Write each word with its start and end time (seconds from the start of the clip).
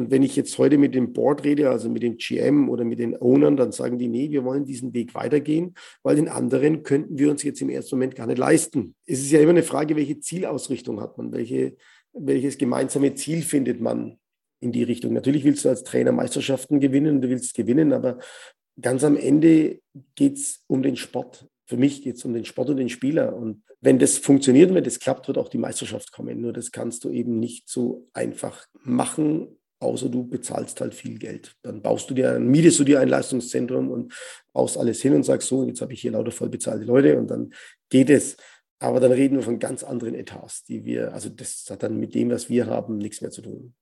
und 0.00 0.10
wenn 0.10 0.22
ich 0.22 0.34
jetzt 0.34 0.56
heute 0.56 0.78
mit 0.78 0.94
dem 0.94 1.12
Board 1.12 1.44
rede, 1.44 1.68
also 1.68 1.90
mit 1.90 2.02
dem 2.02 2.16
GM 2.16 2.70
oder 2.70 2.84
mit 2.84 2.98
den 2.98 3.16
Ownern, 3.20 3.56
dann 3.56 3.70
sagen 3.70 3.98
die, 3.98 4.08
nee, 4.08 4.30
wir 4.30 4.44
wollen 4.44 4.64
diesen 4.64 4.94
Weg 4.94 5.14
weitergehen, 5.14 5.74
weil 6.02 6.16
den 6.16 6.28
anderen 6.28 6.82
könnten 6.82 7.18
wir 7.18 7.30
uns 7.30 7.42
jetzt 7.42 7.60
im 7.60 7.68
ersten 7.68 7.96
Moment 7.96 8.16
gar 8.16 8.26
nicht 8.26 8.38
leisten. 8.38 8.94
Es 9.04 9.20
ist 9.20 9.30
ja 9.30 9.40
immer 9.40 9.50
eine 9.50 9.62
Frage, 9.62 9.96
welche 9.96 10.18
Zielausrichtung 10.18 11.02
hat 11.02 11.18
man, 11.18 11.32
welche, 11.32 11.76
welches 12.14 12.56
gemeinsame 12.56 13.14
Ziel 13.14 13.42
findet 13.42 13.80
man 13.80 14.18
in 14.60 14.72
die 14.72 14.84
Richtung. 14.84 15.12
Natürlich 15.12 15.44
willst 15.44 15.66
du 15.66 15.68
als 15.68 15.84
Trainer 15.84 16.12
Meisterschaften 16.12 16.80
gewinnen, 16.80 17.20
du 17.20 17.28
willst 17.28 17.54
gewinnen, 17.54 17.92
aber 17.92 18.18
ganz 18.80 19.04
am 19.04 19.16
Ende 19.16 19.80
geht 20.14 20.38
es 20.38 20.64
um 20.66 20.82
den 20.82 20.96
Sport. 20.96 21.46
Für 21.66 21.76
mich 21.76 22.02
geht 22.02 22.16
es 22.16 22.24
um 22.24 22.32
den 22.32 22.46
Sport 22.46 22.70
und 22.70 22.78
den 22.78 22.88
Spieler. 22.88 23.36
Und 23.36 23.62
wenn 23.82 23.98
das 23.98 24.18
funktioniert 24.18 24.70
und 24.70 24.76
wenn 24.76 24.84
das 24.84 24.98
klappt, 24.98 25.28
wird 25.28 25.38
auch 25.38 25.48
die 25.48 25.58
Meisterschaft 25.58 26.10
kommen. 26.10 26.40
Nur 26.40 26.52
das 26.52 26.72
kannst 26.72 27.04
du 27.04 27.10
eben 27.10 27.38
nicht 27.38 27.68
so 27.68 28.08
einfach 28.12 28.66
machen, 28.82 29.59
außer 29.80 30.08
du 30.08 30.26
bezahlst 30.26 30.80
halt 30.80 30.94
viel 30.94 31.18
Geld. 31.18 31.56
Dann 31.62 31.82
baust 31.82 32.08
du 32.10 32.14
dir, 32.14 32.38
mietest 32.38 32.78
du 32.78 32.84
dir 32.84 33.00
ein 33.00 33.08
Leistungszentrum 33.08 33.90
und 33.90 34.12
baust 34.52 34.78
alles 34.78 35.00
hin 35.00 35.14
und 35.14 35.24
sagst 35.24 35.48
so, 35.48 35.66
jetzt 35.66 35.80
habe 35.80 35.92
ich 35.92 36.02
hier 36.02 36.12
lauter 36.12 36.30
voll 36.30 36.50
bezahlte 36.50 36.84
Leute 36.84 37.18
und 37.18 37.28
dann 37.28 37.52
geht 37.88 38.10
es. 38.10 38.36
Aber 38.78 39.00
dann 39.00 39.12
reden 39.12 39.36
wir 39.36 39.42
von 39.42 39.58
ganz 39.58 39.82
anderen 39.82 40.14
Etats, 40.14 40.64
die 40.64 40.84
wir, 40.84 41.12
also 41.12 41.28
das 41.28 41.66
hat 41.68 41.82
dann 41.82 41.98
mit 41.98 42.14
dem, 42.14 42.30
was 42.30 42.48
wir 42.48 42.66
haben, 42.66 42.96
nichts 42.96 43.20
mehr 43.20 43.30
zu 43.30 43.42
tun. 43.42 43.74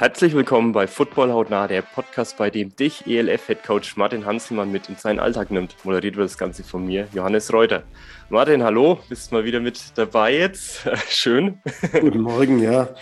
Herzlich 0.00 0.32
willkommen 0.32 0.72
bei 0.72 0.86
Football 0.86 1.30
Hautnah, 1.30 1.68
der 1.68 1.82
Podcast, 1.82 2.38
bei 2.38 2.48
dem 2.48 2.74
dich 2.74 3.06
ELF-Headcoach 3.06 3.98
Martin 3.98 4.24
Hanselmann 4.24 4.72
mit 4.72 4.88
in 4.88 4.96
seinen 4.96 5.20
Alltag 5.20 5.50
nimmt. 5.50 5.76
Moderiert 5.84 6.16
wird 6.16 6.24
das 6.24 6.38
Ganze 6.38 6.64
von 6.64 6.86
mir, 6.86 7.06
Johannes 7.12 7.52
Reuter. 7.52 7.82
Martin, 8.30 8.62
hallo, 8.62 8.98
bist 9.10 9.30
mal 9.30 9.44
wieder 9.44 9.60
mit 9.60 9.78
dabei 9.96 10.38
jetzt. 10.38 10.88
Schön. 11.10 11.60
Guten 12.00 12.22
Morgen, 12.22 12.62
ja. 12.62 12.94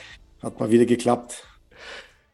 Hat 0.42 0.58
mal 0.58 0.72
wieder 0.72 0.86
geklappt. 0.86 1.46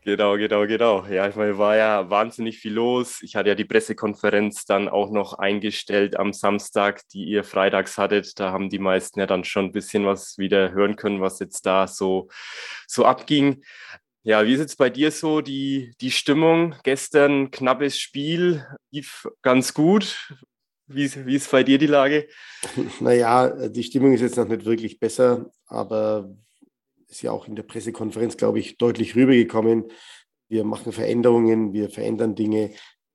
Genau, 0.00 0.38
genau, 0.38 0.66
genau. 0.66 1.06
Ja, 1.08 1.28
ich 1.28 1.36
meine, 1.36 1.58
war 1.58 1.76
ja 1.76 2.08
wahnsinnig 2.08 2.58
viel 2.58 2.72
los. 2.72 3.22
Ich 3.22 3.36
hatte 3.36 3.50
ja 3.50 3.54
die 3.54 3.66
Pressekonferenz 3.66 4.64
dann 4.64 4.88
auch 4.88 5.10
noch 5.10 5.34
eingestellt 5.34 6.18
am 6.18 6.32
Samstag, 6.32 7.06
die 7.08 7.24
ihr 7.24 7.44
freitags 7.44 7.98
hattet. 7.98 8.40
Da 8.40 8.50
haben 8.50 8.70
die 8.70 8.78
meisten 8.78 9.20
ja 9.20 9.26
dann 9.26 9.44
schon 9.44 9.66
ein 9.66 9.72
bisschen 9.72 10.06
was 10.06 10.38
wieder 10.38 10.72
hören 10.72 10.96
können, 10.96 11.20
was 11.20 11.38
jetzt 11.38 11.66
da 11.66 11.86
so, 11.86 12.28
so 12.86 13.04
abging. 13.04 13.62
Ja, 14.26 14.46
wie 14.46 14.54
ist 14.54 14.60
jetzt 14.60 14.78
bei 14.78 14.88
dir 14.88 15.10
so 15.10 15.42
die, 15.42 15.92
die 16.00 16.10
Stimmung? 16.10 16.74
Gestern 16.82 17.50
knappes 17.50 17.98
Spiel, 17.98 18.66
lief 18.90 19.28
ganz 19.42 19.74
gut. 19.74 20.32
Wie, 20.86 21.10
wie 21.26 21.36
ist 21.36 21.50
bei 21.50 21.62
dir 21.62 21.76
die 21.76 21.86
Lage? 21.86 22.26
Naja, 23.00 23.68
die 23.68 23.82
Stimmung 23.82 24.14
ist 24.14 24.22
jetzt 24.22 24.38
noch 24.38 24.48
nicht 24.48 24.64
wirklich 24.64 24.98
besser, 24.98 25.50
aber 25.66 26.34
ist 27.06 27.20
ja 27.20 27.32
auch 27.32 27.46
in 27.46 27.54
der 27.54 27.64
Pressekonferenz, 27.64 28.38
glaube 28.38 28.60
ich, 28.60 28.78
deutlich 28.78 29.14
rübergekommen. 29.14 29.90
Wir 30.48 30.64
machen 30.64 30.92
Veränderungen, 30.92 31.74
wir 31.74 31.90
verändern 31.90 32.34
Dinge, 32.34 32.70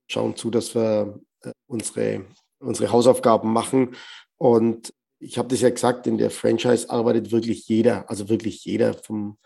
schauen 0.08 0.36
zu, 0.36 0.52
dass 0.52 0.76
wir 0.76 1.20
äh, 1.42 1.52
unsere, 1.66 2.28
unsere 2.60 2.92
Hausaufgaben 2.92 3.52
machen. 3.52 3.96
Und 4.38 4.94
ich 5.18 5.40
habe 5.40 5.48
das 5.48 5.62
ja 5.62 5.72
gesagt, 5.72 6.06
in 6.06 6.20
der 6.20 6.30
Franchise 6.30 6.88
arbeitet 6.88 7.32
wirklich 7.32 7.68
jeder, 7.68 8.08
also 8.12 8.30
wirklich 8.30 8.64
jeder 8.64 8.94
vom 8.94 9.40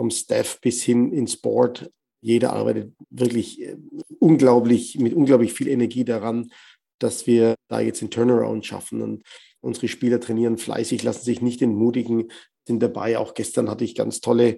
vom 0.00 0.10
Staff 0.10 0.62
bis 0.62 0.82
hin 0.82 1.12
ins 1.12 1.36
Board. 1.36 1.90
Jeder 2.22 2.54
arbeitet 2.54 2.94
wirklich 3.10 3.60
äh, 3.60 3.76
unglaublich, 4.18 4.98
mit 4.98 5.12
unglaublich 5.12 5.52
viel 5.52 5.68
Energie 5.68 6.06
daran, 6.06 6.50
dass 6.98 7.26
wir 7.26 7.54
da 7.68 7.80
jetzt 7.80 8.00
den 8.00 8.10
Turnaround 8.10 8.64
schaffen. 8.64 9.02
Und 9.02 9.24
unsere 9.60 9.88
Spieler 9.88 10.18
trainieren 10.18 10.56
fleißig, 10.56 11.02
lassen 11.02 11.22
sich 11.22 11.42
nicht 11.42 11.60
entmutigen, 11.60 12.32
sind 12.66 12.82
dabei. 12.82 13.18
Auch 13.18 13.34
gestern 13.34 13.68
hatte 13.68 13.84
ich 13.84 13.94
ganz 13.94 14.22
tolle 14.22 14.56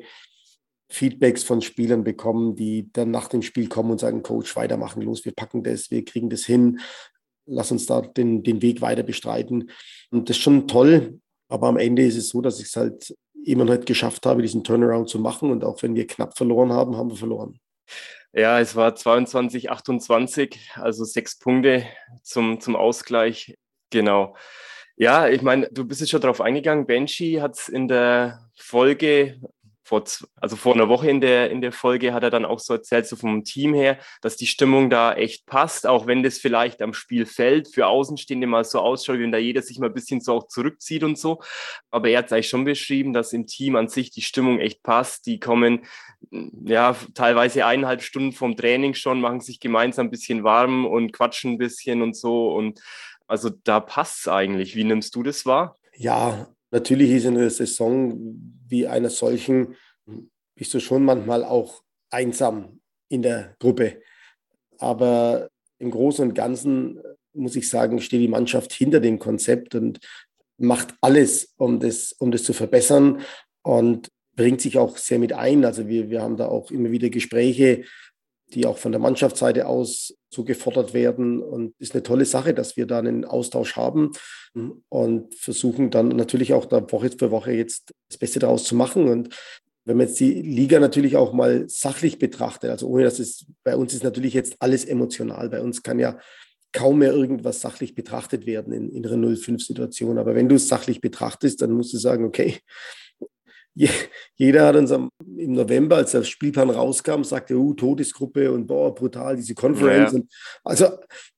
Feedbacks 0.88 1.42
von 1.42 1.60
Spielern 1.60 2.04
bekommen, 2.04 2.54
die 2.54 2.92
dann 2.92 3.10
nach 3.10 3.26
dem 3.26 3.42
Spiel 3.42 3.66
kommen 3.68 3.90
und 3.90 3.98
sagen, 3.98 4.22
Coach, 4.22 4.54
weitermachen, 4.54 5.02
los, 5.02 5.24
wir 5.24 5.32
packen 5.32 5.64
das, 5.64 5.90
wir 5.90 6.04
kriegen 6.04 6.30
das 6.30 6.44
hin, 6.44 6.78
lass 7.46 7.72
uns 7.72 7.86
da 7.86 8.00
den, 8.00 8.44
den 8.44 8.62
Weg 8.62 8.80
weiter 8.80 9.02
bestreiten. 9.02 9.72
Und 10.12 10.28
das 10.28 10.36
ist 10.36 10.42
schon 10.44 10.68
toll, 10.68 11.18
aber 11.48 11.66
am 11.66 11.78
Ende 11.78 12.04
ist 12.04 12.16
es 12.16 12.28
so, 12.28 12.40
dass 12.40 12.60
ich 12.60 12.66
es 12.66 12.76
halt 12.76 13.12
immer 13.44 13.64
noch 13.64 13.84
geschafft 13.84 14.26
habe, 14.26 14.42
diesen 14.42 14.64
Turnaround 14.64 15.08
zu 15.08 15.18
machen. 15.18 15.50
Und 15.50 15.64
auch 15.64 15.82
wenn 15.82 15.94
wir 15.94 16.06
knapp 16.06 16.36
verloren 16.36 16.72
haben, 16.72 16.96
haben 16.96 17.10
wir 17.10 17.16
verloren. 17.16 17.58
Ja, 18.32 18.60
es 18.60 18.76
war 18.76 18.94
22, 18.94 19.70
28, 19.70 20.70
also 20.76 21.04
sechs 21.04 21.38
Punkte 21.38 21.84
zum, 22.22 22.60
zum 22.60 22.76
Ausgleich. 22.76 23.58
Genau. 23.90 24.36
Ja, 24.96 25.28
ich 25.28 25.42
meine, 25.42 25.68
du 25.70 25.84
bist 25.84 26.00
jetzt 26.00 26.10
schon 26.10 26.20
darauf 26.20 26.40
eingegangen. 26.40 26.86
Benji 26.86 27.34
hat 27.40 27.56
es 27.56 27.68
in 27.68 27.88
der 27.88 28.48
Folge 28.56 29.40
vor, 29.84 30.04
also 30.36 30.56
vor 30.56 30.74
einer 30.74 30.88
Woche 30.88 31.10
in 31.10 31.20
der, 31.20 31.50
in 31.50 31.60
der 31.60 31.72
Folge 31.72 32.12
hat 32.12 32.22
er 32.22 32.30
dann 32.30 32.44
auch 32.44 32.60
so 32.60 32.74
erzählt, 32.74 33.06
so 33.06 33.16
vom 33.16 33.44
Team 33.44 33.74
her, 33.74 33.98
dass 34.20 34.36
die 34.36 34.46
Stimmung 34.46 34.90
da 34.90 35.14
echt 35.14 35.46
passt, 35.46 35.86
auch 35.86 36.06
wenn 36.06 36.22
das 36.22 36.38
vielleicht 36.38 36.80
am 36.82 36.94
Spielfeld 36.94 37.68
für 37.68 37.86
Außenstehende 37.86 38.46
mal 38.46 38.64
so 38.64 38.80
ausschaut, 38.80 39.18
wenn 39.18 39.32
da 39.32 39.38
jeder 39.38 39.62
sich 39.62 39.78
mal 39.78 39.88
ein 39.88 39.94
bisschen 39.94 40.20
so 40.20 40.34
auch 40.34 40.46
zurückzieht 40.46 41.02
und 41.02 41.18
so. 41.18 41.40
Aber 41.90 42.08
er 42.08 42.18
hat 42.18 42.26
es 42.26 42.32
eigentlich 42.32 42.48
schon 42.48 42.64
beschrieben, 42.64 43.12
dass 43.12 43.32
im 43.32 43.46
Team 43.46 43.76
an 43.76 43.88
sich 43.88 44.10
die 44.10 44.22
Stimmung 44.22 44.60
echt 44.60 44.82
passt. 44.82 45.26
Die 45.26 45.40
kommen 45.40 45.82
ja 46.64 46.96
teilweise 47.14 47.66
eineinhalb 47.66 48.02
Stunden 48.02 48.32
vom 48.32 48.56
Training 48.56 48.94
schon, 48.94 49.20
machen 49.20 49.40
sich 49.40 49.58
gemeinsam 49.58 50.06
ein 50.06 50.10
bisschen 50.10 50.44
warm 50.44 50.86
und 50.86 51.12
quatschen 51.12 51.52
ein 51.52 51.58
bisschen 51.58 52.02
und 52.02 52.16
so. 52.16 52.54
Und 52.54 52.80
also 53.26 53.50
da 53.50 53.80
passt 53.80 54.20
es 54.20 54.28
eigentlich. 54.28 54.76
Wie 54.76 54.84
nimmst 54.84 55.14
du 55.16 55.22
das 55.22 55.44
wahr? 55.44 55.76
Ja, 55.96 56.48
Natürlich 56.72 57.10
ist 57.10 57.26
in 57.26 57.36
einer 57.36 57.50
Saison 57.50 58.18
wie 58.72 58.88
einer 58.88 59.10
solchen, 59.10 59.76
bist 60.56 60.74
du 60.74 60.80
schon 60.80 61.04
manchmal 61.04 61.44
auch 61.44 61.82
einsam 62.10 62.80
in 63.08 63.22
der 63.22 63.54
Gruppe. 63.60 64.02
Aber 64.78 65.48
im 65.78 65.90
Großen 65.90 66.28
und 66.28 66.34
Ganzen 66.34 67.00
muss 67.34 67.54
ich 67.54 67.68
sagen, 67.68 68.00
steht 68.00 68.20
die 68.20 68.28
Mannschaft 68.28 68.72
hinter 68.72 68.98
dem 68.98 69.18
Konzept 69.18 69.74
und 69.74 70.00
macht 70.58 70.94
alles, 71.00 71.54
um 71.56 71.78
das, 71.78 72.12
um 72.12 72.30
das 72.30 72.42
zu 72.42 72.52
verbessern 72.52 73.20
und 73.62 74.08
bringt 74.34 74.60
sich 74.60 74.78
auch 74.78 74.96
sehr 74.96 75.18
mit 75.18 75.32
ein. 75.32 75.64
Also 75.64 75.88
wir, 75.88 76.10
wir 76.10 76.22
haben 76.22 76.36
da 76.36 76.48
auch 76.48 76.70
immer 76.70 76.90
wieder 76.90 77.10
Gespräche, 77.10 77.84
die 78.54 78.66
auch 78.66 78.78
von 78.78 78.92
der 78.92 79.00
Mannschaftsseite 79.00 79.66
aus 79.66 80.14
so 80.30 80.44
gefordert 80.44 80.94
werden. 80.94 81.42
Und 81.42 81.74
es 81.78 81.88
ist 81.88 81.94
eine 81.94 82.02
tolle 82.02 82.24
Sache, 82.24 82.54
dass 82.54 82.76
wir 82.76 82.86
da 82.86 82.98
einen 82.98 83.24
Austausch 83.24 83.76
haben 83.76 84.12
und 84.88 85.34
versuchen 85.34 85.90
dann 85.90 86.08
natürlich 86.08 86.52
auch 86.52 86.66
da 86.66 86.80
Woche 86.80 87.10
für 87.18 87.30
Woche 87.30 87.52
jetzt 87.52 87.92
das 88.08 88.18
Beste 88.18 88.38
daraus 88.38 88.64
zu 88.64 88.74
machen. 88.74 89.08
Und 89.08 89.34
wenn 89.84 89.96
man 89.96 90.06
jetzt 90.06 90.20
die 90.20 90.42
Liga 90.42 90.78
natürlich 90.78 91.16
auch 91.16 91.32
mal 91.32 91.68
sachlich 91.68 92.18
betrachtet, 92.18 92.70
also 92.70 92.86
ohne 92.88 93.04
dass 93.04 93.18
es 93.18 93.46
bei 93.64 93.76
uns 93.76 93.94
ist 93.94 94.04
natürlich 94.04 94.34
jetzt 94.34 94.56
alles 94.60 94.84
emotional. 94.84 95.48
Bei 95.48 95.60
uns 95.60 95.82
kann 95.82 95.98
ja 95.98 96.18
kaum 96.72 97.00
mehr 97.00 97.12
irgendwas 97.12 97.60
sachlich 97.60 97.94
betrachtet 97.94 98.46
werden 98.46 98.72
in, 98.72 98.90
in 98.90 99.06
einer 99.06 99.16
0-5-Situation. 99.16 100.18
Aber 100.18 100.34
wenn 100.34 100.48
du 100.48 100.54
es 100.54 100.68
sachlich 100.68 101.00
betrachtest, 101.00 101.60
dann 101.60 101.72
musst 101.72 101.92
du 101.92 101.98
sagen, 101.98 102.24
okay, 102.24 102.60
jeder 103.74 104.66
hat 104.66 104.76
uns 104.76 104.92
am, 104.92 105.10
im 105.36 105.52
November, 105.52 105.96
als 105.96 106.12
der 106.12 106.24
Spielplan 106.24 106.70
rauskam, 106.70 107.22
sagte, 107.22 107.56
uh, 107.56 107.74
Todesgruppe 107.74 108.52
und 108.52 108.66
boah, 108.66 108.94
brutal, 108.94 109.36
diese 109.36 109.54
Conference. 109.54 110.12
Ja. 110.12 110.20
also, 110.64 110.86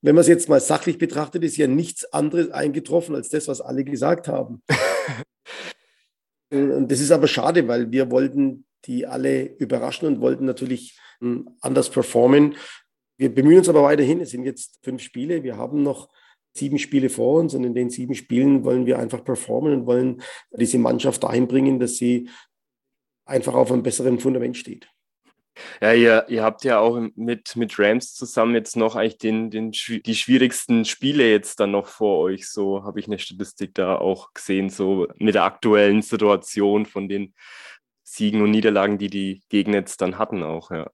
wenn 0.02 0.14
man 0.14 0.22
es 0.22 0.28
jetzt 0.28 0.48
mal 0.48 0.60
sachlich 0.60 0.98
betrachtet, 0.98 1.44
ist 1.44 1.56
ja 1.56 1.66
nichts 1.66 2.04
anderes 2.12 2.50
eingetroffen 2.50 3.14
als 3.14 3.28
das, 3.28 3.46
was 3.46 3.60
alle 3.60 3.84
gesagt 3.84 4.26
haben. 4.26 4.62
und 6.50 6.90
das 6.90 7.00
ist 7.00 7.12
aber 7.12 7.28
schade, 7.28 7.68
weil 7.68 7.92
wir 7.92 8.10
wollten 8.10 8.66
die 8.86 9.06
alle 9.06 9.44
überraschen 9.56 10.06
und 10.06 10.20
wollten 10.20 10.44
natürlich 10.44 10.98
hm, 11.20 11.48
anders 11.60 11.90
performen. 11.90 12.56
Wir 13.16 13.32
bemühen 13.32 13.58
uns 13.58 13.68
aber 13.68 13.82
weiterhin. 13.82 14.20
Es 14.20 14.30
sind 14.30 14.44
jetzt 14.44 14.80
fünf 14.82 15.02
Spiele. 15.02 15.42
Wir 15.42 15.56
haben 15.56 15.82
noch 15.82 16.10
sieben 16.56 16.78
Spiele 16.78 17.10
vor 17.10 17.40
uns 17.40 17.54
und 17.54 17.64
in 17.64 17.74
den 17.74 17.90
sieben 17.90 18.14
Spielen 18.14 18.64
wollen 18.64 18.86
wir 18.86 18.98
einfach 18.98 19.24
performen 19.24 19.72
und 19.72 19.86
wollen 19.86 20.22
diese 20.52 20.78
Mannschaft 20.78 21.24
dahin 21.24 21.48
bringen, 21.48 21.80
dass 21.80 21.96
sie 21.96 22.28
einfach 23.24 23.54
auf 23.54 23.72
einem 23.72 23.82
besseren 23.82 24.18
Fundament 24.18 24.56
steht. 24.56 24.88
Ja, 25.80 25.92
ihr, 25.92 26.26
ihr 26.28 26.42
habt 26.42 26.64
ja 26.64 26.80
auch 26.80 27.00
mit, 27.14 27.54
mit 27.54 27.78
Rams 27.78 28.14
zusammen 28.14 28.54
jetzt 28.54 28.76
noch 28.76 28.96
eigentlich 28.96 29.18
den, 29.18 29.50
den, 29.50 29.70
die 29.70 30.14
schwierigsten 30.14 30.84
Spiele 30.84 31.30
jetzt 31.30 31.60
dann 31.60 31.70
noch 31.70 31.86
vor 31.86 32.18
euch. 32.18 32.48
So 32.48 32.82
habe 32.82 32.98
ich 32.98 33.06
eine 33.06 33.18
Statistik 33.18 33.74
da 33.74 33.96
auch 33.96 34.32
gesehen, 34.32 34.68
so 34.68 35.06
mit 35.16 35.36
der 35.36 35.44
aktuellen 35.44 36.02
Situation 36.02 36.86
von 36.86 37.08
den 37.08 37.34
Siegen 38.02 38.42
und 38.42 38.50
Niederlagen, 38.50 38.98
die 38.98 39.10
die 39.10 39.42
Gegner 39.48 39.78
jetzt 39.78 40.00
dann 40.00 40.18
hatten 40.18 40.42
auch, 40.42 40.70
ja. 40.70 40.90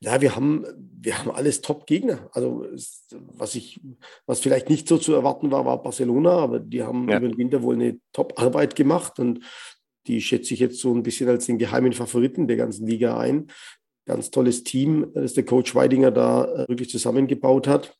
Ja, 0.00 0.20
wir 0.20 0.36
haben, 0.36 0.66
wir 1.00 1.18
haben 1.18 1.30
alles 1.30 1.62
Top-Gegner. 1.62 2.28
Also 2.32 2.66
was 3.10 3.54
ich, 3.54 3.80
was 4.26 4.40
vielleicht 4.40 4.68
nicht 4.68 4.88
so 4.88 4.98
zu 4.98 5.14
erwarten 5.14 5.50
war, 5.50 5.64
war 5.64 5.82
Barcelona, 5.82 6.32
aber 6.32 6.60
die 6.60 6.82
haben 6.82 7.08
ja. 7.08 7.16
über 7.16 7.28
den 7.28 7.38
Winter 7.38 7.62
wohl 7.62 7.74
eine 7.74 7.98
Top-Arbeit 8.12 8.76
gemacht 8.76 9.18
und 9.18 9.40
die 10.06 10.20
schätze 10.20 10.54
ich 10.54 10.60
jetzt 10.60 10.78
so 10.80 10.94
ein 10.94 11.02
bisschen 11.02 11.28
als 11.28 11.46
den 11.46 11.58
geheimen 11.58 11.92
Favoriten 11.92 12.46
der 12.46 12.56
ganzen 12.56 12.86
Liga 12.86 13.18
ein. 13.18 13.48
Ganz 14.04 14.30
tolles 14.30 14.62
Team, 14.62 15.10
das 15.14 15.34
der 15.34 15.44
Coach 15.44 15.74
Weidinger 15.74 16.10
da 16.10 16.44
äh, 16.44 16.68
wirklich 16.68 16.90
zusammengebaut 16.90 17.66
hat. 17.66 17.96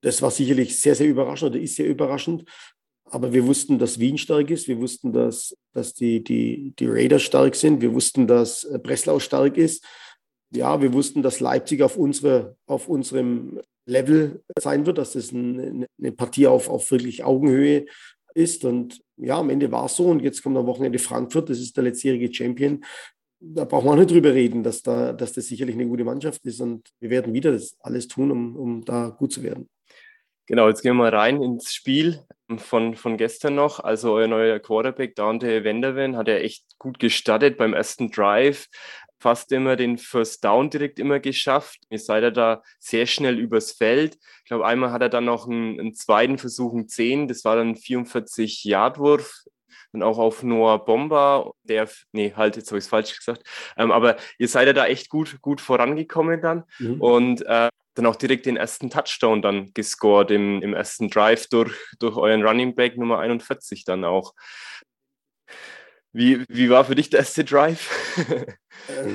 Das 0.00 0.22
war 0.22 0.30
sicherlich 0.30 0.80
sehr, 0.80 0.94
sehr 0.94 1.08
überraschend 1.08 1.50
oder 1.50 1.60
ist 1.60 1.76
sehr 1.76 1.86
überraschend. 1.86 2.44
aber 3.04 3.32
wir 3.32 3.46
wussten, 3.46 3.78
dass 3.78 3.98
Wien 3.98 4.16
stark 4.16 4.50
ist. 4.50 4.68
Wir 4.68 4.80
wussten, 4.80 5.12
dass, 5.12 5.54
dass 5.74 5.92
die, 5.92 6.24
die, 6.24 6.72
die 6.78 6.86
Raiders 6.86 7.22
stark 7.22 7.54
sind. 7.54 7.82
Wir 7.82 7.92
wussten, 7.92 8.26
dass 8.26 8.64
äh, 8.64 8.78
Breslau 8.78 9.18
stark 9.18 9.58
ist. 9.58 9.84
Ja, 10.54 10.80
wir 10.82 10.92
wussten, 10.92 11.22
dass 11.22 11.40
Leipzig 11.40 11.82
auf, 11.82 11.96
unsere, 11.96 12.56
auf 12.66 12.88
unserem 12.88 13.60
Level 13.86 14.42
sein 14.58 14.86
wird, 14.86 14.98
dass 14.98 15.12
das 15.12 15.32
eine, 15.32 15.86
eine 15.98 16.12
Partie 16.12 16.46
auf, 16.46 16.68
auf 16.68 16.90
wirklich 16.90 17.24
Augenhöhe 17.24 17.86
ist. 18.34 18.64
Und 18.64 19.00
ja, 19.16 19.38
am 19.38 19.50
Ende 19.50 19.72
war 19.72 19.86
es 19.86 19.96
so. 19.96 20.06
Und 20.06 20.22
jetzt 20.22 20.42
kommt 20.42 20.56
am 20.56 20.66
Wochenende 20.66 20.98
Frankfurt. 20.98 21.50
Das 21.50 21.58
ist 21.58 21.76
der 21.76 21.84
letztjährige 21.84 22.32
Champion. 22.32 22.84
Da 23.40 23.64
braucht 23.64 23.86
man 23.86 23.98
nicht 23.98 24.10
drüber 24.10 24.34
reden, 24.34 24.62
dass, 24.62 24.82
da, 24.82 25.12
dass 25.12 25.32
das 25.32 25.46
sicherlich 25.46 25.74
eine 25.74 25.86
gute 25.86 26.04
Mannschaft 26.04 26.44
ist. 26.44 26.60
Und 26.60 26.88
wir 27.00 27.10
werden 27.10 27.32
wieder 27.32 27.52
das 27.52 27.76
alles 27.80 28.06
tun, 28.06 28.30
um, 28.30 28.56
um 28.56 28.84
da 28.84 29.08
gut 29.08 29.32
zu 29.32 29.42
werden. 29.42 29.68
Genau, 30.46 30.68
jetzt 30.68 30.82
gehen 30.82 30.96
wir 30.96 31.04
mal 31.04 31.14
rein 31.14 31.40
ins 31.42 31.72
Spiel 31.72 32.20
von, 32.58 32.94
von 32.94 33.16
gestern 33.16 33.54
noch. 33.54 33.80
Also 33.80 34.12
euer 34.12 34.26
neuer 34.26 34.58
Quarterback, 34.58 35.14
Dante 35.14 35.64
Wenderven, 35.64 36.16
hat 36.16 36.28
ja 36.28 36.34
echt 36.34 36.78
gut 36.78 36.98
gestartet 36.98 37.56
beim 37.56 37.74
ersten 37.74 38.10
Drive. 38.10 38.66
Fast 39.22 39.52
immer 39.52 39.76
den 39.76 39.98
First 39.98 40.44
Down 40.44 40.68
direkt 40.68 40.98
immer 40.98 41.20
geschafft. 41.20 41.78
Ihr 41.90 42.00
seid 42.00 42.36
da 42.36 42.62
sehr 42.80 43.06
schnell 43.06 43.38
übers 43.38 43.70
Feld. 43.70 44.18
Ich 44.38 44.46
glaube, 44.46 44.66
einmal 44.66 44.90
hat 44.90 45.00
er 45.00 45.08
dann 45.08 45.26
noch 45.26 45.46
einen, 45.46 45.78
einen 45.78 45.94
zweiten 45.94 46.38
Versuch, 46.38 46.72
einen 46.72 46.88
10. 46.88 47.28
Das 47.28 47.44
war 47.44 47.54
dann 47.54 47.76
44-Yard-Wurf 47.76 49.44
und 49.92 50.02
auch 50.02 50.18
auf 50.18 50.42
Noah 50.42 50.84
Bomber, 50.84 51.52
der, 51.62 51.88
nee, 52.10 52.32
halt, 52.34 52.56
jetzt 52.56 52.70
habe 52.70 52.78
ich 52.78 52.84
es 52.84 52.90
falsch 52.90 53.16
gesagt, 53.16 53.44
ähm, 53.76 53.92
aber 53.92 54.16
ihr 54.38 54.48
seid 54.48 54.66
ja 54.66 54.72
da 54.72 54.86
echt 54.86 55.08
gut, 55.08 55.40
gut 55.40 55.60
vorangekommen 55.60 56.40
dann 56.40 56.64
mhm. 56.78 57.00
und 57.00 57.42
äh, 57.46 57.68
dann 57.94 58.06
auch 58.06 58.16
direkt 58.16 58.46
den 58.46 58.56
ersten 58.56 58.90
Touchdown 58.90 59.42
dann 59.42 59.72
gescored 59.74 60.30
im, 60.30 60.62
im 60.62 60.74
ersten 60.74 61.10
Drive 61.10 61.46
durch, 61.48 61.72
durch 61.98 62.16
euren 62.16 62.42
Running 62.42 62.74
Back 62.74 62.96
Nummer 62.96 63.18
41 63.18 63.84
dann 63.84 64.04
auch. 64.04 64.34
Wie, 66.12 66.44
wie 66.48 66.68
war 66.68 66.84
für 66.84 66.94
dich 66.94 67.10
der 67.10 67.20
erste 67.20 67.44
Drive? 67.44 67.90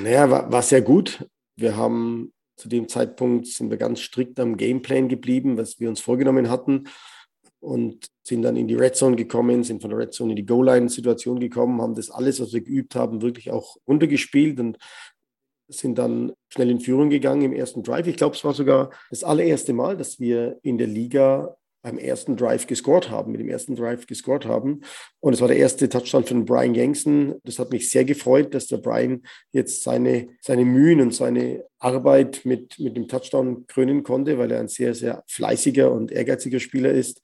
Naja, 0.02 0.30
war, 0.30 0.52
war 0.52 0.62
sehr 0.62 0.82
gut. 0.82 1.28
Wir 1.58 1.76
haben 1.76 2.32
zu 2.56 2.70
dem 2.70 2.88
Zeitpunkt 2.88 3.48
sind 3.48 3.70
wir 3.70 3.78
ganz 3.78 4.00
strikt 4.00 4.40
am 4.40 4.56
Gameplan 4.56 5.10
geblieben, 5.10 5.58
was 5.58 5.80
wir 5.80 5.90
uns 5.90 6.00
vorgenommen 6.00 6.50
hatten 6.50 6.88
und 7.60 8.08
sind 8.24 8.44
dann 8.44 8.56
in 8.56 8.68
die 8.68 8.76
Red 8.76 8.96
Zone 8.96 9.16
gekommen, 9.16 9.64
sind 9.64 9.82
von 9.82 9.90
der 9.90 10.00
Red 10.00 10.14
Zone 10.14 10.32
in 10.32 10.36
die 10.38 10.46
Goal-Line-Situation 10.46 11.40
gekommen, 11.40 11.82
haben 11.82 11.96
das 11.96 12.10
alles, 12.10 12.40
was 12.40 12.54
wir 12.54 12.62
geübt 12.62 12.96
haben, 12.96 13.22
wirklich 13.22 13.52
auch 13.52 13.78
runtergespielt 13.88 14.60
und 14.60 14.78
sind 15.68 15.98
dann 15.98 16.34
schnell 16.50 16.70
in 16.70 16.80
Führung 16.80 17.10
gegangen 17.10 17.42
im 17.42 17.54
ersten 17.54 17.84
Drive. 17.84 18.08
Ich 18.08 18.16
glaube, 18.16 18.36
es 18.36 18.44
war 18.46 18.54
sogar 18.54 18.92
das 19.10 19.24
allererste 19.24 19.74
Mal, 19.74 19.98
dass 19.98 20.20
wir 20.20 20.60
in 20.62 20.78
der 20.78 20.88
Liga 20.88 21.57
beim 21.82 21.98
ersten 21.98 22.36
Drive 22.36 22.68
gescored 22.68 23.10
haben, 23.10 23.32
mit 23.32 23.42
dem 23.42 23.50
ersten 23.50 23.76
Drive 23.76 24.08
gescored 24.08 24.46
haben. 24.46 24.82
Und 25.20 25.34
es 25.34 25.42
war 25.42 25.48
der 25.48 25.58
erste 25.58 25.88
Touchdown 25.88 26.26
von 26.26 26.46
Brian 26.46 26.74
Gangson. 26.74 27.36
Das 27.44 27.60
hat 27.60 27.72
mich 27.72 27.90
sehr 27.90 28.04
gefreut, 28.04 28.54
dass 28.54 28.68
der 28.68 28.78
Brian 28.78 29.24
jetzt 29.52 29.84
seine, 29.84 30.28
seine 30.42 30.66
Mühen 30.66 31.02
und 31.02 31.14
seine 31.14 31.64
Arbeit 31.80 32.42
mit, 32.44 32.80
mit 32.80 32.98
dem 32.98 33.08
Touchdown 33.08 33.68
krönen 33.68 34.04
konnte, 34.04 34.38
weil 34.38 34.52
er 34.52 34.60
ein 34.60 34.68
sehr, 34.68 34.94
sehr 34.96 35.24
fleißiger 35.28 35.92
und 35.92 36.12
ehrgeiziger 36.12 36.60
Spieler 36.60 36.92
ist. 36.92 37.22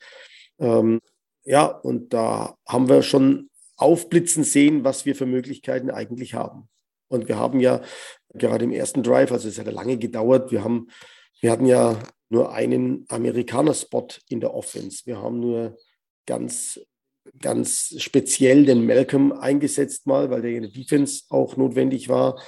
Ähm, 0.60 1.00
ja, 1.44 1.66
und 1.66 2.14
da 2.14 2.56
haben 2.68 2.88
wir 2.88 3.02
schon 3.02 3.50
aufblitzen 3.76 4.44
sehen, 4.44 4.84
was 4.84 5.06
wir 5.06 5.16
für 5.16 5.26
Möglichkeiten 5.26 5.90
eigentlich 5.90 6.36
haben. 6.36 6.70
Und 7.10 7.28
wir 7.28 7.38
haben 7.38 7.60
ja 7.60 7.82
gerade 8.34 8.66
im 8.66 8.72
ersten 8.72 9.04
Drive, 9.04 9.32
also 9.32 9.48
es 9.48 9.60
hat 9.60 9.72
lange 9.72 9.98
gedauert, 9.98 10.52
wir, 10.52 10.64
haben, 10.64 10.88
wir 11.42 11.52
hatten 11.52 11.66
ja 11.66 12.02
nur 12.34 12.52
einen 12.52 13.06
Amerikaner-Spot 13.10 14.08
in 14.30 14.40
der 14.40 14.54
Offense. 14.54 15.06
Wir 15.06 15.18
haben 15.22 15.40
nur 15.40 15.78
ganz, 16.26 16.80
ganz 17.40 17.96
speziell 17.98 18.66
den 18.66 18.86
Malcolm 18.86 19.32
eingesetzt 19.32 20.08
mal, 20.08 20.30
weil 20.30 20.42
der 20.42 20.52
in 20.52 20.64
der 20.64 20.72
Defense 20.72 21.24
auch 21.30 21.56
notwendig 21.58 22.10
war. 22.10 22.42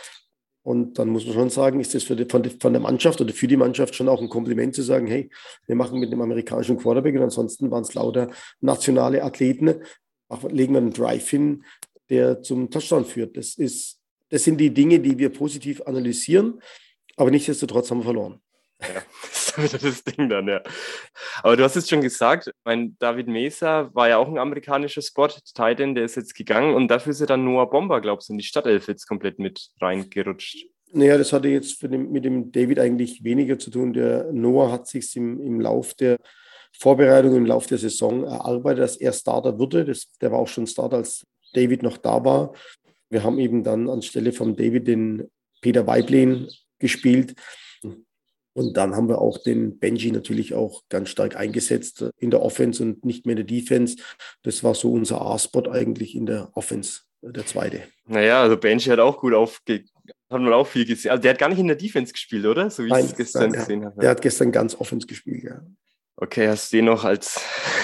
Und 0.64 0.98
dann 0.98 1.10
muss 1.10 1.26
man 1.26 1.36
schon 1.36 1.50
sagen, 1.50 1.80
ist 1.80 1.94
das 1.94 2.04
für 2.04 2.16
die, 2.16 2.26
von, 2.26 2.42
die, 2.42 2.50
von, 2.50 2.74
der 2.74 2.82
Mannschaft 2.82 3.22
oder 3.22 3.34
für 3.34 3.48
die 3.48 3.56
Mannschaft 3.56 3.94
schon 3.94 4.10
auch 4.10 4.20
ein 4.20 4.30
Kompliment 4.30 4.74
zu 4.74 4.82
sagen, 4.82 5.06
hey, 5.06 5.30
wir 5.68 5.76
machen 5.76 6.00
mit 6.00 6.12
dem 6.12 6.22
amerikanischen 6.22 6.78
Quarterback 6.78 7.16
und 7.16 7.22
ansonsten 7.22 7.70
waren 7.70 7.84
es 7.84 7.94
lauter 7.94 8.32
nationale 8.62 9.24
Athleten, 9.24 9.82
legen 10.50 10.74
wir 10.74 10.82
einen 10.82 10.94
Drive 10.94 11.30
hin, 11.30 11.64
der 12.10 12.42
zum 12.42 12.72
Touchdown 12.72 13.06
führt. 13.06 13.38
Das 13.38 13.56
ist 13.56 14.02
das 14.30 14.44
sind 14.44 14.58
die 14.58 14.74
Dinge, 14.74 15.00
die 15.00 15.18
wir 15.18 15.30
positiv 15.30 15.82
analysieren, 15.86 16.60
aber 17.16 17.32
nichtsdestotrotz 17.32 17.92
haben 17.92 18.00
wir 18.00 18.06
verloren. 18.06 18.42
Ja, 18.82 18.88
das 19.56 19.74
ist 19.74 19.84
das 19.84 20.04
Ding 20.04 20.30
dann, 20.30 20.48
ja. 20.48 20.62
Aber 21.44 21.56
du 21.56 21.64
hast 21.64 21.76
es 21.76 21.90
schon 21.90 22.02
gesagt, 22.02 22.52
mein 22.64 22.96
David 23.00 23.28
Mesa 23.28 23.90
war 23.94 24.10
ja 24.10 24.18
auch 24.18 24.28
ein 24.28 24.38
amerikanischer 24.38 25.02
Spot, 25.02 25.28
Titan, 25.28 25.96
der 25.96 26.06
ist 26.06 26.16
jetzt 26.16 26.36
gegangen 26.36 26.76
und 26.76 26.90
dafür 26.90 27.12
ist 27.12 27.22
ja 27.22 27.26
dann 27.26 27.46
Noah 27.46 27.70
Bomber, 27.70 28.02
glaubst 28.02 28.30
du, 28.30 28.34
in 28.34 28.40
die 28.40 28.46
Stadtelf 28.46 28.88
jetzt 28.88 29.08
komplett 29.08 29.40
mit 29.40 29.70
reingerutscht. 29.80 30.66
Naja, 30.92 31.18
das 31.18 31.34
hatte 31.34 31.48
jetzt 31.48 31.82
dem, 31.84 32.12
mit 32.12 32.26
dem 32.26 32.52
David 32.52 32.80
eigentlich 32.80 33.24
weniger 33.24 33.60
zu 33.60 33.70
tun. 33.70 33.94
Der 33.94 34.32
Noah 34.32 34.72
hat 34.72 34.88
sich 34.88 35.16
im, 35.16 35.42
im 35.42 35.60
Lauf 35.60 35.94
der 35.94 36.18
Vorbereitung, 36.78 37.36
im 37.36 37.46
Lauf 37.46 37.68
der 37.68 37.78
Saison 37.78 38.24
erarbeitet, 38.24 38.84
dass 38.84 38.98
er 38.98 39.12
Starter 39.12 39.58
würde. 39.60 39.86
Das, 39.86 40.08
der 40.22 40.32
war 40.32 40.40
auch 40.40 40.48
schon 40.48 40.68
Starter, 40.68 40.98
als 40.98 41.26
David 41.54 41.84
noch 41.84 41.98
da 41.98 42.24
war. 42.24 42.54
Wir 43.10 43.24
haben 43.24 43.40
eben 43.40 43.64
dann 43.64 43.90
anstelle 43.90 44.32
von 44.32 44.56
David 44.56 44.88
den 44.88 45.30
Peter 45.62 45.88
Weiblen 45.88 46.50
gespielt. 46.80 47.36
Und 48.56 48.78
dann 48.78 48.96
haben 48.96 49.10
wir 49.10 49.20
auch 49.20 49.38
den 49.38 49.80
Benji 49.80 50.12
natürlich 50.12 50.54
auch 50.54 50.84
ganz 50.88 51.10
stark 51.10 51.36
eingesetzt 51.36 52.06
in 52.18 52.32
der 52.32 52.42
Offense 52.42 52.82
und 52.82 53.04
nicht 53.04 53.26
mehr 53.26 53.34
in 53.34 53.46
der 53.46 53.58
Defense. 53.58 53.98
Das 54.44 54.64
war 54.64 54.74
so 54.74 54.94
unser 54.94 55.22
A-Spot 55.22 55.70
eigentlich 55.70 56.16
in 56.16 56.26
der 56.26 56.52
Offense, 56.54 57.02
der 57.22 57.46
zweite. 57.46 57.84
Naja, 58.08 58.42
also 58.42 58.56
Benji 58.56 58.90
hat 58.90 59.00
auch 59.00 59.20
gut 59.20 59.34
aufge 59.34 59.84
hat 60.30 60.42
man 60.42 60.54
auch 60.54 60.68
viel 60.68 60.86
gesehen. 60.86 61.12
Also 61.12 61.22
der 61.22 61.32
hat 61.32 61.38
gar 61.38 61.50
nicht 61.50 61.60
in 61.60 61.68
der 61.68 61.76
Defense 61.76 62.14
gespielt, 62.14 62.46
oder? 62.46 62.70
So 62.70 62.86
wie 62.86 62.90
ich 62.90 63.06
es 63.06 63.16
gestern 63.16 63.52
nein, 63.52 63.60
gesehen 63.60 63.86
habe. 63.86 64.00
Der 64.00 64.10
hat 64.10 64.22
gestern 64.22 64.52
ganz 64.52 64.74
Offense 64.76 65.06
gespielt, 65.06 65.44
ja. 65.44 65.62
Okay, 66.16 66.48
hast 66.48 66.72
du 66.72 66.78
den 66.78 66.86
noch 66.86 67.04
als, 67.04 67.42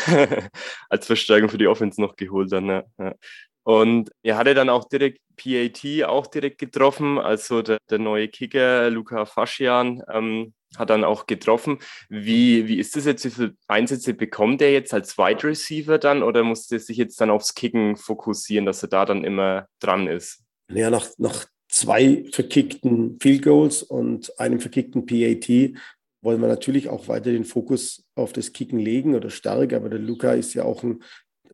als 0.90 1.06
Verstärkung 1.06 1.50
für 1.50 1.58
die 1.58 1.68
Offense 1.68 2.00
noch 2.00 2.16
geholt 2.16 2.52
dann, 2.52 2.84
ja. 2.98 3.16
Und 3.64 4.10
er 4.24 4.38
hatte 4.38 4.54
dann 4.54 4.70
auch 4.70 4.86
direkt 4.86 5.20
PAT 5.36 6.06
auch 6.06 6.28
direkt 6.28 6.60
getroffen, 6.60 7.20
also 7.20 7.62
der, 7.62 7.78
der 7.90 8.00
neue 8.00 8.28
Kicker 8.28 8.90
Luca 8.90 9.26
Faschian 9.26 10.02
ähm, 10.12 10.54
hat 10.78 10.90
dann 10.90 11.04
auch 11.04 11.28
getroffen. 11.28 11.80
Wie, 12.10 12.68
wie 12.68 12.80
ist 12.80 12.96
das 12.96 13.06
jetzt? 13.06 13.26
Wie 13.26 13.30
viele 13.30 13.56
Einsätze 13.68 14.14
bekommt 14.14 14.62
er 14.62 14.72
jetzt 14.72 14.94
als 14.94 15.18
Wide 15.18 15.44
Receiver 15.44 15.98
dann 15.98 16.24
oder 16.24 16.44
muss 16.44 16.72
er 16.72 16.80
sich 16.80 16.98
jetzt 16.98 17.20
dann 17.20 17.30
aufs 17.30 17.56
Kicken 17.56 17.98
fokussieren, 17.98 18.66
dass 18.66 18.84
er 18.84 18.90
da 18.90 19.06
dann 19.06 19.24
immer 19.24 19.68
dran 19.80 20.08
ist? 20.08 20.44
Ja, 20.72 20.90
nach, 20.90 21.08
nach 21.18 21.46
zwei 21.68 22.26
verkickten 22.32 23.18
Field 23.22 23.44
Goals 23.44 23.84
und 23.84 24.40
einem 24.40 24.60
verkickten 24.60 25.06
PAT 25.06 25.78
wollen 26.24 26.40
wir 26.40 26.48
natürlich 26.48 26.88
auch 26.88 27.08
weiter 27.08 27.32
den 27.32 27.46
Fokus 27.46 28.06
auf 28.16 28.32
das 28.32 28.54
Kicken 28.54 28.80
legen 28.80 29.16
oder 29.16 29.30
stärker, 29.30 29.78
aber 29.78 29.90
der 29.90 30.00
Luca 30.00 30.34
ist 30.34 30.54
ja 30.54 30.64
auch 30.64 30.84
ein 30.84 31.02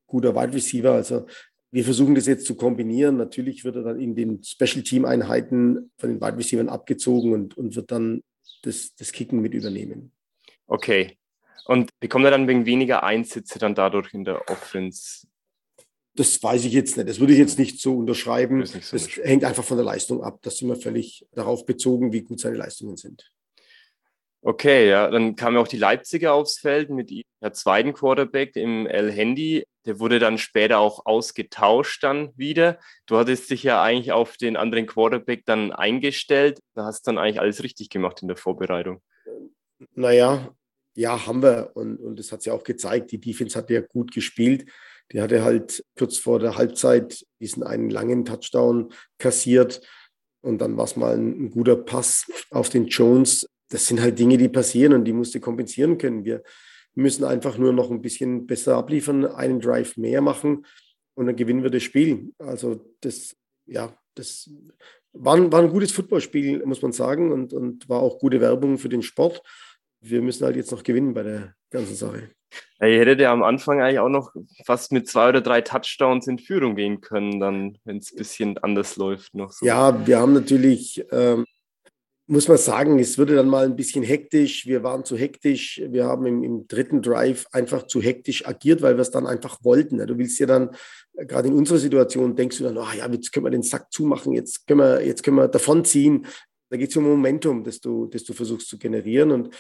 guter 0.05 0.35
Wide 0.35 0.53
Receiver, 0.53 0.91
also 0.91 1.25
wir 1.71 1.83
versuchen 1.83 2.15
das 2.15 2.27
jetzt 2.27 2.45
zu 2.45 2.55
kombinieren. 2.55 3.17
Natürlich 3.17 3.65
wird 3.65 3.75
er 3.75 3.83
dann 3.83 3.99
in 3.99 4.15
den 4.15 4.41
Special 4.43 4.83
Team 4.83 5.05
Einheiten 5.05 5.91
von 5.97 6.09
den 6.09 6.21
Wide 6.21 6.37
Receivers 6.37 6.69
abgezogen 6.69 7.33
und, 7.33 7.57
und 7.57 7.75
wird 7.75 7.91
dann 7.91 8.23
das, 8.63 8.95
das 8.95 9.11
Kicken 9.11 9.39
mit 9.39 9.53
übernehmen. 9.53 10.11
Okay. 10.67 11.17
Und 11.65 11.91
bekommt 11.99 12.25
er 12.25 12.31
dann 12.31 12.47
wegen 12.47 12.65
weniger 12.65 13.03
Einsätze 13.03 13.59
dann 13.59 13.75
dadurch 13.75 14.13
in 14.13 14.23
der 14.23 14.49
Offense? 14.49 15.27
Das 16.15 16.41
weiß 16.41 16.65
ich 16.65 16.73
jetzt 16.73 16.97
nicht. 16.97 17.09
Das 17.09 17.19
würde 17.19 17.33
ich 17.33 17.39
jetzt 17.39 17.59
nicht 17.59 17.79
so 17.79 17.97
unterschreiben. 17.97 18.61
Das, 18.61 18.71
so 18.71 18.79
das 18.97 19.07
hängt 19.17 19.43
einfach 19.43 19.63
von 19.63 19.77
der 19.77 19.85
Leistung 19.85 20.23
ab. 20.23 20.39
Das 20.41 20.57
sind 20.57 20.67
wir 20.67 20.75
völlig 20.75 21.27
darauf 21.33 21.65
bezogen, 21.65 22.11
wie 22.13 22.21
gut 22.21 22.39
seine 22.39 22.57
Leistungen 22.57 22.97
sind. 22.97 23.31
Okay, 24.41 24.89
ja, 24.89 25.09
dann 25.09 25.35
kamen 25.35 25.57
auch 25.57 25.67
die 25.67 25.77
Leipziger 25.77 26.33
aufs 26.33 26.59
Feld 26.59 26.89
mit 26.89 27.11
ihrem 27.11 27.53
zweiten 27.53 27.93
Quarterback 27.93 28.55
im 28.55 28.87
El 28.87 29.11
Handy. 29.11 29.65
Der 29.87 29.99
wurde 29.99 30.19
dann 30.19 30.37
später 30.37 30.79
auch 30.79 31.05
ausgetauscht 31.05 32.03
dann 32.03 32.31
wieder. 32.37 32.79
Du 33.05 33.17
hattest 33.17 33.49
dich 33.49 33.63
ja 33.63 33.81
eigentlich 33.81 34.11
auf 34.11 34.37
den 34.37 34.57
anderen 34.57 34.85
Quarterback 34.85 35.45
dann 35.45 35.71
eingestellt. 35.71 36.59
Da 36.75 36.85
hast 36.85 37.07
dann 37.07 37.17
eigentlich 37.17 37.39
alles 37.39 37.63
richtig 37.63 37.89
gemacht 37.89 38.21
in 38.21 38.27
der 38.27 38.37
Vorbereitung. 38.37 39.01
Naja, 39.95 40.53
ja, 40.93 41.25
haben 41.25 41.41
wir. 41.41 41.71
Und, 41.75 41.97
und 41.97 42.19
das 42.19 42.31
hat 42.31 42.45
ja 42.45 42.53
auch 42.53 42.63
gezeigt. 42.63 43.11
Die 43.11 43.21
Defense 43.21 43.57
hat 43.57 43.69
ja 43.69 43.81
gut 43.81 44.13
gespielt. 44.13 44.69
Die 45.11 45.21
hatte 45.21 45.43
halt 45.43 45.83
kurz 45.97 46.17
vor 46.17 46.39
der 46.39 46.57
Halbzeit 46.57 47.25
diesen 47.39 47.63
einen 47.63 47.89
langen 47.89 48.25
Touchdown 48.25 48.91
kassiert. 49.17 49.81
Und 50.41 50.59
dann 50.59 50.77
war 50.77 50.83
es 50.83 50.95
mal 50.95 51.15
ein, 51.15 51.45
ein 51.45 51.49
guter 51.49 51.77
Pass 51.77 52.29
auf 52.51 52.69
den 52.69 52.87
Jones, 52.87 53.47
das 53.69 53.85
sind 53.87 54.01
halt 54.01 54.17
Dinge, 54.17 54.37
die 54.37 54.49
passieren 54.49 54.93
und 54.93 55.05
die 55.05 55.13
musst 55.13 55.35
du 55.35 55.39
kompensieren 55.39 55.97
können. 55.97 56.23
Wir 56.23 56.43
müssen 56.97 57.23
einfach 57.23 57.57
nur 57.57 57.73
noch 57.73 57.91
ein 57.91 58.01
bisschen 58.01 58.47
besser 58.47 58.75
abliefern, 58.75 59.25
einen 59.25 59.59
Drive 59.59 59.97
mehr 59.97 60.21
machen 60.21 60.65
und 61.13 61.27
dann 61.27 61.35
gewinnen 61.35 61.63
wir 61.63 61.69
das 61.69 61.83
Spiel. 61.83 62.33
Also 62.39 62.81
das, 63.01 63.35
ja, 63.65 63.95
das 64.15 64.49
war 65.13 65.35
ein, 65.35 65.51
war 65.51 65.61
ein 65.61 65.69
gutes 65.69 65.91
Footballspiel, 65.91 66.65
muss 66.65 66.81
man 66.81 66.91
sagen, 66.91 67.31
und, 67.31 67.53
und 67.53 67.87
war 67.87 68.01
auch 68.01 68.19
gute 68.19 68.41
Werbung 68.41 68.77
für 68.77 68.89
den 68.89 69.03
Sport. 69.03 69.41
wir 70.01 70.21
müssen 70.21 70.45
halt 70.45 70.55
jetzt 70.55 70.71
noch 70.71 70.83
gewinnen 70.83 71.13
bei 71.13 71.23
der 71.23 71.55
ganzen 71.69 71.95
Sache. 71.95 72.31
Ja, 72.79 72.87
ihr 72.87 72.99
hättet 72.99 73.19
ja 73.19 73.31
am 73.31 73.43
Anfang 73.43 73.81
eigentlich 73.81 73.99
auch 73.99 74.09
noch 74.09 74.33
fast 74.65 74.91
mit 74.91 75.07
zwei 75.07 75.29
oder 75.29 75.41
drei 75.41 75.61
Touchdowns 75.61 76.27
in 76.27 76.39
Führung 76.39 76.75
gehen 76.75 77.01
können, 77.01 77.39
dann, 77.39 77.77
wenn 77.83 77.97
es 77.97 78.11
ein 78.11 78.17
bisschen 78.17 78.57
anders 78.59 78.95
läuft 78.95 79.35
noch 79.35 79.51
so. 79.51 79.65
Ja, 79.65 80.07
wir 80.07 80.19
haben 80.19 80.33
natürlich, 80.33 81.03
ähm, 81.11 81.45
muss 82.29 82.49
man 82.49 82.57
sagen, 82.57 82.99
es 82.99 83.17
wurde 83.17 83.35
dann 83.35 83.47
mal 83.47 83.65
ein 83.65 83.77
bisschen 83.77 84.03
hektisch. 84.03 84.65
Wir 84.65 84.83
waren 84.83 85.05
zu 85.05 85.15
hektisch. 85.15 85.81
Wir 85.87 86.05
haben 86.05 86.25
im, 86.25 86.43
im 86.43 86.67
dritten 86.67 87.01
Drive 87.01 87.45
einfach 87.53 87.87
zu 87.87 88.01
hektisch 88.01 88.45
agiert, 88.45 88.81
weil 88.81 88.97
wir 88.97 89.01
es 89.01 89.11
dann 89.11 89.25
einfach 89.25 89.63
wollten. 89.63 90.05
Du 90.05 90.17
willst 90.17 90.37
ja 90.39 90.45
dann, 90.45 90.71
gerade 91.15 91.47
in 91.47 91.53
unserer 91.53 91.77
Situation, 91.77 92.35
denkst 92.35 92.57
du 92.57 92.65
dann, 92.65 92.77
oh 92.77 92.87
ja, 92.97 93.09
jetzt 93.09 93.31
können 93.31 93.45
wir 93.45 93.49
den 93.49 93.63
Sack 93.63 93.93
zumachen, 93.93 94.33
jetzt 94.33 94.67
können 94.67 94.81
wir, 94.81 95.05
jetzt 95.05 95.23
können 95.23 95.37
wir 95.37 95.47
davonziehen. 95.47 96.25
Da 96.69 96.75
geht 96.75 96.89
es 96.89 96.97
um 96.97 97.05
Momentum, 97.05 97.63
das 97.63 97.79
du, 97.79 98.07
das 98.07 98.25
du 98.25 98.33
versuchst 98.33 98.67
zu 98.67 98.77
generieren. 98.77 99.31
Und 99.31 99.55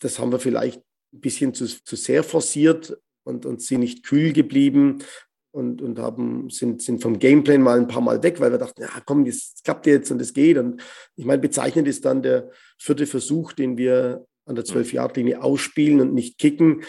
das 0.00 0.18
haben 0.18 0.32
wir 0.32 0.38
vielleicht 0.38 0.80
ein 1.12 1.20
bisschen 1.20 1.52
zu, 1.52 1.66
zu 1.66 1.96
sehr 1.96 2.24
forciert 2.24 2.98
und, 3.24 3.44
und 3.44 3.60
sind 3.60 3.80
nicht 3.80 4.02
kühl 4.02 4.32
geblieben 4.32 5.04
und, 5.52 5.82
und 5.82 5.98
haben, 5.98 6.50
sind, 6.50 6.82
sind 6.82 7.02
vom 7.02 7.18
Gameplan 7.18 7.62
mal 7.62 7.78
ein 7.78 7.86
paar 7.86 8.00
Mal 8.00 8.22
weg, 8.22 8.40
weil 8.40 8.50
wir 8.50 8.58
dachten, 8.58 8.82
ja 8.82 8.88
komm, 9.04 9.24
das 9.24 9.54
klappt 9.62 9.86
jetzt 9.86 10.10
und 10.10 10.20
es 10.20 10.32
geht. 10.32 10.56
Und 10.56 10.82
ich 11.14 11.24
meine, 11.24 11.40
bezeichnend 11.40 11.86
ist 11.86 12.04
dann 12.04 12.22
der 12.22 12.50
vierte 12.78 13.06
Versuch, 13.06 13.52
den 13.52 13.76
wir 13.76 14.26
an 14.46 14.56
der 14.56 14.64
12-Yard-Linie 14.64 15.42
ausspielen 15.42 16.00
und 16.00 16.14
nicht 16.14 16.38
kicken. 16.38 16.82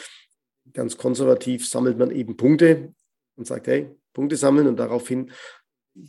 Ganz 0.73 0.97
konservativ 0.97 1.67
sammelt 1.67 1.99
man 1.99 2.09
eben 2.09 2.37
Punkte 2.37 2.93
und 3.35 3.45
sagt, 3.45 3.67
hey, 3.67 3.91
Punkte 4.13 4.37
sammeln 4.37 4.67
und 4.67 4.77
daraufhin, 4.77 5.31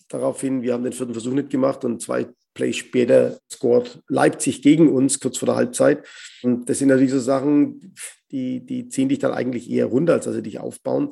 daraufhin, 0.08 0.62
wir 0.62 0.72
haben 0.72 0.84
den 0.84 0.92
vierten 0.92 1.12
Versuch 1.12 1.34
nicht 1.34 1.50
gemacht 1.50 1.84
und 1.84 2.00
zwei 2.00 2.28
Play 2.54 2.72
später 2.72 3.40
scored 3.52 4.00
Leipzig 4.08 4.62
gegen 4.62 4.88
uns, 4.88 5.18
kurz 5.18 5.38
vor 5.38 5.46
der 5.46 5.56
Halbzeit. 5.56 6.06
Und 6.42 6.68
das 6.70 6.78
sind 6.78 6.88
natürlich 6.88 7.10
so 7.10 7.18
Sachen, 7.18 7.94
die, 8.30 8.64
die 8.64 8.88
ziehen 8.88 9.08
dich 9.08 9.18
dann 9.18 9.32
eigentlich 9.32 9.68
eher 9.68 9.86
runter, 9.86 10.14
als 10.14 10.26
dass 10.26 10.36
sie 10.36 10.42
dich 10.42 10.60
aufbauen. 10.60 11.10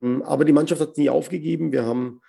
Hm, 0.00 0.22
aber 0.22 0.44
die 0.44 0.52
Mannschaft 0.52 0.80
hat 0.80 0.98
nie 0.98 1.10
aufgegeben. 1.10 1.72
Wir 1.72 1.84
haben 1.84 2.20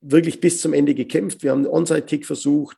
wirklich 0.00 0.40
bis 0.40 0.60
zum 0.60 0.72
Ende 0.72 0.94
gekämpft. 0.94 1.42
Wir 1.42 1.50
haben 1.50 1.64
einen 1.64 1.74
Onside-Kick 1.74 2.26
versucht 2.26 2.76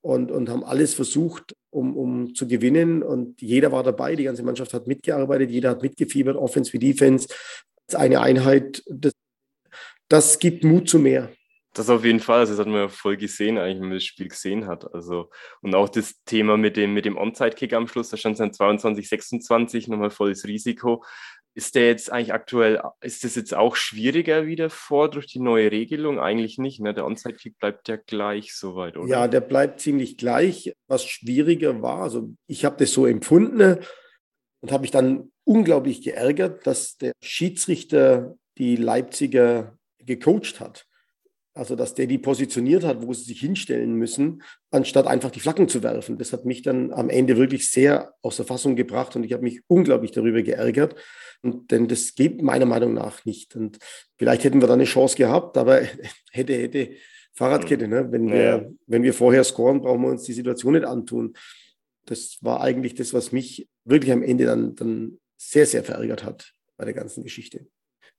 und, 0.00 0.30
und 0.30 0.48
haben 0.48 0.64
alles 0.64 0.94
versucht, 0.94 1.54
um, 1.70 1.96
um 1.96 2.34
zu 2.34 2.46
gewinnen. 2.46 3.02
Und 3.02 3.40
jeder 3.40 3.72
war 3.72 3.82
dabei. 3.82 4.16
Die 4.16 4.24
ganze 4.24 4.42
Mannschaft 4.42 4.74
hat 4.74 4.86
mitgearbeitet. 4.86 5.50
Jeder 5.50 5.70
hat 5.70 5.82
mitgefiebert, 5.82 6.36
Offense 6.36 6.72
wie 6.72 6.78
Defense. 6.78 7.28
Das 7.28 7.94
ist 7.94 7.96
eine 7.96 8.20
Einheit. 8.20 8.82
Das, 8.86 9.12
das 10.08 10.38
gibt 10.38 10.64
Mut 10.64 10.88
zu 10.88 10.98
mehr. 10.98 11.30
Das 11.74 11.90
auf 11.90 12.04
jeden 12.04 12.18
Fall, 12.18 12.40
also 12.40 12.54
das 12.54 12.60
hat 12.60 12.66
man 12.66 12.82
ja 12.82 12.88
voll 12.88 13.16
gesehen, 13.16 13.56
eigentlich, 13.56 13.80
wenn 13.80 13.88
man 13.88 13.98
das 13.98 14.04
Spiel 14.04 14.28
gesehen 14.28 14.66
hat. 14.66 14.92
Also, 14.92 15.30
und 15.60 15.74
auch 15.74 15.88
das 15.88 16.14
Thema 16.24 16.56
mit 16.56 16.76
dem, 16.76 16.94
mit 16.94 17.04
dem 17.04 17.16
Onside-Kick 17.16 17.72
am 17.72 17.86
Schluss, 17.86 18.08
da 18.08 18.16
stand 18.16 18.32
es 18.32 18.38
dann 18.38 18.52
22, 18.52 19.08
26, 19.08 19.88
nochmal 19.88 20.10
volles 20.10 20.44
Risiko. 20.44 21.04
Ist 21.58 21.74
der 21.74 21.88
jetzt 21.88 22.12
eigentlich 22.12 22.32
aktuell, 22.32 22.80
ist 23.00 23.24
das 23.24 23.34
jetzt 23.34 23.52
auch 23.52 23.74
schwieriger 23.74 24.46
wieder 24.46 24.70
vor 24.70 25.10
durch 25.10 25.26
die 25.26 25.40
neue 25.40 25.72
Regelung? 25.72 26.20
Eigentlich 26.20 26.56
nicht, 26.56 26.78
ne? 26.78 26.94
Der 26.94 27.04
Onside-Kick 27.04 27.58
bleibt 27.58 27.88
ja 27.88 27.96
gleich 27.96 28.54
soweit, 28.54 28.96
oder? 28.96 29.08
Ja, 29.08 29.26
der 29.26 29.40
bleibt 29.40 29.80
ziemlich 29.80 30.16
gleich. 30.16 30.72
Was 30.86 31.04
schwieriger 31.04 31.82
war, 31.82 32.02
also 32.02 32.30
ich 32.46 32.64
habe 32.64 32.76
das 32.76 32.92
so 32.92 33.06
empfunden 33.06 33.78
und 34.60 34.70
habe 34.70 34.82
mich 34.82 34.92
dann 34.92 35.32
unglaublich 35.42 36.02
geärgert, 36.02 36.64
dass 36.64 36.96
der 36.96 37.10
Schiedsrichter 37.20 38.36
die 38.56 38.76
Leipziger 38.76 39.76
gecoacht 39.98 40.60
hat. 40.60 40.86
Also, 41.58 41.74
dass 41.74 41.94
der 41.94 42.06
die 42.06 42.18
positioniert 42.18 42.84
hat, 42.84 43.04
wo 43.04 43.12
sie 43.12 43.24
sich 43.24 43.40
hinstellen 43.40 43.94
müssen, 43.94 44.44
anstatt 44.70 45.08
einfach 45.08 45.32
die 45.32 45.40
Flaggen 45.40 45.68
zu 45.68 45.82
werfen. 45.82 46.16
Das 46.16 46.32
hat 46.32 46.44
mich 46.44 46.62
dann 46.62 46.92
am 46.92 47.10
Ende 47.10 47.36
wirklich 47.36 47.68
sehr 47.68 48.14
aus 48.22 48.36
der 48.36 48.46
Fassung 48.46 48.76
gebracht 48.76 49.16
und 49.16 49.24
ich 49.24 49.32
habe 49.32 49.42
mich 49.42 49.62
unglaublich 49.66 50.12
darüber 50.12 50.40
geärgert. 50.42 50.94
Und, 51.42 51.72
denn 51.72 51.88
das 51.88 52.14
geht 52.14 52.42
meiner 52.42 52.64
Meinung 52.64 52.94
nach 52.94 53.24
nicht. 53.24 53.56
Und 53.56 53.78
vielleicht 54.16 54.44
hätten 54.44 54.60
wir 54.60 54.68
da 54.68 54.74
eine 54.74 54.84
Chance 54.84 55.16
gehabt, 55.16 55.56
aber 55.56 55.80
hätte, 56.30 56.54
hätte 56.54 56.90
Fahrradkette. 57.32 57.88
Ne? 57.88 58.06
Wenn, 58.12 58.30
wir, 58.30 58.72
wenn 58.86 59.02
wir 59.02 59.12
vorher 59.12 59.42
scoren, 59.42 59.80
brauchen 59.80 60.02
wir 60.02 60.10
uns 60.10 60.22
die 60.22 60.34
Situation 60.34 60.74
nicht 60.74 60.86
antun. 60.86 61.34
Das 62.06 62.38
war 62.40 62.60
eigentlich 62.60 62.94
das, 62.94 63.12
was 63.12 63.32
mich 63.32 63.68
wirklich 63.84 64.12
am 64.12 64.22
Ende 64.22 64.44
dann, 64.44 64.76
dann 64.76 65.18
sehr, 65.36 65.66
sehr 65.66 65.82
verärgert 65.82 66.22
hat 66.22 66.52
bei 66.76 66.84
der 66.84 66.94
ganzen 66.94 67.24
Geschichte. 67.24 67.66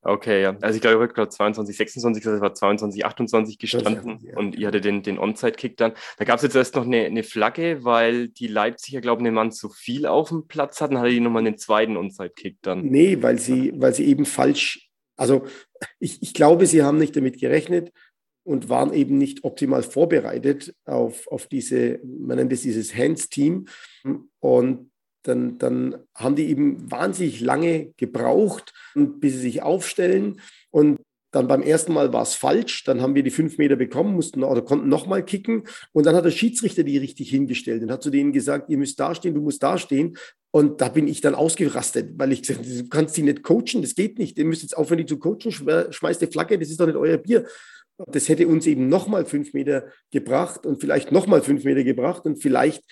Okay, 0.01 0.41
ja. 0.41 0.57
Also 0.61 0.75
ich 0.75 0.81
glaube, 0.81 0.95
ich 0.95 1.01
habe 1.01 1.13
gerade 1.13 1.29
22, 1.29 1.75
26, 1.75 2.23
das 2.23 2.39
war 2.39 2.53
22, 2.53 3.05
28 3.05 3.57
gestanden 3.57 4.19
ja, 4.21 4.31
ja. 4.31 4.37
und 4.37 4.55
ihr 4.55 4.67
hattet 4.67 4.85
den, 4.85 5.03
den 5.03 5.19
Onside-Kick 5.19 5.75
dann. 5.75 5.93
Da 6.17 6.25
gab 6.25 6.37
es 6.37 6.43
jetzt 6.43 6.55
erst 6.55 6.75
noch 6.75 6.85
eine, 6.85 7.05
eine 7.05 7.23
Flagge, 7.23 7.83
weil 7.83 8.29
die 8.29 8.47
Leipziger, 8.47 9.01
glaube 9.01 9.21
ich, 9.21 9.27
einen 9.27 9.35
Mann 9.35 9.51
zu 9.51 9.69
viel 9.69 10.05
auf 10.05 10.29
dem 10.29 10.47
Platz 10.47 10.79
hatten, 10.79 10.97
hatte 10.97 11.09
die 11.09 11.19
nochmal 11.19 11.45
einen 11.45 11.57
zweiten 11.57 11.97
Onside-Kick 11.97 12.59
dann. 12.61 12.85
Nee, 12.85 13.21
weil 13.21 13.39
sie, 13.39 13.73
weil 13.75 13.93
sie 13.93 14.05
eben 14.05 14.25
falsch, 14.25 14.89
also 15.17 15.45
ich, 15.99 16.21
ich 16.21 16.33
glaube, 16.33 16.65
sie 16.65 16.81
haben 16.83 16.97
nicht 16.97 17.15
damit 17.17 17.37
gerechnet 17.39 17.91
und 18.43 18.69
waren 18.69 18.93
eben 18.93 19.17
nicht 19.17 19.43
optimal 19.43 19.83
vorbereitet 19.83 20.73
auf, 20.85 21.27
auf 21.27 21.47
diese, 21.47 21.99
man 22.03 22.37
nennt 22.37 22.53
es 22.53 22.61
dieses 22.61 22.95
Hands-Team. 22.95 23.67
Und 24.39 24.88
dann, 25.23 25.57
dann 25.57 25.97
haben 26.15 26.35
die 26.35 26.47
eben 26.49 26.89
wahnsinnig 26.89 27.41
lange 27.41 27.93
gebraucht, 27.97 28.73
bis 28.95 29.33
sie 29.33 29.39
sich 29.39 29.61
aufstellen. 29.61 30.41
Und 30.71 30.99
dann 31.31 31.47
beim 31.47 31.61
ersten 31.61 31.93
Mal 31.93 32.11
war 32.11 32.23
es 32.23 32.33
falsch, 32.33 32.83
dann 32.85 33.01
haben 33.01 33.13
wir 33.13 33.21
die 33.21 33.29
fünf 33.29 33.57
Meter 33.57 33.75
bekommen, 33.75 34.15
mussten 34.15 34.43
oder 34.43 34.61
konnten 34.63 34.89
nochmal 34.89 35.23
kicken. 35.23 35.63
Und 35.91 36.05
dann 36.05 36.15
hat 36.15 36.25
der 36.25 36.31
Schiedsrichter 36.31 36.83
die 36.83 36.97
richtig 36.97 37.29
hingestellt 37.29 37.83
und 37.83 37.91
hat 37.91 38.01
zu 38.01 38.09
denen 38.09 38.31
gesagt, 38.31 38.69
ihr 38.69 38.77
müsst 38.77 38.99
dastehen, 38.99 39.35
du 39.35 39.41
musst 39.41 39.61
dastehen. 39.61 40.17
Und 40.51 40.81
da 40.81 40.89
bin 40.89 41.07
ich 41.07 41.21
dann 41.21 41.35
ausgerastet, 41.35 42.13
weil 42.17 42.31
ich 42.31 42.41
gesagt 42.41 42.59
habe, 42.59 42.69
du 42.69 42.89
kannst 42.89 43.15
die 43.15 43.21
nicht 43.21 43.43
coachen, 43.43 43.83
das 43.83 43.93
geht 43.93 44.17
nicht. 44.17 44.37
Ihr 44.39 44.45
müsst 44.45 44.63
jetzt 44.63 44.75
aufhören, 44.75 44.97
die 44.97 45.05
zu 45.05 45.19
coachen, 45.19 45.51
schmeißt 45.51 46.21
die 46.21 46.27
Flagge, 46.27 46.57
das 46.57 46.69
ist 46.69 46.79
doch 46.79 46.87
nicht 46.87 46.95
euer 46.95 47.17
Bier. 47.17 47.45
Das 48.07 48.29
hätte 48.29 48.47
uns 48.47 48.65
eben 48.65 48.87
nochmal 48.87 49.25
fünf 49.25 49.53
Meter 49.53 49.89
gebracht 50.09 50.65
und 50.65 50.81
vielleicht 50.81 51.11
nochmal 51.11 51.41
fünf 51.41 51.65
Meter 51.65 51.83
gebracht 51.83 52.25
und 52.25 52.41
vielleicht 52.41 52.83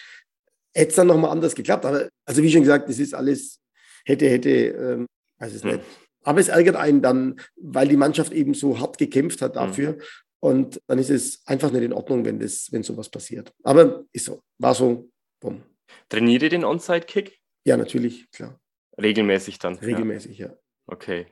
hätte 0.74 0.90
es 0.90 0.96
dann 0.96 1.08
nochmal 1.08 1.32
anders 1.32 1.56
geklappt. 1.56 1.86
Aber 1.86 2.10
also 2.26 2.44
wie 2.44 2.52
schon 2.52 2.62
gesagt, 2.62 2.90
das 2.90 3.00
ist 3.00 3.14
alles 3.14 3.60
hätte, 4.08 4.30
hätte, 4.30 4.50
ähm, 4.50 5.08
weiß 5.40 5.54
es 5.54 5.64
nicht. 5.64 5.82
Aber 6.24 6.40
es 6.40 6.48
ärgert 6.48 6.76
einen 6.76 7.02
dann, 7.02 7.40
weil 7.56 7.88
die 7.88 7.98
Mannschaft 7.98 8.34
eben 8.34 8.54
so 8.54 8.80
hart 8.80 8.98
gekämpft 8.98 9.42
hat 9.42 9.56
dafür. 9.56 9.94
Mhm. 9.94 10.02
Und 10.40 10.82
dann 10.88 11.00
ist 11.00 11.10
es 11.10 11.42
einfach 11.46 11.72
nicht 11.72 11.84
in 11.84 11.94
Ordnung, 11.94 12.26
wenn, 12.26 12.40
das, 12.40 12.72
wenn 12.72 12.84
sowas 12.84 13.10
passiert. 13.10 13.54
Aber 13.64 14.06
ist 14.12 14.26
so, 14.26 14.42
war 14.60 14.76
so. 14.76 15.10
Bumm. 15.40 15.64
Trainiert 16.10 16.44
ihr 16.44 16.50
den 16.50 16.64
Onside-Kick? 16.64 17.40
Ja, 17.66 17.78
natürlich, 17.78 18.30
klar. 18.32 18.60
Regelmäßig 19.02 19.60
dann? 19.60 19.76
Regelmäßig, 19.76 20.38
ja. 20.38 20.48
ja. 20.48 20.58
Okay. 20.88 21.28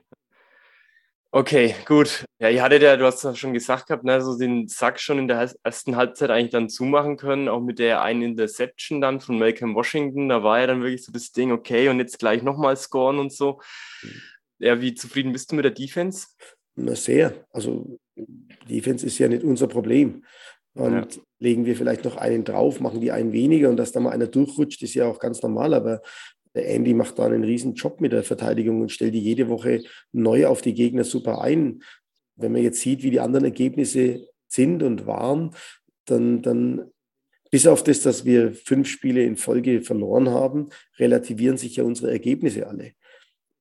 Okay, 1.36 1.74
gut. 1.84 2.24
Ja, 2.38 2.48
ihr 2.48 2.62
hattet 2.62 2.80
ja, 2.80 2.96
du 2.96 3.04
hast 3.04 3.22
ja 3.22 3.34
schon 3.34 3.52
gesagt 3.52 3.88
gehabt, 3.88 4.04
ne, 4.04 4.22
so 4.22 4.38
den 4.38 4.68
Sack 4.68 4.98
schon 4.98 5.18
in 5.18 5.28
der 5.28 5.52
ersten 5.62 5.94
Halbzeit 5.94 6.30
eigentlich 6.30 6.52
dann 6.52 6.70
zumachen 6.70 7.18
können, 7.18 7.50
auch 7.50 7.60
mit 7.60 7.78
der 7.78 8.00
einen 8.00 8.22
Interception 8.22 9.02
dann 9.02 9.20
von 9.20 9.38
Malcolm 9.38 9.74
Washington. 9.74 10.30
Da 10.30 10.42
war 10.42 10.60
ja 10.60 10.66
dann 10.66 10.80
wirklich 10.80 11.04
so 11.04 11.12
das 11.12 11.32
Ding, 11.32 11.52
okay, 11.52 11.90
und 11.90 11.98
jetzt 11.98 12.18
gleich 12.18 12.42
nochmal 12.42 12.74
scoren 12.78 13.18
und 13.18 13.34
so. 13.34 13.60
Ja, 14.58 14.80
wie 14.80 14.94
zufrieden 14.94 15.32
bist 15.32 15.52
du 15.52 15.56
mit 15.56 15.66
der 15.66 15.72
Defense? 15.72 16.28
Na, 16.74 16.94
sehr. 16.94 17.46
Also, 17.50 17.98
Defense 18.16 19.04
ist 19.04 19.18
ja 19.18 19.28
nicht 19.28 19.44
unser 19.44 19.66
Problem. 19.66 20.24
Und 20.72 21.16
ja. 21.16 21.22
legen 21.38 21.66
wir 21.66 21.76
vielleicht 21.76 22.06
noch 22.06 22.16
einen 22.16 22.44
drauf, 22.44 22.80
machen 22.80 23.02
die 23.02 23.12
einen 23.12 23.32
weniger 23.32 23.68
und 23.68 23.76
dass 23.76 23.92
da 23.92 24.00
mal 24.00 24.12
einer 24.12 24.26
durchrutscht, 24.26 24.82
ist 24.82 24.94
ja 24.94 25.06
auch 25.06 25.18
ganz 25.18 25.42
normal. 25.42 25.74
Aber 25.74 26.00
der 26.56 26.68
Andy 26.70 26.94
macht 26.94 27.18
da 27.18 27.26
einen 27.26 27.44
riesen 27.44 27.74
Job 27.74 28.00
mit 28.00 28.12
der 28.12 28.24
Verteidigung 28.24 28.80
und 28.80 28.90
stellt 28.90 29.14
die 29.14 29.20
jede 29.20 29.48
Woche 29.48 29.84
neu 30.12 30.46
auf 30.46 30.62
die 30.62 30.72
Gegner 30.72 31.04
super 31.04 31.42
ein. 31.42 31.82
Wenn 32.34 32.52
man 32.52 32.62
jetzt 32.62 32.80
sieht, 32.80 33.02
wie 33.02 33.10
die 33.10 33.20
anderen 33.20 33.44
Ergebnisse 33.44 34.26
sind 34.48 34.82
und 34.82 35.06
waren, 35.06 35.54
dann, 36.06 36.40
dann 36.40 36.90
bis 37.50 37.66
auf 37.66 37.84
das, 37.84 38.00
dass 38.00 38.24
wir 38.24 38.54
fünf 38.54 38.88
Spiele 38.88 39.22
in 39.22 39.36
Folge 39.36 39.82
verloren 39.82 40.30
haben, 40.30 40.70
relativieren 40.98 41.58
sich 41.58 41.76
ja 41.76 41.84
unsere 41.84 42.10
Ergebnisse 42.10 42.66
alle. 42.66 42.92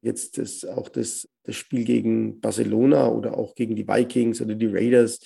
Jetzt 0.02 0.38
das, 0.38 0.64
auch 0.64 0.88
das, 0.88 1.28
das 1.44 1.56
Spiel 1.58 1.84
gegen 1.84 2.40
Barcelona 2.40 3.10
oder 3.10 3.38
auch 3.38 3.56
gegen 3.56 3.76
die 3.76 3.88
Vikings 3.88 4.42
oder 4.42 4.56
die 4.56 4.68
Raiders, 4.68 5.20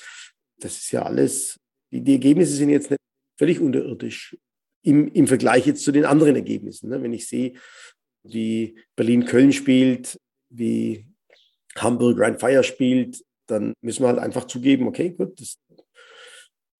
das 0.57 0.77
ist 0.77 0.91
ja 0.91 1.03
alles, 1.03 1.59
die, 1.91 2.01
die 2.01 2.13
Ergebnisse 2.13 2.53
sind 2.53 2.69
jetzt 2.69 2.89
nicht 2.89 2.99
völlig 3.37 3.59
unterirdisch 3.59 4.35
im, 4.83 5.07
im 5.09 5.27
Vergleich 5.27 5.65
jetzt 5.65 5.83
zu 5.83 5.91
den 5.91 6.05
anderen 6.05 6.35
Ergebnissen. 6.35 6.89
Ne? 6.89 7.01
Wenn 7.01 7.13
ich 7.13 7.27
sehe, 7.27 7.53
wie 8.23 8.77
Berlin-Köln 8.95 9.53
spielt, 9.53 10.19
wie 10.49 11.05
Hamburg 11.75 12.19
Rhein-Fire 12.19 12.63
spielt, 12.63 13.23
dann 13.47 13.73
müssen 13.81 14.03
wir 14.03 14.09
halt 14.09 14.19
einfach 14.19 14.45
zugeben, 14.45 14.87
okay, 14.87 15.11
gut, 15.11 15.39
das 15.39 15.57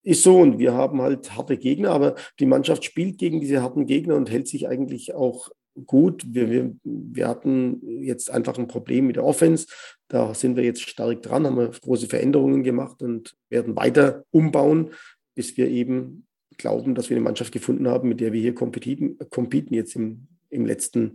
ist 0.02 0.22
so 0.22 0.38
und 0.38 0.58
wir 0.58 0.72
haben 0.72 1.02
halt 1.02 1.36
harte 1.36 1.58
Gegner, 1.58 1.90
aber 1.90 2.14
die 2.38 2.46
Mannschaft 2.46 2.84
spielt 2.84 3.18
gegen 3.18 3.40
diese 3.40 3.62
harten 3.62 3.86
Gegner 3.86 4.16
und 4.16 4.30
hält 4.30 4.48
sich 4.48 4.66
eigentlich 4.66 5.14
auch 5.14 5.50
gut. 5.86 6.24
Wir, 6.26 6.50
wir, 6.50 6.74
wir 6.84 7.28
hatten 7.28 7.80
jetzt 8.02 8.30
einfach 8.30 8.58
ein 8.58 8.68
Problem 8.68 9.06
mit 9.06 9.16
der 9.16 9.24
Offense. 9.24 9.66
Da 10.08 10.34
sind 10.34 10.56
wir 10.56 10.64
jetzt 10.64 10.82
stark 10.82 11.22
dran, 11.22 11.46
haben 11.46 11.56
wir 11.56 11.68
große 11.68 12.06
Veränderungen 12.06 12.62
gemacht 12.62 13.02
und 13.02 13.36
werden 13.50 13.76
weiter 13.76 14.24
umbauen, 14.30 14.90
bis 15.34 15.56
wir 15.56 15.68
eben 15.68 16.26
glauben, 16.60 16.94
dass 16.94 17.10
wir 17.10 17.16
eine 17.16 17.24
Mannschaft 17.24 17.52
gefunden 17.52 17.88
haben, 17.88 18.08
mit 18.08 18.20
der 18.20 18.32
wir 18.32 18.40
hier 18.40 18.54
competen, 18.54 19.18
competen 19.30 19.74
jetzt 19.74 19.96
im, 19.96 20.28
im 20.48 20.66
letzten, 20.66 21.14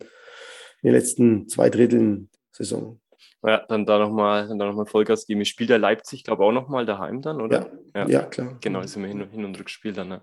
in 0.82 0.90
den 0.90 0.94
letzten 0.94 1.48
zwei 1.48 1.70
Dritteln 1.70 2.30
Saison. 2.52 3.00
Ja, 3.44 3.64
dann 3.68 3.86
da 3.86 4.00
nochmal 4.00 4.54
noch 4.56 4.88
Vollgas 4.88 5.28
geben. 5.28 5.46
Spielt 5.46 5.70
der 5.70 5.78
Leipzig, 5.78 6.24
glaube 6.24 6.44
ich, 6.44 6.50
auch 6.50 6.52
nochmal 6.52 6.86
daheim 6.86 7.22
dann, 7.22 7.42
oder? 7.42 7.72
Ja, 7.94 8.02
ja, 8.02 8.10
ja 8.10 8.24
klar. 8.24 8.58
Genau, 8.62 8.82
ist 8.82 8.96
immer 8.96 9.08
Hin-, 9.08 9.30
Hin 9.30 9.46
und 9.46 9.60
Rückspiel 9.60 9.94
dann. 9.94 10.10
Ne? 10.10 10.22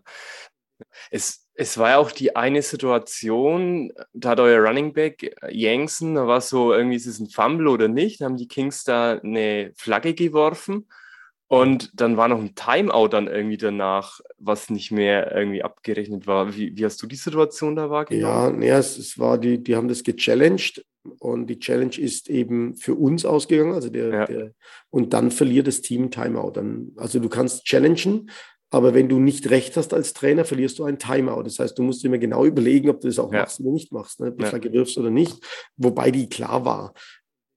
Es, 1.10 1.48
es 1.54 1.78
war 1.78 1.90
ja 1.90 1.98
auch 1.98 2.10
die 2.10 2.34
eine 2.34 2.62
Situation, 2.62 3.92
da 4.12 4.30
hat 4.30 4.40
euer 4.40 4.66
Running 4.66 4.92
Back 4.92 5.36
Yankson, 5.50 6.16
da 6.16 6.26
war 6.26 6.40
so 6.40 6.72
irgendwie, 6.72 6.96
ist 6.96 7.06
es 7.06 7.20
ein 7.20 7.28
Fumble 7.28 7.68
oder 7.68 7.86
nicht? 7.86 8.20
Da 8.20 8.24
haben 8.24 8.36
die 8.36 8.48
Kings 8.48 8.82
da 8.82 9.18
eine 9.18 9.72
Flagge 9.76 10.14
geworfen 10.14 10.88
und 11.52 12.00
dann 12.00 12.16
war 12.16 12.28
noch 12.28 12.40
ein 12.40 12.54
Timeout 12.54 13.08
dann 13.08 13.26
irgendwie 13.26 13.58
danach, 13.58 14.20
was 14.38 14.70
nicht 14.70 14.90
mehr 14.90 15.36
irgendwie 15.36 15.62
abgerechnet 15.62 16.26
war. 16.26 16.56
Wie, 16.56 16.74
wie 16.78 16.84
hast 16.86 17.02
du 17.02 17.06
die 17.06 17.16
Situation 17.16 17.76
da 17.76 17.90
wahrgenommen? 17.90 18.62
Ja, 18.62 18.68
ja 18.68 18.78
es, 18.78 18.96
es 18.96 19.18
war 19.18 19.36
die, 19.36 19.62
die 19.62 19.76
haben 19.76 19.86
das 19.86 20.02
gechallenged 20.02 20.82
und 21.18 21.48
die 21.48 21.58
Challenge 21.58 21.98
ist 21.98 22.30
eben 22.30 22.74
für 22.74 22.94
uns 22.94 23.26
ausgegangen. 23.26 23.74
Also 23.74 23.90
der, 23.90 24.08
ja. 24.08 24.24
der 24.24 24.52
und 24.88 25.12
dann 25.12 25.30
verliert 25.30 25.66
das 25.66 25.82
Team 25.82 26.10
Timeout. 26.10 26.52
Dann, 26.52 26.92
also 26.96 27.18
du 27.20 27.28
kannst 27.28 27.66
challengen, 27.66 28.30
aber 28.70 28.94
wenn 28.94 29.10
du 29.10 29.18
nicht 29.18 29.50
recht 29.50 29.76
hast 29.76 29.92
als 29.92 30.14
Trainer, 30.14 30.46
verlierst 30.46 30.78
du 30.78 30.84
ein 30.84 30.98
Timeout. 30.98 31.42
Das 31.42 31.58
heißt, 31.58 31.78
du 31.78 31.82
musst 31.82 32.02
dir 32.02 32.08
immer 32.08 32.16
genau 32.16 32.46
überlegen, 32.46 32.88
ob 32.88 33.00
du 33.00 33.08
das 33.08 33.18
auch 33.18 33.30
ja. 33.30 33.40
machst 33.40 33.60
oder 33.60 33.72
nicht 33.72 33.92
machst, 33.92 34.20
ne? 34.20 34.28
ob 34.28 34.38
du 34.38 34.44
ja. 34.44 34.48
Flagge 34.48 34.72
wirfst 34.72 34.96
oder 34.96 35.10
nicht. 35.10 35.36
Wobei 35.76 36.10
die 36.10 36.30
klar 36.30 36.64
war. 36.64 36.94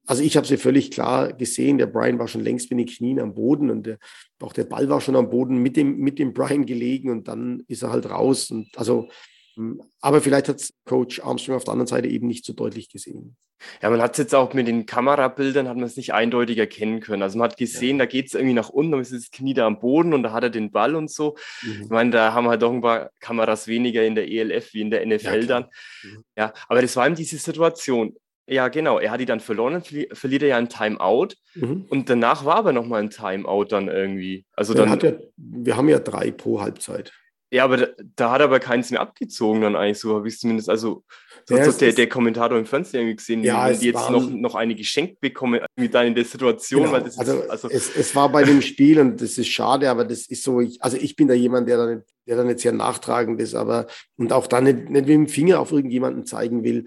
Also 0.05 0.23
ich 0.23 0.37
habe 0.37 0.47
sie 0.47 0.57
völlig 0.57 0.91
klar 0.91 1.33
gesehen. 1.33 1.77
Der 1.77 1.87
Brian 1.87 2.19
war 2.19 2.27
schon 2.27 2.43
längst 2.43 2.69
mit 2.69 2.79
den 2.79 2.87
Knien 2.87 3.19
am 3.19 3.33
Boden 3.33 3.69
und 3.69 3.85
der, 3.85 3.97
auch 4.41 4.53
der 4.53 4.65
Ball 4.65 4.89
war 4.89 5.01
schon 5.01 5.15
am 5.15 5.29
Boden 5.29 5.57
mit 5.57 5.77
dem, 5.77 5.97
mit 5.97 6.19
dem 6.19 6.33
Brian 6.33 6.65
gelegen 6.65 7.09
und 7.09 7.27
dann 7.27 7.63
ist 7.67 7.83
er 7.83 7.91
halt 7.91 8.09
raus. 8.09 8.51
Und 8.51 8.69
also, 8.77 9.09
hm, 9.55 9.81
aber 10.01 10.21
vielleicht 10.21 10.49
hat 10.49 10.69
Coach 10.85 11.21
Armstrong 11.21 11.55
auf 11.55 11.63
der 11.63 11.73
anderen 11.73 11.87
Seite 11.87 12.07
eben 12.07 12.27
nicht 12.27 12.45
so 12.45 12.53
deutlich 12.53 12.89
gesehen. 12.89 13.35
Ja, 13.81 13.89
man 13.89 14.01
hat 14.01 14.11
es 14.11 14.17
jetzt 14.17 14.35
auch 14.35 14.53
mit 14.53 14.67
den 14.67 14.85
Kamerabildern, 14.85 15.67
hat 15.67 15.75
man 15.75 15.85
es 15.85 15.97
nicht 15.97 16.13
eindeutig 16.13 16.57
erkennen 16.57 16.99
können. 16.99 17.23
Also 17.23 17.37
man 17.37 17.49
hat 17.49 17.57
gesehen, 17.57 17.97
ja. 17.97 18.05
da 18.05 18.11
geht 18.11 18.27
es 18.27 18.33
irgendwie 18.33 18.53
nach 18.53 18.69
unten, 18.69 18.91
da 18.91 18.99
ist 18.99 19.13
das 19.13 19.31
Knie 19.31 19.53
da 19.53 19.65
am 19.65 19.79
Boden 19.79 20.13
und 20.13 20.23
da 20.23 20.33
hat 20.33 20.43
er 20.43 20.49
den 20.49 20.71
Ball 20.71 20.95
und 20.95 21.09
so. 21.09 21.35
Mhm. 21.61 21.81
Ich 21.83 21.89
meine, 21.89 22.11
da 22.11 22.33
haben 22.33 22.47
halt 22.47 22.61
doch 22.61 22.71
ein 22.71 22.81
paar 22.81 23.11
Kameras 23.19 23.67
weniger 23.67 24.03
in 24.03 24.15
der 24.15 24.29
ELF 24.29 24.73
wie 24.73 24.81
in 24.81 24.91
der 24.91 25.05
NFL 25.05 25.41
ja, 25.41 25.47
dann. 25.47 25.65
Mhm. 26.03 26.23
Ja, 26.37 26.53
aber 26.67 26.81
das 26.81 26.95
war 26.95 27.05
eben 27.05 27.15
diese 27.15 27.37
Situation. 27.37 28.15
Ja, 28.47 28.67
genau. 28.67 28.99
Er 28.99 29.11
hat 29.11 29.19
die 29.19 29.25
dann 29.25 29.39
verloren, 29.39 29.81
verli 29.81 30.07
verliert 30.13 30.43
er 30.43 30.49
ja 30.49 30.57
ein 30.57 30.69
Timeout. 30.69 31.29
Mhm. 31.55 31.85
Und 31.89 32.09
danach 32.09 32.45
war 32.45 32.57
aber 32.57 32.73
nochmal 32.73 33.01
ein 33.01 33.09
Timeout 33.09 33.65
dann 33.65 33.87
irgendwie. 33.87 34.45
Also 34.53 34.73
dann, 34.73 34.99
ja, 34.99 35.13
wir 35.37 35.77
haben 35.77 35.89
ja 35.89 35.99
drei 35.99 36.31
pro 36.31 36.61
Halbzeit. 36.61 37.11
Ja, 37.51 37.63
aber 37.63 37.77
da, 37.77 37.87
da 38.15 38.31
hat 38.31 38.41
er 38.41 38.45
aber 38.45 38.59
keins 38.59 38.91
mehr 38.91 39.01
abgezogen, 39.01 39.61
dann 39.61 39.75
eigentlich 39.75 39.99
so, 39.99 40.15
habe 40.15 40.27
ich 40.27 40.37
zumindest, 40.37 40.69
also 40.69 41.03
so 41.45 41.55
ja, 41.55 41.71
der, 41.71 41.93
der 41.93 42.09
Kommentator 42.09 42.57
im 42.57 42.65
Fernsehen 42.65 43.01
irgendwie 43.01 43.15
gesehen, 43.15 43.43
ja, 43.43 43.69
wenn 43.69 43.79
die 43.79 43.85
jetzt 43.85 44.09
noch, 44.09 44.29
noch 44.29 44.55
eine 44.55 44.73
geschenkt 44.75 45.21
bekommen, 45.21 45.61
wie 45.75 45.87
dann 45.87 46.07
in 46.07 46.15
der 46.15 46.25
Situation. 46.25 46.83
Genau. 46.83 46.99
Das 46.99 47.17
also, 47.19 47.39
ist, 47.39 47.49
also 47.49 47.69
es, 47.69 47.95
es 47.95 48.15
war 48.15 48.29
bei 48.29 48.43
dem 48.43 48.61
Spiel 48.61 48.99
und 48.99 49.21
das 49.21 49.37
ist 49.37 49.47
schade, 49.47 49.89
aber 49.89 50.05
das 50.05 50.27
ist 50.27 50.43
so, 50.43 50.59
ich, 50.59 50.81
also 50.81 50.97
ich 50.97 51.15
bin 51.15 51.27
da 51.27 51.35
jemand, 51.35 51.69
der 51.69 51.77
dann, 51.77 52.03
der 52.27 52.35
dann 52.35 52.49
jetzt 52.49 52.63
sehr 52.63 52.71
nachtragend 52.71 53.39
ist, 53.39 53.53
aber 53.53 53.85
und 54.17 54.33
auch 54.33 54.47
dann 54.47 54.63
nicht, 54.63 54.89
nicht 54.89 54.89
mit 54.89 55.09
dem 55.09 55.27
Finger 55.27 55.59
auf 55.59 55.71
irgendjemanden 55.71 56.25
zeigen 56.25 56.63
will. 56.63 56.85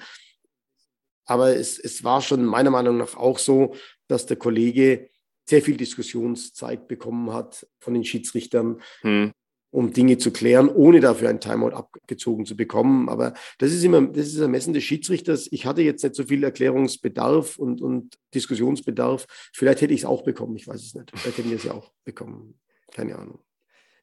Aber 1.28 1.54
es, 1.54 1.78
es 1.78 2.02
war 2.04 2.22
schon 2.22 2.44
meiner 2.44 2.70
Meinung 2.70 2.96
nach 2.96 3.14
auch 3.14 3.38
so, 3.38 3.74
dass 4.08 4.24
der 4.24 4.38
Kollege 4.38 5.10
sehr 5.44 5.62
viel 5.62 5.76
Diskussionszeit 5.76 6.88
bekommen 6.88 7.32
hat 7.32 7.66
von 7.80 7.92
den 7.94 8.04
Schiedsrichtern, 8.04 8.80
hm. 9.02 9.32
um 9.70 9.92
Dinge 9.92 10.16
zu 10.16 10.30
klären, 10.30 10.70
ohne 10.70 11.00
dafür 11.00 11.28
ein 11.28 11.40
Timeout 11.40 11.76
abgezogen 11.76 12.46
zu 12.46 12.56
bekommen. 12.56 13.10
Aber 13.10 13.34
das 13.58 13.72
ist 13.72 13.84
immer, 13.84 14.00
das 14.06 14.28
ist 14.28 14.38
Ermessen 14.38 14.72
des 14.72 14.84
Schiedsrichters. 14.84 15.48
Ich 15.52 15.66
hatte 15.66 15.82
jetzt 15.82 16.02
nicht 16.02 16.14
so 16.14 16.24
viel 16.24 16.42
Erklärungsbedarf 16.42 17.58
und, 17.58 17.82
und 17.82 18.18
Diskussionsbedarf. 18.34 19.26
Vielleicht 19.52 19.82
hätte 19.82 19.92
ich 19.92 20.00
es 20.00 20.06
auch 20.06 20.24
bekommen, 20.24 20.56
ich 20.56 20.66
weiß 20.66 20.82
es 20.82 20.94
nicht. 20.94 21.10
Vielleicht 21.14 21.38
hätten 21.38 21.50
wir 21.50 21.58
es 21.58 21.64
ja 21.64 21.72
auch 21.72 21.92
bekommen. 22.04 22.58
Keine 22.90 23.18
Ahnung. 23.18 23.40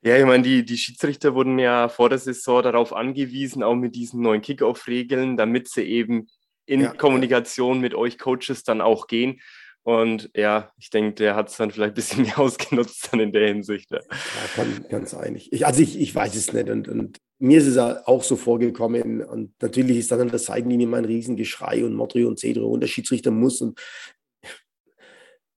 Ja, 0.06 0.20
ich 0.20 0.26
meine, 0.26 0.44
die, 0.44 0.64
die 0.64 0.78
Schiedsrichter 0.78 1.34
wurden 1.34 1.58
ja 1.58 1.90
vor 1.90 2.10
der 2.10 2.20
Saison 2.20 2.62
darauf 2.62 2.94
angewiesen, 2.94 3.64
auch 3.64 3.74
mit 3.74 3.96
diesen 3.96 4.22
neuen 4.22 4.44
Kickoff-Regeln, 4.44 5.36
damit 5.36 5.68
sie 5.68 5.82
eben 5.82 6.28
in 6.66 6.82
ja, 6.82 6.94
Kommunikation 6.94 7.80
mit 7.80 7.94
euch 7.96 8.18
Coaches 8.18 8.64
dann 8.64 8.82
auch 8.82 9.08
gehen. 9.08 9.42
Und 9.84 10.32
ja, 10.36 10.72
ich 10.80 10.90
denke, 10.90 11.14
der 11.14 11.36
hat 11.36 11.50
es 11.50 11.58
dann 11.58 11.70
vielleicht 11.70 11.92
ein 11.92 11.96
bisschen 11.96 12.22
mehr 12.24 12.40
ausgenutzt 12.40 13.10
dann 13.12 13.20
in 13.20 13.32
der 13.32 13.48
Hinsicht. 13.48 13.92
Ja, 13.92 14.00
ja 14.00 14.48
kann, 14.56 14.86
ganz 14.90 15.14
einig. 15.14 15.54
Ich, 15.54 15.66
also 15.66 15.82
ich, 15.82 16.00
ich 16.00 16.14
weiß 16.14 16.36
es 16.36 16.54
nicht. 16.54 16.70
Und, 16.70 16.88
und 16.88 17.20
mir 17.38 17.60
ist 17.60 17.68
es 17.68 17.78
auch 17.78 18.24
so 18.24 18.36
vorgekommen. 18.36 19.24
Und 19.24 19.54
natürlich 19.62 19.98
ist 19.98 20.12
dann 20.12 20.22
an 20.22 20.30
der 20.30 20.40
Seitenlinie 20.40 20.88
mal 20.88 20.98
ein 20.98 21.06
Riesengeschrei 21.06 21.86
und 21.86 21.94
Modri 21.94 22.26
und 22.26 22.40
Cedro 22.40 22.68
und 22.68 22.80
der 22.80 22.88
Schiedsrichter 22.88 23.30
muss. 23.30 23.62
Und 23.62 23.80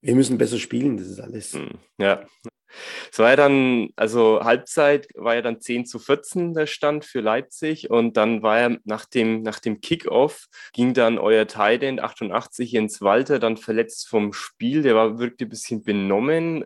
wir 0.01 0.15
müssen 0.15 0.37
besser 0.37 0.57
spielen, 0.57 0.97
das 0.97 1.07
ist 1.07 1.19
alles. 1.19 1.53
Hm, 1.53 1.77
ja, 1.97 2.25
es 3.11 3.19
war 3.19 3.31
ja 3.31 3.35
dann, 3.35 3.89
also 3.95 4.41
Halbzeit 4.43 5.07
war 5.15 5.35
ja 5.35 5.41
dann 5.41 5.59
10 5.61 5.85
zu 5.85 5.99
14 5.99 6.53
der 6.53 6.67
Stand 6.67 7.05
für 7.05 7.21
Leipzig 7.21 7.89
und 7.89 8.17
dann 8.17 8.43
war 8.43 8.59
ja 8.59 8.77
nach 8.83 9.05
dem, 9.05 9.41
nach 9.41 9.59
dem 9.59 9.81
Kickoff 9.81 10.47
ging 10.73 10.93
dann 10.93 11.17
euer 11.17 11.47
Tight 11.47 11.83
88 11.83 12.71
Jens 12.71 13.01
Walter 13.01 13.39
dann 13.39 13.57
verletzt 13.57 14.07
vom 14.07 14.33
Spiel, 14.33 14.83
der 14.83 14.95
war, 14.95 15.19
wirkte 15.19 15.45
ein 15.45 15.49
bisschen 15.49 15.83
benommen. 15.83 16.63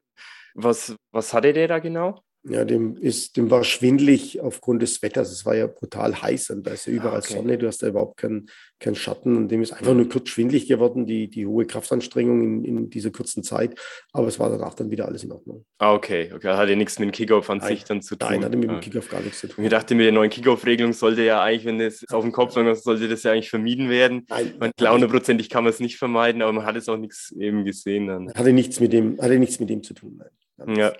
Was, 0.56 0.96
was 1.12 1.34
hatte 1.34 1.54
der 1.54 1.68
da 1.68 1.80
genau? 1.80 2.22
Ja, 2.46 2.66
dem, 2.66 2.98
ist, 2.98 3.38
dem 3.38 3.50
war 3.50 3.64
schwindlig 3.64 4.42
aufgrund 4.42 4.82
des 4.82 5.02
Wetters. 5.02 5.32
Es 5.32 5.46
war 5.46 5.56
ja 5.56 5.68
brutal 5.68 6.22
heiß 6.22 6.50
und 6.50 6.68
da 6.68 6.72
ist 6.72 6.88
ja 6.88 6.94
ah, 6.94 6.96
überall 6.98 7.20
okay. 7.20 7.36
Sonne, 7.36 7.58
du 7.58 7.68
hast 7.68 7.82
da 7.82 7.88
überhaupt 7.88 8.18
keinen 8.18 8.50
kein 8.84 8.96
Schatten 8.96 9.38
und 9.38 9.48
dem 9.50 9.62
ist 9.62 9.72
einfach 9.72 9.94
nur 9.94 10.10
kurz 10.10 10.30
schwindlig 10.30 10.68
geworden, 10.68 11.06
die, 11.06 11.30
die 11.30 11.46
hohe 11.46 11.66
Kraftanstrengung 11.66 12.42
in, 12.42 12.66
in 12.66 12.90
dieser 12.90 13.12
kurzen 13.12 13.42
Zeit. 13.42 13.80
Aber 14.12 14.28
es 14.28 14.40
war 14.40 14.50
danach 14.50 14.74
dann 14.74 14.92
wieder 14.92 15.06
alles 15.06 15.24
in 15.24 15.32
Ordnung. 15.32 15.66
Ah, 15.78 15.94
okay. 15.94 16.32
okay. 16.36 16.50
Hat 16.50 16.68
ja 16.68 16.76
nichts 16.76 17.00
mit 17.00 17.08
dem 17.08 17.12
Kickoff 17.14 17.50
an 17.50 17.62
sich 17.62 17.86
dann 17.86 18.02
zu 18.02 18.18
tun. 18.18 18.28
Nein, 18.30 18.44
hatte 18.44 18.58
mit 18.58 18.70
dem 18.70 18.76
ah. 18.76 18.80
Kickoff 18.80 19.10
gar 19.10 19.22
nichts 19.22 19.40
zu 19.40 19.48
tun. 19.48 19.64
Ich 19.64 19.72
dachte, 19.72 19.96
mit 19.96 20.06
der 20.06 20.12
neuen 20.12 20.30
Kickoff-Regelung 20.30 20.92
sollte 20.92 21.24
ja 21.24 21.42
eigentlich, 21.42 21.66
wenn 21.66 21.80
es 21.80 22.04
auf 22.12 22.24
dem 22.24 22.34
Kopf 22.34 22.58
ist, 22.58 22.84
sollte 22.84 23.08
das 23.08 23.24
ja 23.24 23.32
eigentlich 23.32 23.50
vermieden 23.50 23.90
werden. 23.90 24.26
Nein. 24.30 24.54
Man, 24.60 24.72
klar, 24.78 24.94
hundertprozentig 24.94 25.50
kann 25.50 25.64
man 25.64 25.72
es 25.72 25.80
nicht 25.80 25.98
vermeiden, 25.98 26.42
aber 26.42 26.52
man 26.52 26.66
hat 26.66 26.76
es 26.76 26.90
auch 26.90 26.98
nichts 26.98 27.32
eben 27.32 27.64
gesehen 27.64 28.08
dann. 28.08 28.34
Hatte 28.34 28.52
nichts 28.52 28.82
mit 28.82 28.92
dem, 28.92 29.18
hatte 29.22 29.40
nichts 29.40 29.60
mit 29.62 29.70
dem 29.70 29.82
zu 29.82 29.94
tun. 29.94 30.22
Nein. 30.58 30.76
Ja. 30.76 30.94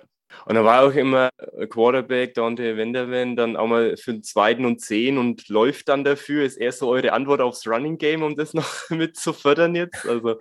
Und 0.46 0.54
da 0.54 0.64
war 0.64 0.82
auch 0.82 0.94
immer 0.94 1.30
Quarterback, 1.68 2.34
Dante 2.34 2.76
Wenderwen, 2.76 3.36
dann 3.36 3.56
auch 3.56 3.66
mal 3.66 3.96
für 3.96 4.12
den 4.12 4.22
zweiten 4.22 4.64
und 4.64 4.80
zehn 4.80 5.18
und 5.18 5.48
läuft 5.48 5.88
dann 5.88 6.04
dafür. 6.04 6.44
Ist 6.44 6.56
er 6.56 6.72
so 6.72 6.88
eure 6.88 7.12
Antwort 7.12 7.40
aufs 7.40 7.66
Running 7.66 7.98
Game, 7.98 8.22
um 8.22 8.36
das 8.36 8.54
noch 8.54 8.90
mit 8.90 9.16
zu 9.16 9.32
fördern 9.32 9.74
jetzt? 9.74 10.06
Also. 10.06 10.38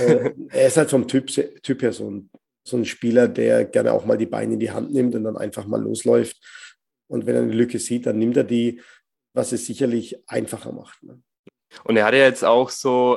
Äh, 0.00 0.32
er 0.50 0.66
ist 0.66 0.76
halt 0.76 0.90
vom 0.90 1.08
Typ, 1.08 1.28
typ 1.62 1.82
her 1.82 1.92
so 1.92 2.10
ein, 2.10 2.30
so 2.64 2.76
ein 2.76 2.84
Spieler, 2.84 3.28
der 3.28 3.64
gerne 3.64 3.92
auch 3.92 4.04
mal 4.04 4.18
die 4.18 4.26
Beine 4.26 4.54
in 4.54 4.60
die 4.60 4.70
Hand 4.70 4.92
nimmt 4.92 5.14
und 5.14 5.24
dann 5.24 5.36
einfach 5.36 5.66
mal 5.66 5.82
losläuft. 5.82 6.36
Und 7.08 7.26
wenn 7.26 7.34
er 7.34 7.42
eine 7.42 7.52
Lücke 7.52 7.78
sieht, 7.78 8.06
dann 8.06 8.18
nimmt 8.18 8.36
er 8.36 8.44
die, 8.44 8.80
was 9.34 9.52
es 9.52 9.66
sicherlich 9.66 10.16
einfacher 10.28 10.72
macht. 10.72 11.02
Ne? 11.02 11.20
Und 11.84 11.96
er 11.96 12.04
hat 12.04 12.14
ja 12.14 12.20
jetzt 12.20 12.44
auch 12.44 12.70
so 12.70 13.16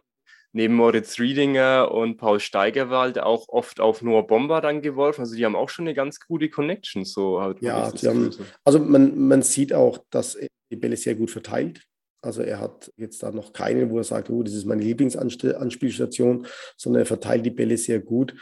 neben 0.53 0.75
Moritz 0.75 1.19
Riedinger 1.19 1.91
und 1.91 2.17
Paul 2.17 2.39
Steigerwald 2.39 3.19
auch 3.19 3.49
oft 3.49 3.79
auf 3.79 4.01
Noah 4.01 4.25
Bomber 4.25 4.61
dann 4.61 4.81
geworfen. 4.81 5.21
Also 5.21 5.35
die 5.35 5.45
haben 5.45 5.55
auch 5.55 5.69
schon 5.69 5.85
eine 5.85 5.95
ganz 5.95 6.19
gute 6.19 6.49
Connection. 6.49 7.05
So 7.05 7.41
halt 7.41 7.61
ja, 7.61 7.91
haben, 7.91 8.29
also 8.63 8.79
man, 8.79 9.17
man 9.27 9.41
sieht 9.41 9.73
auch, 9.73 9.97
dass 10.11 10.35
er 10.35 10.47
die 10.71 10.77
Bälle 10.77 10.95
sehr 10.95 11.15
gut 11.15 11.31
verteilt. 11.31 11.83
Also 12.21 12.41
er 12.41 12.59
hat 12.59 12.91
jetzt 12.95 13.21
da 13.21 13.31
noch 13.31 13.51
keine, 13.51 13.89
wo 13.89 13.97
er 13.97 14.05
sagt, 14.05 14.29
oh, 14.29 14.43
das 14.43 14.53
ist 14.53 14.65
meine 14.65 14.83
Lieblingsanspielstation, 14.83 16.47
sondern 16.77 17.01
er 17.01 17.05
verteilt 17.05 17.45
die 17.45 17.51
Bälle 17.51 17.77
sehr 17.77 17.99
gut. 17.99 18.33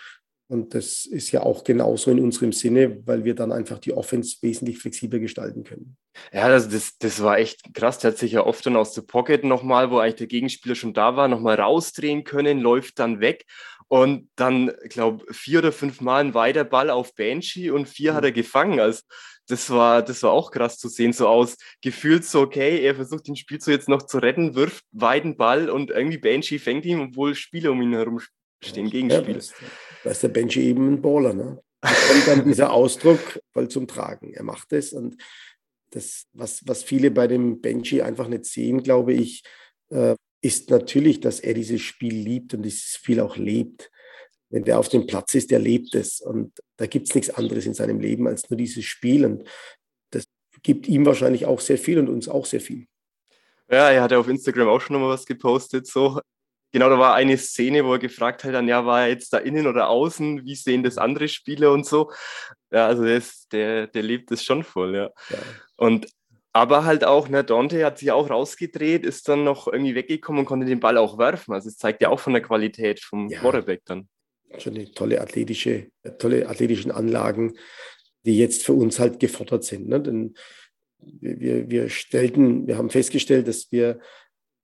Und 0.51 0.75
das 0.75 1.05
ist 1.05 1.31
ja 1.31 1.43
auch 1.43 1.63
genauso 1.63 2.11
in 2.11 2.19
unserem 2.19 2.51
Sinne, 2.51 3.07
weil 3.07 3.23
wir 3.23 3.35
dann 3.35 3.53
einfach 3.53 3.79
die 3.79 3.93
Offense 3.93 4.35
wesentlich 4.41 4.79
flexibler 4.79 5.19
gestalten 5.19 5.63
können. 5.63 5.95
Ja, 6.33 6.49
das, 6.49 6.67
das, 6.67 6.97
das 6.97 7.23
war 7.23 7.37
echt 7.37 7.73
krass. 7.73 7.99
Der 7.99 8.11
hat 8.11 8.17
sich 8.17 8.33
ja 8.33 8.45
oft 8.45 8.65
dann 8.65 8.75
aus 8.75 8.93
der 8.93 9.03
Pocket 9.03 9.45
nochmal, 9.45 9.91
wo 9.91 9.99
eigentlich 9.99 10.15
der 10.15 10.27
Gegenspieler 10.27 10.75
schon 10.75 10.93
da 10.93 11.15
war, 11.15 11.29
nochmal 11.29 11.55
rausdrehen 11.55 12.25
können, 12.25 12.59
läuft 12.59 12.99
dann 12.99 13.21
weg. 13.21 13.45
Und 13.87 14.29
dann, 14.35 14.73
ich 14.83 14.89
glaube, 14.89 15.23
vier 15.31 15.59
oder 15.59 15.71
fünf 15.71 16.01
Mal 16.01 16.19
ein 16.19 16.33
weiter 16.33 16.65
Ball 16.65 16.89
auf 16.89 17.15
Banshee 17.15 17.71
und 17.71 17.87
vier 17.87 18.11
mhm. 18.11 18.15
hat 18.17 18.25
er 18.25 18.33
gefangen. 18.33 18.81
Also 18.81 19.03
das 19.47 19.69
war, 19.69 20.01
das 20.01 20.21
war 20.21 20.33
auch 20.33 20.51
krass 20.51 20.77
zu 20.77 20.89
sehen, 20.89 21.13
so 21.13 21.29
aus 21.29 21.55
gefühlt 21.81 22.25
so, 22.25 22.41
okay, 22.41 22.81
er 22.81 22.95
versucht 22.95 23.25
den 23.29 23.37
Spielzug 23.37 23.71
jetzt 23.71 23.87
noch 23.87 24.01
zu 24.01 24.17
retten, 24.17 24.53
wirft 24.55 24.83
weiten 24.91 25.37
Ball 25.37 25.69
und 25.69 25.91
irgendwie 25.91 26.17
Banshee 26.17 26.59
fängt 26.59 26.83
ihn, 26.83 26.99
obwohl 26.99 27.35
Spieler 27.35 27.71
um 27.71 27.81
ihn 27.81 27.93
herum 27.93 28.19
stehen, 28.61 28.89
Gegenspieler. 28.89 29.39
Da 30.03 30.11
ist 30.11 30.23
der 30.23 30.29
Benji 30.29 30.61
eben 30.61 30.93
ein 30.93 31.01
Baller. 31.01 31.33
Ne? 31.33 31.61
Da 31.81 31.89
kommt 31.89 32.27
dann 32.27 32.45
dieser 32.45 32.71
Ausdruck 32.71 33.39
voll 33.53 33.67
zum 33.69 33.87
Tragen. 33.87 34.33
Er 34.33 34.43
macht 34.43 34.71
es 34.73 34.93
und 34.93 35.17
das, 35.91 36.27
was, 36.33 36.65
was 36.65 36.83
viele 36.83 37.11
bei 37.11 37.27
dem 37.27 37.61
Benji 37.61 38.01
einfach 38.01 38.27
nicht 38.27 38.45
sehen, 38.45 38.81
glaube 38.81 39.13
ich, 39.13 39.43
äh, 39.89 40.15
ist 40.41 40.69
natürlich, 40.69 41.19
dass 41.19 41.39
er 41.39 41.53
dieses 41.53 41.81
Spiel 41.81 42.15
liebt 42.15 42.53
und 42.53 42.63
dieses 42.63 42.95
Spiel 42.95 43.19
auch 43.19 43.37
lebt. 43.37 43.91
Wenn 44.49 44.63
der 44.63 44.79
auf 44.79 44.89
dem 44.89 45.05
Platz 45.05 45.35
ist, 45.35 45.51
der 45.51 45.59
lebt 45.59 45.95
es. 45.95 46.19
Und 46.19 46.53
da 46.77 46.87
gibt 46.87 47.07
es 47.07 47.15
nichts 47.15 47.29
anderes 47.29 47.65
in 47.65 47.73
seinem 47.73 47.99
Leben 47.99 48.27
als 48.27 48.49
nur 48.49 48.57
dieses 48.57 48.85
Spiel. 48.85 49.25
Und 49.25 49.47
das 50.09 50.25
gibt 50.63 50.87
ihm 50.87 51.05
wahrscheinlich 51.05 51.45
auch 51.45 51.59
sehr 51.59 51.77
viel 51.77 51.99
und 51.99 52.09
uns 52.09 52.27
auch 52.27 52.45
sehr 52.45 52.61
viel. 52.61 52.87
Ja, 53.69 53.89
er 53.91 54.01
hat 54.01 54.11
ja 54.11 54.19
auf 54.19 54.27
Instagram 54.27 54.67
auch 54.67 54.81
schon 54.81 54.99
mal 54.99 55.09
was 55.09 55.25
gepostet, 55.25 55.87
so. 55.87 56.19
Genau, 56.71 56.89
da 56.89 56.97
war 56.97 57.15
eine 57.15 57.37
Szene, 57.37 57.83
wo 57.85 57.93
er 57.93 57.99
gefragt 57.99 58.43
hat, 58.43 58.53
dann, 58.53 58.67
ja, 58.67 58.85
war 58.85 59.01
er 59.01 59.09
jetzt 59.09 59.33
da 59.33 59.37
innen 59.37 59.67
oder 59.67 59.89
außen? 59.89 60.45
Wie 60.45 60.55
sehen 60.55 60.83
das 60.83 60.97
andere 60.97 61.27
Spieler 61.27 61.71
und 61.71 61.85
so? 61.85 62.11
Ja, 62.71 62.87
also 62.87 63.03
der, 63.03 63.17
ist, 63.17 63.51
der, 63.51 63.87
der 63.87 64.03
lebt 64.03 64.31
das 64.31 64.43
schon 64.43 64.63
voll, 64.63 64.95
ja. 64.95 65.09
ja. 65.29 65.37
Und 65.75 66.07
aber 66.53 66.83
halt 66.83 67.05
auch, 67.05 67.29
ne, 67.29 67.43
Dante 67.43 67.85
hat 67.85 67.99
sich 67.99 68.11
auch 68.11 68.29
rausgedreht, 68.29 69.05
ist 69.05 69.29
dann 69.29 69.43
noch 69.43 69.67
irgendwie 69.67 69.95
weggekommen 69.95 70.39
und 70.41 70.45
konnte 70.45 70.65
den 70.65 70.81
Ball 70.81 70.97
auch 70.97 71.17
werfen. 71.17 71.53
Also 71.53 71.69
es 71.69 71.77
zeigt 71.77 72.01
ja 72.01 72.09
auch 72.09 72.19
von 72.19 72.33
der 72.33 72.41
Qualität 72.41 72.99
vom 72.99 73.29
ja. 73.29 73.39
Quarterback 73.39 73.81
dann. 73.85 74.09
Schon 74.57 74.75
eine 74.75 74.91
tolle 74.91 75.21
athletische, 75.21 75.87
tolle 76.19 76.49
athletischen 76.49 76.91
Anlagen, 76.91 77.57
die 78.25 78.37
jetzt 78.37 78.63
für 78.63 78.73
uns 78.73 78.99
halt 78.99 79.19
gefordert 79.21 79.63
sind. 79.63 79.87
Ne? 79.87 80.01
Denn 80.01 80.35
wir, 80.99 81.69
wir 81.69 81.89
stellten, 81.89 82.67
wir 82.67 82.77
haben 82.77 82.89
festgestellt, 82.89 83.47
dass 83.47 83.71
wir, 83.71 83.99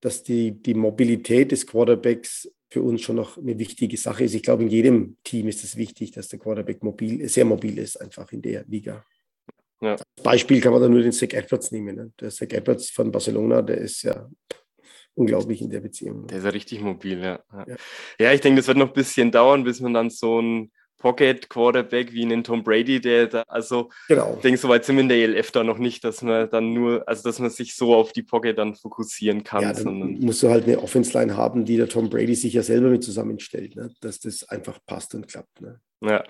dass 0.02 0.24
die, 0.24 0.52
die 0.52 0.74
Mobilität 0.74 1.52
des 1.52 1.66
Quarterbacks 1.66 2.52
für 2.70 2.82
uns 2.82 3.02
schon 3.02 3.16
noch 3.16 3.38
eine 3.38 3.58
wichtige 3.58 3.98
Sache 3.98 4.26
ist. 4.26 4.34
Ich 4.34 4.44
glaube, 4.44 4.64
in 4.64 4.70
jedem 4.70 5.18
Team 5.24 5.48
ist 5.48 5.64
es 5.64 5.78
wichtig, 5.78 6.12
dass 6.12 6.28
der 6.28 6.40
Quarterback 6.40 6.84
mobil, 6.84 7.28
sehr 7.30 7.46
mobil 7.46 7.78
ist, 7.78 8.00
einfach 8.00 8.32
in 8.32 8.42
der 8.42 8.66
Liga. 8.68 9.06
Ja. 9.82 9.92
Als 9.92 10.04
Beispiel 10.24 10.60
kann 10.60 10.74
man 10.74 10.82
da 10.82 10.90
nur 10.90 11.02
den 11.02 11.12
Zach 11.12 11.32
Edwards 11.32 11.72
nehmen. 11.72 11.96
Ne? 11.96 12.12
Der 12.20 12.30
Zach 12.30 12.50
Edwards 12.50 12.90
von 12.90 13.12
Barcelona, 13.12 13.62
der 13.62 13.78
ist 13.78 14.04
ja 14.04 14.30
unglaublich 15.14 15.62
in 15.62 15.70
der 15.70 15.80
Beziehung. 15.80 16.28
Der 16.28 16.40
ist 16.40 16.44
ja 16.44 16.50
richtig 16.50 16.82
mobil, 16.82 17.20
ja. 17.20 17.44
Ja, 17.52 17.76
ja 18.20 18.34
ich 18.34 18.42
denke, 18.42 18.58
das 18.60 18.68
wird 18.68 18.78
noch 18.78 18.88
ein 18.88 18.94
bisschen 18.94 19.32
dauern, 19.32 19.64
bis 19.64 19.80
man 19.80 19.94
dann 19.94 20.10
so 20.10 20.42
ein 20.42 20.72
Pocket 20.98 21.50
Quarterback 21.50 22.12
wie 22.14 22.24
einen 22.24 22.44
Tom 22.44 22.64
Brady, 22.64 23.00
der 23.00 23.28
da, 23.28 23.44
also 23.48 23.90
genau. 24.08 24.34
ich 24.36 24.42
denke, 24.42 24.60
soweit 24.60 24.86
sind 24.86 24.96
wir 24.96 25.04
in 25.04 25.10
der 25.10 25.18
ELF 25.18 25.52
da 25.52 25.64
noch 25.64 25.78
nicht, 25.78 26.04
dass 26.04 26.22
man 26.22 26.50
dann 26.50 26.74
nur, 26.74 27.08
also 27.08 27.24
dass 27.24 27.40
man 27.40 27.50
sich 27.50 27.76
so 27.76 27.96
auf 27.96 28.14
die 28.14 28.24
Pocket 28.24 28.58
dann 28.58 28.76
fokussieren 28.76 29.44
kann. 29.44 29.62
Ja, 29.62 29.74
sondern 29.74 30.14
musst 30.20 30.42
du 30.44 30.50
halt 30.50 30.66
eine 30.66 30.82
Offense-Line 30.82 31.38
haben, 31.38 31.66
die 31.66 31.78
der 31.78 31.88
Tom 31.90 32.10
Brady 32.10 32.36
sich 32.36 32.54
ja 32.54 32.64
selber 32.64 32.90
mit 32.90 33.04
zusammenstellt, 33.04 33.76
ne? 33.76 33.94
dass 34.02 34.20
das 34.20 34.44
einfach 34.50 34.80
passt 34.86 35.14
und 35.14 35.28
klappt. 35.28 35.62
Ne? 35.62 35.80
Ja, 36.02 36.24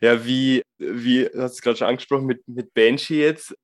ja, 0.00 0.24
wie, 0.24 0.62
wie 0.78 1.28
hast 1.36 1.58
du 1.58 1.62
gerade 1.62 1.76
schon 1.76 1.88
angesprochen 1.88 2.26
mit, 2.26 2.46
mit 2.48 2.74
Banshee 2.74 3.20
jetzt? 3.20 3.54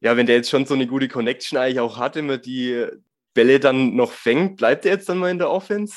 Ja, 0.00 0.16
wenn 0.16 0.26
der 0.26 0.36
jetzt 0.36 0.50
schon 0.50 0.66
so 0.66 0.74
eine 0.74 0.86
gute 0.86 1.08
Connection 1.08 1.58
eigentlich 1.58 1.80
auch 1.80 1.98
hat, 1.98 2.16
immer 2.16 2.38
die 2.38 2.86
Bälle 3.34 3.58
dann 3.60 3.96
noch 3.96 4.12
fängt, 4.12 4.56
bleibt 4.56 4.84
er 4.84 4.92
jetzt 4.92 5.08
dann 5.08 5.18
mal 5.18 5.30
in 5.30 5.38
der 5.38 5.50
Offense? 5.50 5.94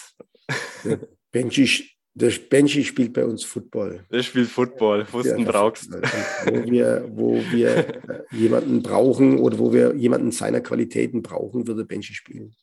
Banshee, 1.32 1.89
der 2.13 2.32
Banshee 2.50 2.84
spielt 2.84 3.13
bei 3.13 3.26
uns 3.26 3.43
Football. 3.43 4.06
Der 4.12 4.21
spielt 4.21 4.50
Football, 4.50 5.08
wo 5.12 5.21
du 5.21 5.45
brauchst. 5.45 5.91
Wo 5.91 6.69
wir, 6.69 7.06
wo 7.10 7.36
wir 7.52 7.78
äh, 8.10 8.24
jemanden 8.32 8.84
brauchen 8.84 9.39
oder 9.39 9.58
wo 9.58 9.71
wir 9.71 9.95
jemanden 9.95 10.32
seiner 10.32 10.62
Qualitäten 10.62 11.21
brauchen, 11.21 11.67
würde 11.67 11.86
Banshee 11.86 12.13
spielen. 12.13 12.56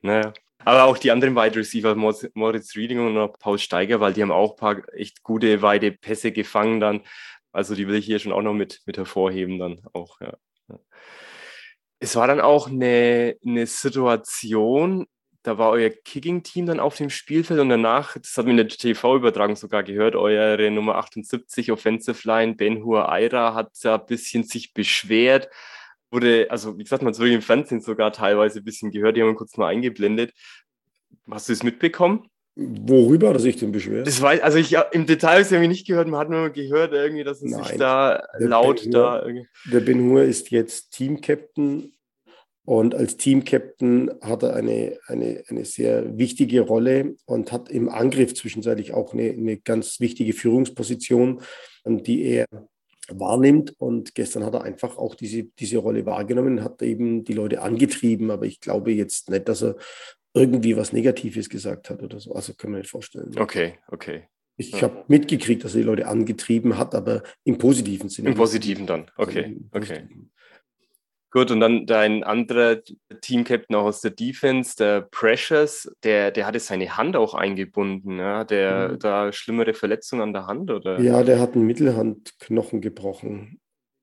Naja. 0.00 0.32
Aber 0.64 0.84
auch 0.84 0.96
die 0.96 1.10
anderen 1.10 1.36
Wide 1.36 1.56
Receiver, 1.56 1.94
Moritz 1.94 2.76
Reading 2.76 3.00
und 3.00 3.38
Paul 3.38 3.58
Steiger, 3.58 4.00
weil 4.00 4.14
die 4.14 4.22
haben 4.22 4.30
auch 4.30 4.52
ein 4.52 4.56
paar 4.56 4.94
echt 4.94 5.22
gute, 5.22 5.60
weite 5.60 5.92
Pässe 5.92 6.32
gefangen 6.32 6.80
dann. 6.80 7.02
Also 7.52 7.74
die 7.74 7.86
will 7.86 7.96
ich 7.96 8.06
hier 8.06 8.18
schon 8.18 8.32
auch 8.32 8.42
noch 8.42 8.54
mit, 8.54 8.80
mit 8.86 8.96
hervorheben 8.96 9.58
dann 9.58 9.82
auch, 9.92 10.20
ja. 10.20 10.36
Es 12.00 12.16
war 12.16 12.26
dann 12.26 12.40
auch 12.40 12.68
eine, 12.68 13.36
eine 13.46 13.66
Situation, 13.66 15.06
da 15.44 15.56
war 15.58 15.70
euer 15.70 15.90
Kicking-Team 15.90 16.66
dann 16.66 16.80
auf 16.80 16.96
dem 16.96 17.10
Spielfeld 17.10 17.60
und 17.60 17.68
danach, 17.68 18.18
das 18.18 18.36
hat 18.36 18.46
mir 18.46 18.50
in 18.50 18.56
der 18.56 18.68
TV-Übertragung 18.68 19.54
sogar 19.54 19.84
gehört, 19.84 20.16
eure 20.16 20.70
Nummer 20.72 20.96
78 20.96 21.70
Offensive 21.70 22.26
Line, 22.26 22.54
Ben 22.54 22.82
Hur 22.82 23.08
Aira, 23.08 23.54
hat 23.54 23.70
ja 23.82 23.94
ein 23.94 24.06
bisschen 24.06 24.42
sich 24.42 24.74
beschwert 24.74 25.48
wurde, 26.14 26.46
also 26.48 26.78
wie 26.78 26.84
gesagt, 26.84 27.02
man 27.02 27.12
hat 27.12 27.20
es 27.20 27.28
im 27.28 27.42
Fernsehen 27.42 27.80
sogar 27.80 28.12
teilweise 28.12 28.60
ein 28.60 28.64
bisschen 28.64 28.90
gehört, 28.90 29.16
die 29.16 29.20
haben 29.20 29.28
wir 29.28 29.34
kurz 29.34 29.56
mal 29.56 29.68
eingeblendet. 29.68 30.32
Hast 31.30 31.48
du 31.48 31.52
es 31.52 31.62
mitbekommen? 31.62 32.28
Worüber 32.56 33.28
hat 33.28 33.36
er 33.36 33.40
sich 33.40 33.56
denn 33.56 33.72
beschwert? 33.72 34.06
Das 34.06 34.22
war, 34.22 34.40
also 34.42 34.58
ich 34.58 34.76
im 34.92 35.06
Detail 35.06 35.44
habe 35.44 35.62
ich 35.62 35.68
nicht 35.68 35.86
gehört, 35.86 36.06
man 36.06 36.20
hat 36.20 36.30
nur 36.30 36.50
gehört, 36.50 36.92
irgendwie, 36.92 37.24
dass 37.24 37.42
es 37.42 37.50
Nein, 37.50 37.64
sich 37.64 37.76
da 37.76 38.22
laut 38.38 38.82
ben 38.82 38.92
da. 38.92 39.22
Irgendwie. 39.22 39.48
Der 39.72 39.80
Ben 39.80 40.08
Hur 40.08 40.22
ist 40.22 40.50
jetzt 40.50 40.90
Team-Captain 40.92 41.93
und 42.66 42.94
als 42.94 43.18
Team-Captain 43.18 44.10
hat 44.22 44.42
er 44.42 44.54
eine, 44.54 44.98
eine, 45.06 45.44
eine 45.48 45.64
sehr 45.66 46.16
wichtige 46.16 46.62
Rolle 46.62 47.16
und 47.26 47.52
hat 47.52 47.68
im 47.68 47.90
Angriff 47.90 48.34
zwischenzeitlich 48.34 48.94
auch 48.94 49.12
eine, 49.12 49.30
eine 49.30 49.58
ganz 49.58 50.00
wichtige 50.00 50.32
Führungsposition, 50.32 51.42
die 51.84 52.22
er 52.22 52.46
wahrnimmt. 53.08 53.74
Und 53.78 54.14
gestern 54.14 54.44
hat 54.44 54.54
er 54.54 54.62
einfach 54.62 54.96
auch 54.96 55.14
diese, 55.14 55.44
diese 55.44 55.76
Rolle 55.76 56.06
wahrgenommen, 56.06 56.64
hat 56.64 56.80
eben 56.80 57.24
die 57.24 57.34
Leute 57.34 57.60
angetrieben. 57.60 58.30
Aber 58.30 58.46
ich 58.46 58.60
glaube 58.60 58.92
jetzt 58.92 59.28
nicht, 59.28 59.46
dass 59.46 59.62
er 59.62 59.76
irgendwie 60.32 60.74
was 60.74 60.94
Negatives 60.94 61.50
gesagt 61.50 61.90
hat 61.90 62.02
oder 62.02 62.18
so. 62.18 62.32
Also 62.32 62.54
können 62.54 62.72
wir 62.72 62.78
nicht 62.78 62.90
vorstellen. 62.90 63.30
Okay, 63.38 63.74
okay. 63.88 64.24
Ich 64.56 64.70
ja. 64.70 64.82
habe 64.82 65.04
mitgekriegt, 65.08 65.64
dass 65.64 65.74
er 65.74 65.80
die 65.80 65.86
Leute 65.86 66.06
angetrieben 66.06 66.78
hat, 66.78 66.94
aber 66.94 67.22
im 67.42 67.58
positiven 67.58 68.08
Sinne. 68.08 68.30
Im 68.30 68.36
positiven 68.36 68.86
dann, 68.86 69.10
okay, 69.16 69.60
also 69.70 69.92
okay. 69.92 70.08
Gut, 71.34 71.50
und 71.50 71.58
dann 71.58 71.84
dein 71.84 72.22
anderer 72.22 72.80
Team-Captain 73.20 73.74
auch 73.74 73.86
aus 73.86 74.00
der 74.00 74.12
Defense, 74.12 74.76
der 74.76 75.00
Precious, 75.00 75.90
der, 76.04 76.30
der 76.30 76.46
hatte 76.46 76.60
seine 76.60 76.96
Hand 76.96 77.16
auch 77.16 77.34
eingebunden. 77.34 78.20
Ja? 78.20 78.44
Der 78.44 78.90
mhm. 78.90 78.98
da 79.00 79.32
schlimmere 79.32 79.74
Verletzungen 79.74 80.22
an 80.22 80.32
der 80.32 80.46
Hand, 80.46 80.70
oder? 80.70 81.00
Ja, 81.00 81.24
der 81.24 81.40
hat 81.40 81.56
einen 81.56 81.66
Mittelhandknochen 81.66 82.80
gebrochen. 82.80 83.60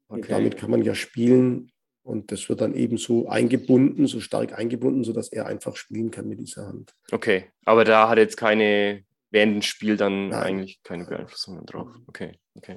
Okay. 0.09 0.25
damit 0.27 0.57
kann 0.57 0.71
man 0.71 0.81
ja 0.81 0.93
spielen. 0.93 1.71
Und 2.03 2.33
das 2.33 2.49
wird 2.49 2.59
dann 2.59 2.75
eben 2.75 2.97
so 2.97 3.29
eingebunden, 3.29 4.07
so 4.07 4.19
stark 4.19 4.57
eingebunden, 4.59 5.05
sodass 5.05 5.29
er 5.29 5.45
einfach 5.45 5.77
spielen 5.77 6.11
kann 6.11 6.27
mit 6.27 6.39
dieser 6.41 6.67
Hand. 6.67 6.93
Okay, 7.13 7.45
aber 7.63 7.85
da 7.85 8.09
hat 8.09 8.17
jetzt 8.17 8.35
keine, 8.35 9.05
während 9.29 9.53
dem 9.53 9.61
Spiel 9.61 9.95
dann 9.95 10.27
Nein. 10.27 10.43
eigentlich 10.43 10.83
keine 10.83 11.05
Beeinflussung 11.05 11.65
drauf. 11.65 11.87
Okay, 12.07 12.33
okay. 12.55 12.75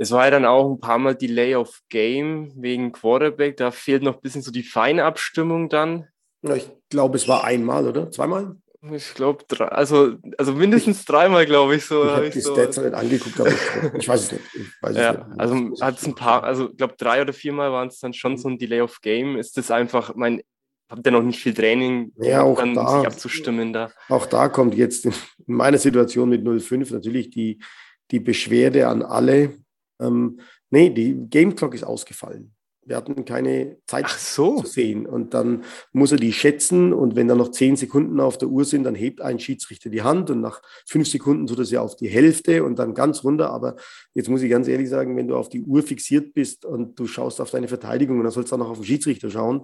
Es 0.00 0.12
war 0.12 0.24
ja 0.24 0.30
dann 0.30 0.46
auch 0.46 0.66
ein 0.70 0.80
paar 0.80 0.96
Mal 0.96 1.14
Delay 1.14 1.56
of 1.56 1.82
Game 1.90 2.52
wegen 2.56 2.90
Quarterback. 2.90 3.58
Da 3.58 3.70
fehlt 3.70 4.02
noch 4.02 4.14
ein 4.14 4.20
bisschen 4.22 4.40
so 4.40 4.50
die 4.50 4.62
Feinabstimmung 4.62 5.68
dann. 5.68 6.08
Ja, 6.40 6.54
ich 6.54 6.70
glaube, 6.88 7.18
es 7.18 7.28
war 7.28 7.44
einmal, 7.44 7.86
oder? 7.86 8.10
Zweimal? 8.10 8.56
Ich 8.92 9.12
glaube, 9.12 9.44
also, 9.70 10.14
also 10.38 10.54
mindestens 10.54 11.04
dreimal, 11.04 11.44
glaube 11.44 11.76
ich. 11.76 11.84
So, 11.84 12.02
ich 12.02 12.10
habe 12.12 12.30
die 12.30 12.40
so, 12.40 12.54
Stats 12.54 12.78
nicht 12.78 12.94
angeguckt, 12.94 13.38
aber 13.38 13.50
ich, 13.50 13.58
ich 13.98 14.08
weiß 14.08 14.22
es 14.22 14.32
nicht. 14.32 14.44
Weiß 14.80 14.96
ja, 14.96 15.10
es 15.10 15.28
nicht. 15.28 15.38
also 15.38 15.54
hat 15.82 15.98
es 15.98 16.06
ein 16.06 16.14
paar, 16.14 16.44
also 16.44 16.70
ich 16.70 16.78
glaube, 16.78 16.94
drei 16.96 17.20
oder 17.20 17.34
viermal 17.34 17.70
waren 17.70 17.88
es 17.88 17.98
dann 17.98 18.14
schon 18.14 18.38
so 18.38 18.48
ein 18.48 18.56
Delay 18.56 18.80
of 18.80 19.02
Game. 19.02 19.36
Ist 19.36 19.58
das 19.58 19.70
einfach, 19.70 20.14
mein, 20.14 20.40
habt 20.88 21.06
ihr 21.06 21.12
noch 21.12 21.22
nicht 21.22 21.40
viel 21.40 21.52
Training, 21.52 22.12
ja, 22.16 22.40
auch 22.40 22.56
dann 22.56 22.72
da, 22.72 23.00
sich 23.00 23.06
abzustimmen 23.06 23.74
da? 23.74 23.90
Auch 24.08 24.24
da 24.24 24.48
kommt 24.48 24.74
jetzt 24.74 25.04
in 25.04 25.12
meiner 25.44 25.76
Situation 25.76 26.30
mit 26.30 26.42
05 26.42 26.90
natürlich 26.90 27.28
die, 27.28 27.62
die 28.10 28.20
Beschwerde 28.20 28.88
an 28.88 29.02
alle, 29.02 29.58
ähm, 30.00 30.40
nee, 30.70 30.90
die 30.90 31.14
Game 31.28 31.54
Clock 31.54 31.74
ist 31.74 31.84
ausgefallen. 31.84 32.54
Wir 32.90 32.96
hatten 32.96 33.24
keine 33.24 33.76
Zeit 33.86 34.08
so. 34.08 34.62
zu 34.62 34.66
sehen. 34.66 35.06
Und 35.06 35.34
dann 35.34 35.64
muss 35.92 36.12
er 36.12 36.18
die 36.18 36.32
schätzen. 36.32 36.92
Und 36.92 37.14
wenn 37.14 37.28
da 37.28 37.34
noch 37.34 37.50
zehn 37.50 37.76
Sekunden 37.76 38.18
auf 38.20 38.38
der 38.38 38.48
Uhr 38.48 38.64
sind, 38.64 38.84
dann 38.84 38.94
hebt 38.94 39.20
ein 39.20 39.38
Schiedsrichter 39.38 39.90
die 39.90 40.02
Hand. 40.02 40.30
Und 40.30 40.40
nach 40.40 40.62
fünf 40.86 41.06
Sekunden 41.06 41.46
tut 41.46 41.58
er 41.58 41.64
sie 41.66 41.78
auf 41.78 41.96
die 41.96 42.08
Hälfte 42.08 42.64
und 42.64 42.78
dann 42.78 42.94
ganz 42.94 43.22
runter. 43.22 43.50
Aber 43.50 43.76
jetzt 44.14 44.28
muss 44.28 44.42
ich 44.42 44.50
ganz 44.50 44.66
ehrlich 44.66 44.88
sagen, 44.88 45.16
wenn 45.16 45.28
du 45.28 45.36
auf 45.36 45.48
die 45.48 45.62
Uhr 45.62 45.82
fixiert 45.82 46.32
bist 46.32 46.64
und 46.64 46.98
du 46.98 47.06
schaust 47.06 47.40
auf 47.40 47.50
deine 47.50 47.68
Verteidigung 47.68 48.18
und 48.18 48.24
dann 48.24 48.32
sollst 48.32 48.50
du 48.50 48.56
dann 48.56 48.66
noch 48.66 48.70
auf 48.70 48.78
den 48.78 48.86
Schiedsrichter 48.86 49.30
schauen, 49.30 49.62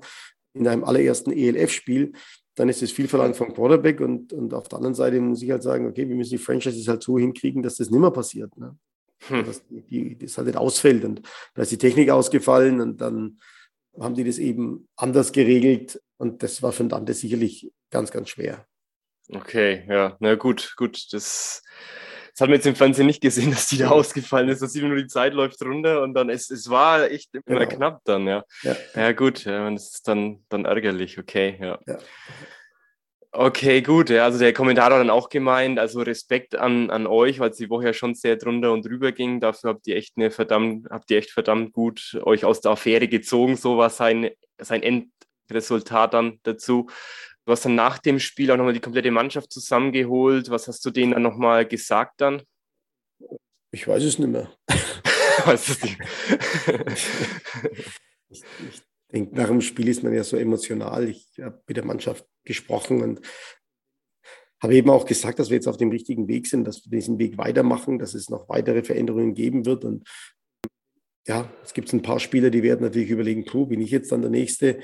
in 0.55 0.65
deinem 0.65 0.85
allerersten 0.85 1.33
ELF-Spiel, 1.33 2.13
dann 2.55 2.69
ist 2.69 2.83
es 2.83 2.91
viel 2.91 3.09
verlangt 3.09 3.37
vom 3.37 3.53
Quarterback. 3.53 4.01
Und, 4.01 4.33
und 4.33 4.55
auf 4.55 4.69
der 4.69 4.79
anderen 4.79 4.95
Seite 4.95 5.21
muss 5.21 5.43
ich 5.43 5.51
halt 5.51 5.63
sagen, 5.63 5.87
okay, 5.87 6.09
wir 6.09 6.17
müssen 6.17 6.31
die 6.31 6.39
Franchises 6.39 6.87
halt 6.87 7.03
so 7.03 7.19
hinkriegen, 7.19 7.63
dass 7.63 7.77
das 7.77 7.91
nimmer 7.91 8.11
passiert. 8.11 8.57
Ne? 8.57 8.77
Hm. 9.21 9.45
dass 9.45 9.63
die, 9.69 10.19
das 10.19 10.37
halt 10.37 10.47
nicht 10.47 10.59
ausfällt. 10.59 11.05
Und 11.05 11.23
da 11.55 11.63
ist 11.63 11.73
die 11.73 11.79
Technik 11.79 12.11
ausgefallen 12.11 12.81
und 12.81 13.01
dann 13.01 13.39
haben 13.99 14.15
die 14.15 14.25
das 14.25 14.39
eben 14.39 14.89
anders 14.97 15.33
geregelt. 15.33 16.01
Und 16.19 16.43
das 16.43 16.63
war 16.63 16.73
für 16.73 16.85
den 16.85 16.91
Dante 16.91 17.15
sicherlich 17.15 17.73
ganz, 17.91 18.11
ganz 18.11 18.31
schwer. 18.31 18.67
Okay, 19.29 19.85
ja, 19.89 20.17
na 20.21 20.35
gut, 20.35 20.75
gut. 20.77 21.13
Das, 21.13 21.63
das 22.33 22.41
hat 22.41 22.49
man 22.49 22.57
jetzt 22.57 22.67
im 22.67 22.77
Fernsehen 22.77 23.07
nicht 23.07 23.21
gesehen, 23.21 23.51
dass 23.53 23.67
die 23.69 23.79
da 23.79 23.89
ausgefallen 23.89 24.49
ist. 24.49 24.63
Da 24.63 24.67
sieht 24.67 24.83
man 24.83 24.93
nur, 24.93 25.01
die 25.01 25.09
Zeit 25.09 25.35
läuft 25.35 25.63
runter 25.63 26.03
und 26.03 26.15
dann, 26.15 26.31
es, 26.31 26.51
es 26.51 26.71
war 26.71 27.11
echt 27.11 27.35
immer 27.35 27.67
genau. 27.67 27.77
knapp 27.77 28.01
dann, 28.05 28.27
ja. 28.27 28.45
Ja, 28.63 28.77
ja 28.95 29.13
gut, 29.13 29.45
ja, 29.45 29.69
das 29.71 29.95
ist 29.95 30.09
dann, 30.09 30.45
dann 30.49 30.65
ärgerlich, 30.65 31.19
okay, 31.19 31.59
ja. 31.61 31.79
ja. 31.87 31.99
Okay, 33.39 33.83
gut. 33.83 34.09
Ja, 34.09 34.25
also 34.25 34.39
der 34.39 34.55
Kommentar 34.55 34.87
hat 34.87 34.93
dann 34.93 35.11
auch 35.11 35.29
gemeint, 35.29 35.79
also 35.79 36.01
Respekt 36.01 36.55
an, 36.57 36.89
an 36.89 37.07
euch, 37.07 37.39
weil 37.39 37.51
es 37.51 37.59
die 37.59 37.69
Woche 37.69 37.85
ja 37.85 37.93
schon 37.93 38.15
sehr 38.15 38.37
drunter 38.37 38.73
und 38.73 38.87
drüber 38.87 39.13
ging. 39.13 39.41
Dafür 39.41 39.71
habt 39.71 39.87
ihr 39.87 39.97
echt 39.97 40.17
eine 40.17 40.31
verdammt, 40.31 40.89
habt 40.89 41.11
ihr 41.11 41.19
echt 41.19 41.33
verdammt 41.33 41.75
gut 41.75 42.19
euch 42.23 42.47
aus 42.47 42.63
der 42.63 42.71
Affäre 42.71 43.09
gezogen. 43.09 43.57
So 43.57 43.77
war 43.77 43.91
sein, 43.91 44.31
sein 44.57 44.83
Endresultat 44.83 46.15
dann 46.15 46.41
dazu. 46.45 46.89
Du 47.45 47.53
hast 47.53 47.67
dann 47.67 47.75
nach 47.75 47.99
dem 47.99 48.21
Spiel 48.21 48.51
auch 48.51 48.57
nochmal 48.57 48.73
die 48.73 48.81
komplette 48.81 49.11
Mannschaft 49.11 49.53
zusammengeholt. 49.53 50.49
Was 50.49 50.67
hast 50.67 50.83
du 50.87 50.91
denen 50.91 51.13
dann 51.13 51.23
nochmal 51.23 51.67
gesagt 51.67 52.23
dann? 52.23 52.43
Ich 53.71 53.87
weiß 53.87 54.03
es 54.03 54.19
nicht 54.19 54.31
mehr. 54.31 54.51
weiß 55.45 55.69
es 55.69 55.83
nicht. 55.83 55.99
ich, 58.31 58.43
ich 58.71 58.86
denke, 59.17 59.37
nach 59.37 59.49
dem 59.49 59.61
Spiel 59.61 59.89
ist 59.89 60.03
man 60.03 60.13
ja 60.13 60.25
so 60.25 60.37
emotional. 60.37 61.09
Ich 61.09 61.27
habe 61.41 61.63
mit 61.67 61.77
der 61.77 61.85
Mannschaft 61.85 62.27
gesprochen 62.45 63.03
und 63.03 63.21
habe 64.63 64.75
eben 64.75 64.91
auch 64.91 65.07
gesagt, 65.07 65.39
dass 65.39 65.51
wir 65.51 65.57
jetzt 65.57 65.69
auf 65.69 65.77
dem 65.77 65.91
richtigen 65.91 66.29
Weg 66.29 66.47
sind, 66.47 66.65
dass 66.67 66.85
wir 66.85 66.91
diesen 66.91 67.19
Weg 67.19 67.39
weitermachen, 67.39 67.99
dass 67.99 68.15
es 68.15 68.31
noch 68.31 68.49
weitere 68.49 68.83
Veränderungen 68.83 69.35
geben 69.35 69.67
wird. 69.67 69.85
Und 69.85 70.09
ja, 71.27 71.51
es 71.65 71.75
gibt 71.75 71.93
ein 71.93 72.03
paar 72.03 72.21
Spieler, 72.21 72.51
die 72.51 72.63
werden 72.63 72.83
natürlich 72.83 73.11
überlegen, 73.11 73.45
puh, 73.45 73.67
bin 73.67 73.81
ich 73.81 73.91
jetzt 73.91 74.13
dann 74.13 74.23
der 74.23 74.31
Nächste? 74.31 74.79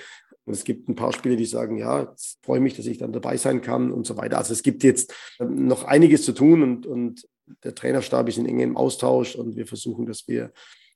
Und 0.45 0.55
es 0.55 0.65
gibt 0.65 0.89
ein 0.89 0.97
paar 0.97 1.13
Spieler, 1.13 1.37
die 1.37 1.47
sagen, 1.47 1.77
ja, 1.77 2.15
ich 2.19 2.37
freue 2.43 2.61
mich, 2.61 2.75
dass 2.75 2.87
ich 2.87 2.99
dann 2.99 3.13
dabei 3.13 3.37
sein 3.37 3.63
kann 3.63 3.93
und 3.93 4.07
so 4.07 4.17
weiter. 4.17 4.39
Also 4.39 4.53
es 4.53 4.63
gibt 4.63 4.83
jetzt 4.83 5.15
noch 5.39 5.85
einiges 5.85 6.25
zu 6.25 6.33
tun 6.33 6.63
und, 6.63 6.87
und 6.87 7.29
der 7.63 7.75
Trainerstab 7.75 8.29
ist 8.29 8.39
in 8.39 8.47
engem 8.47 8.77
Austausch 8.77 9.37
und 9.37 9.57
wir 9.57 9.67
versuchen, 9.67 10.07
dass 10.07 10.27
wir 10.27 10.53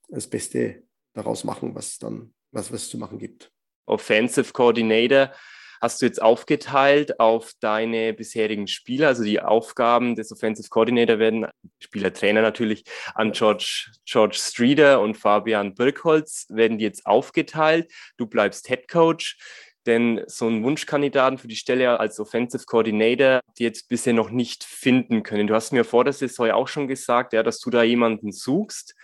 das 0.09 0.27
Beste 0.27 0.83
daraus 1.15 1.45
machen, 1.45 1.75
was 1.75 1.99
dann 1.99 2.35
was, 2.53 2.73
was 2.73 2.83
es 2.83 2.91
zu 2.91 2.99
machen 2.99 3.19
gibt. 3.19 3.51
Offensive 3.87 4.53
Coordinator 4.53 5.33
hast 5.81 6.01
du 6.01 6.07
jetzt 6.07 6.21
aufgeteilt 6.23 7.21
auf 7.21 7.53
deine 7.61 8.13
bisherigen 8.13 8.67
Spieler. 8.67 9.09
Also 9.09 9.25
die 9.25 9.41
Aufgaben 9.41 10.15
des 10.15 10.33
Offensive 10.33 10.69
Coordinator 10.69 11.19
werden, 11.19 11.47
Spielertrainer 11.81 12.43
natürlich, 12.43 12.85
an 13.15 13.33
George, 13.33 13.91
George 14.05 14.37
Streeter 14.39 15.01
und 15.01 15.17
Fabian 15.17 15.75
Birkholz 15.75 16.47
werden 16.49 16.79
die 16.79 16.85
jetzt 16.85 17.07
aufgeteilt. 17.07 17.93
Du 18.17 18.27
bleibst 18.27 18.69
Head 18.69 18.89
Coach. 18.89 19.39
Denn 19.87 20.25
so 20.27 20.49
einen 20.49 20.65
Wunschkandidaten 20.65 21.39
für 21.39 21.47
die 21.47 21.55
Stelle 21.55 22.01
als 22.01 22.19
Offensive 22.19 22.65
Coordinator, 22.67 23.41
die 23.57 23.63
jetzt 23.63 23.89
bisher 23.89 24.15
noch 24.15 24.31
nicht 24.31 24.65
finden 24.65 25.23
können. 25.23 25.47
Du 25.47 25.55
hast 25.55 25.73
mir 25.73 25.85
vor 25.85 26.03
der 26.03 26.13
Saison 26.13 26.51
auch 26.51 26.67
schon 26.67 26.89
gesagt, 26.89 27.33
ja, 27.33 27.45
dass 27.45 27.61
du 27.61 27.71
da 27.71 27.85
jemanden 27.85 28.33
suchst. 28.33 28.97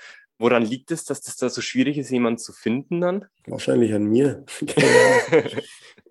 Woran 0.42 0.66
liegt 0.66 0.90
es, 0.90 1.04
dass 1.04 1.20
das 1.20 1.36
da 1.36 1.48
so 1.48 1.60
schwierig 1.60 1.98
ist, 1.98 2.10
jemanden 2.10 2.38
zu 2.38 2.52
finden 2.52 3.00
dann? 3.00 3.26
Wahrscheinlich 3.46 3.94
an 3.94 4.06
mir. 4.06 4.44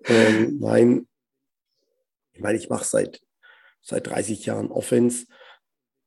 ähm, 0.06 0.56
nein, 0.58 1.06
ich 2.32 2.40
meine, 2.40 2.56
ich 2.56 2.70
mache 2.70 2.86
seit, 2.86 3.20
seit 3.82 4.06
30 4.06 4.46
Jahren 4.46 4.70
Offense 4.70 5.26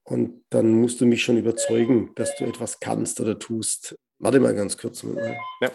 und 0.05 0.43
dann 0.49 0.71
musst 0.71 1.01
du 1.01 1.05
mich 1.05 1.21
schon 1.21 1.37
überzeugen, 1.37 2.13
dass 2.15 2.35
du 2.35 2.45
etwas 2.45 2.79
kannst 2.79 3.21
oder 3.21 3.37
tust. 3.37 3.95
Warte 4.17 4.39
mal 4.39 4.55
ganz 4.55 4.75
kurz. 4.75 5.03
Ja. 5.03 5.71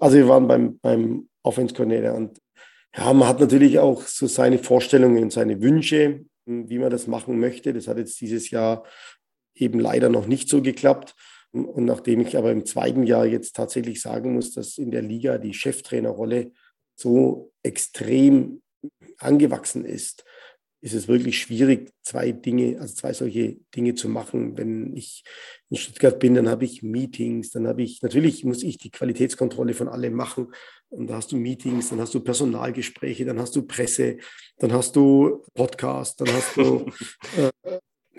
Also 0.00 0.16
wir 0.16 0.26
waren 0.26 0.48
beim, 0.48 0.80
beim 0.80 1.28
Offense 1.44 1.72
Coordinator 1.76 2.16
und 2.16 2.40
ja, 2.96 3.12
man 3.12 3.28
hat 3.28 3.38
natürlich 3.38 3.78
auch 3.78 4.02
so 4.02 4.26
seine 4.26 4.58
Vorstellungen 4.58 5.22
und 5.22 5.32
seine 5.32 5.62
Wünsche, 5.62 6.24
wie 6.44 6.78
man 6.80 6.90
das 6.90 7.06
machen 7.06 7.38
möchte. 7.38 7.72
Das 7.72 7.86
hat 7.86 7.98
jetzt 7.98 8.20
dieses 8.20 8.50
Jahr 8.50 8.84
eben 9.54 9.80
leider 9.80 10.08
noch 10.08 10.26
nicht 10.26 10.48
so 10.48 10.62
geklappt. 10.62 11.14
Und 11.52 11.84
nachdem 11.84 12.20
ich 12.20 12.36
aber 12.36 12.52
im 12.52 12.64
zweiten 12.64 13.04
Jahr 13.04 13.26
jetzt 13.26 13.56
tatsächlich 13.56 14.00
sagen 14.00 14.34
muss, 14.34 14.52
dass 14.52 14.78
in 14.78 14.90
der 14.90 15.02
Liga 15.02 15.38
die 15.38 15.54
Cheftrainerrolle 15.54 16.52
so 16.94 17.52
extrem 17.62 18.62
angewachsen 19.18 19.84
ist, 19.84 20.24
ist 20.82 20.94
es 20.94 21.08
wirklich 21.08 21.38
schwierig, 21.38 21.92
zwei 22.02 22.32
Dinge, 22.32 22.80
also 22.80 22.94
zwei 22.94 23.12
solche 23.12 23.58
Dinge 23.76 23.94
zu 23.94 24.08
machen. 24.08 24.56
Wenn 24.56 24.96
ich 24.96 25.24
in 25.68 25.76
Stuttgart 25.76 26.18
bin, 26.18 26.34
dann 26.34 26.48
habe 26.48 26.64
ich 26.64 26.82
Meetings, 26.82 27.50
dann 27.50 27.66
habe 27.66 27.82
ich, 27.82 28.00
natürlich 28.00 28.44
muss 28.44 28.62
ich 28.62 28.78
die 28.78 28.90
Qualitätskontrolle 28.90 29.74
von 29.74 29.88
allem 29.88 30.14
machen. 30.14 30.52
Und 30.88 31.08
da 31.08 31.16
hast 31.16 31.32
du 31.32 31.36
Meetings, 31.36 31.90
dann 31.90 32.00
hast 32.00 32.14
du 32.14 32.20
Personalgespräche, 32.20 33.26
dann 33.26 33.38
hast 33.38 33.54
du 33.56 33.62
Presse, 33.62 34.16
dann 34.58 34.72
hast 34.72 34.96
du 34.96 35.44
Podcast, 35.54 36.20
dann 36.20 36.32
hast 36.32 36.56
du 36.56 36.86
äh, 37.36 37.49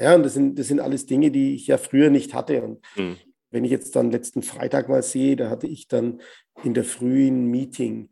ja, 0.01 0.15
und 0.15 0.23
das 0.23 0.33
sind, 0.33 0.57
das 0.57 0.67
sind 0.67 0.79
alles 0.79 1.05
Dinge, 1.05 1.31
die 1.31 1.55
ich 1.55 1.67
ja 1.67 1.77
früher 1.77 2.09
nicht 2.09 2.33
hatte. 2.33 2.61
Und 2.63 2.79
mhm. 2.95 3.17
wenn 3.51 3.63
ich 3.63 3.71
jetzt 3.71 3.95
dann 3.95 4.11
letzten 4.11 4.41
Freitag 4.41 4.89
mal 4.89 5.03
sehe, 5.03 5.35
da 5.35 5.49
hatte 5.49 5.67
ich 5.67 5.87
dann 5.87 6.21
in 6.63 6.73
der 6.73 6.83
frühen 6.83 7.45
Meeting, 7.45 8.09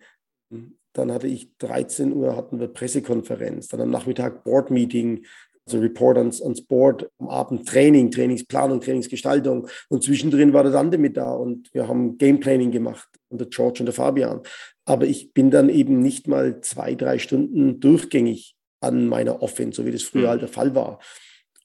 dann 0.93 1.11
hatte 1.11 1.27
ich 1.27 1.55
13 1.57 2.13
Uhr 2.13 2.35
hatten 2.35 2.59
wir 2.59 2.67
Pressekonferenz, 2.67 3.67
dann 3.67 3.81
am 3.81 3.89
Nachmittag 3.89 4.43
Board-Meeting, 4.43 5.25
also 5.65 5.79
Report 5.79 6.17
ans, 6.17 6.41
ans 6.41 6.61
Board, 6.61 7.09
am 7.19 7.29
Abend 7.29 7.67
Training, 7.67 8.11
Trainingsplanung, 8.11 8.81
Trainingsgestaltung 8.81 9.67
und 9.87 10.03
zwischendrin 10.03 10.53
war 10.53 10.63
der 10.63 10.71
Dante 10.71 10.97
mit 10.97 11.15
da 11.15 11.33
und 11.33 11.73
wir 11.73 11.87
haben 11.87 12.17
Gameplanning 12.17 12.71
gemacht 12.71 13.07
und 13.29 13.39
der 13.39 13.47
George 13.47 13.79
und 13.79 13.85
der 13.85 13.93
Fabian. 13.93 14.41
Aber 14.85 15.05
ich 15.05 15.33
bin 15.33 15.51
dann 15.51 15.69
eben 15.69 15.99
nicht 15.99 16.27
mal 16.27 16.61
zwei, 16.61 16.95
drei 16.95 17.19
Stunden 17.19 17.79
durchgängig 17.79 18.55
an 18.81 19.07
meiner 19.07 19.43
Offense, 19.43 19.81
so 19.81 19.85
wie 19.85 19.91
das 19.91 20.03
früher 20.03 20.23
mhm. 20.23 20.29
halt 20.29 20.41
der 20.41 20.49
Fall 20.49 20.73
war. 20.73 20.99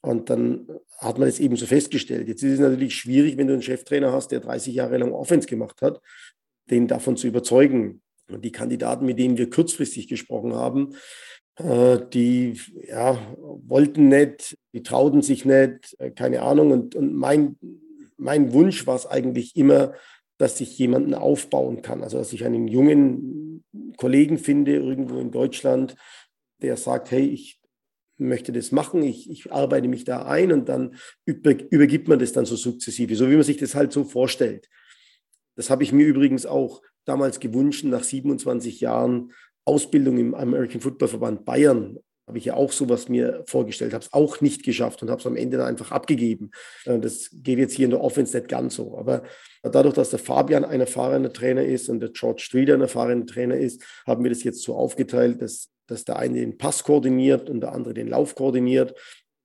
Und 0.05 0.29
dann 0.29 0.67
hat 0.99 1.17
man 1.17 1.27
es 1.27 1.39
eben 1.39 1.55
so 1.55 1.65
festgestellt. 1.65 2.27
Jetzt 2.27 2.43
ist 2.43 2.53
es 2.53 2.59
natürlich 2.59 2.95
schwierig, 2.95 3.37
wenn 3.37 3.47
du 3.47 3.53
einen 3.53 3.63
Cheftrainer 3.63 4.11
hast, 4.11 4.31
der 4.31 4.39
30 4.39 4.75
Jahre 4.75 4.97
lang 4.97 5.11
Offense 5.11 5.47
gemacht 5.47 5.81
hat, 5.81 5.99
den 6.69 6.87
davon 6.87 7.17
zu 7.17 7.25
überzeugen. 7.27 8.01
Und 8.29 8.45
die 8.45 8.51
Kandidaten, 8.51 9.05
mit 9.07 9.17
denen 9.17 9.37
wir 9.39 9.49
kurzfristig 9.49 10.07
gesprochen 10.07 10.53
haben, 10.53 10.95
äh, 11.55 11.97
die 12.13 12.59
ja, 12.87 13.17
wollten 13.37 14.09
nicht, 14.09 14.57
die 14.73 14.83
trauten 14.83 15.23
sich 15.23 15.43
nicht, 15.43 15.95
äh, 15.97 16.11
keine 16.11 16.43
Ahnung. 16.43 16.71
Und, 16.71 16.93
und 16.93 17.15
mein, 17.15 17.57
mein 18.17 18.53
Wunsch 18.53 18.85
war 18.85 18.95
es 18.95 19.07
eigentlich 19.07 19.55
immer, 19.55 19.93
dass 20.37 20.61
ich 20.61 20.77
jemanden 20.77 21.15
aufbauen 21.15 21.81
kann. 21.81 22.03
Also 22.03 22.19
dass 22.19 22.31
ich 22.31 22.45
einen 22.45 22.67
jungen 22.67 23.63
Kollegen 23.97 24.37
finde, 24.37 24.75
irgendwo 24.75 25.17
in 25.17 25.31
Deutschland, 25.31 25.95
der 26.61 26.77
sagt, 26.77 27.09
hey, 27.09 27.25
ich 27.25 27.59
möchte 28.17 28.51
das 28.51 28.71
machen, 28.71 29.03
ich, 29.03 29.29
ich 29.29 29.51
arbeite 29.51 29.87
mich 29.87 30.03
da 30.03 30.25
ein 30.25 30.51
und 30.51 30.69
dann 30.69 30.95
über, 31.25 31.51
übergibt 31.69 32.07
man 32.07 32.19
das 32.19 32.31
dann 32.31 32.45
so 32.45 32.55
sukzessive, 32.55 33.15
so 33.15 33.29
wie 33.29 33.35
man 33.35 33.43
sich 33.43 33.57
das 33.57 33.75
halt 33.75 33.91
so 33.91 34.03
vorstellt. 34.03 34.69
Das 35.55 35.69
habe 35.69 35.83
ich 35.83 35.91
mir 35.91 36.05
übrigens 36.05 36.45
auch 36.45 36.81
damals 37.05 37.39
gewünscht, 37.39 37.83
nach 37.85 38.03
27 38.03 38.81
Jahren 38.81 39.31
Ausbildung 39.65 40.17
im 40.17 40.35
American 40.35 40.81
Football 40.81 41.07
Verband 41.07 41.45
Bayern 41.45 41.97
habe 42.27 42.39
ich 42.39 42.45
ja 42.45 42.55
auch 42.55 42.71
sowas 42.71 43.07
mir 43.07 43.43
vorgestellt, 43.45 43.93
habe 43.93 44.03
es 44.03 44.13
auch 44.13 44.41
nicht 44.41 44.63
geschafft 44.63 45.03
und 45.03 45.11
habe 45.11 45.19
es 45.19 45.27
am 45.27 45.35
Ende 45.35 45.57
dann 45.57 45.67
einfach 45.67 45.91
abgegeben. 45.91 46.51
Äh, 46.85 46.99
das 46.99 47.29
geht 47.31 47.59
jetzt 47.59 47.73
hier 47.73 47.85
in 47.85 47.91
der 47.91 48.01
Offense 48.01 48.35
nicht 48.35 48.49
ganz 48.49 48.75
so. 48.75 48.97
Aber 48.97 49.23
dadurch, 49.61 49.93
dass 49.93 50.09
der 50.09 50.19
Fabian 50.19 50.65
ein 50.65 50.81
erfahrener 50.81 51.31
Trainer 51.31 51.63
ist 51.63 51.89
und 51.89 51.99
der 51.99 52.09
George 52.09 52.41
Streeter 52.41 52.73
ein 52.73 52.81
erfahrener 52.81 53.25
Trainer 53.25 53.57
ist, 53.57 53.83
haben 54.07 54.23
wir 54.23 54.31
das 54.31 54.43
jetzt 54.43 54.63
so 54.63 54.75
aufgeteilt, 54.75 55.41
dass 55.41 55.69
dass 55.87 56.05
der 56.05 56.17
eine 56.17 56.39
den 56.39 56.57
Pass 56.57 56.83
koordiniert 56.83 57.49
und 57.49 57.61
der 57.61 57.73
andere 57.73 57.93
den 57.93 58.07
Lauf 58.07 58.35
koordiniert. 58.35 58.93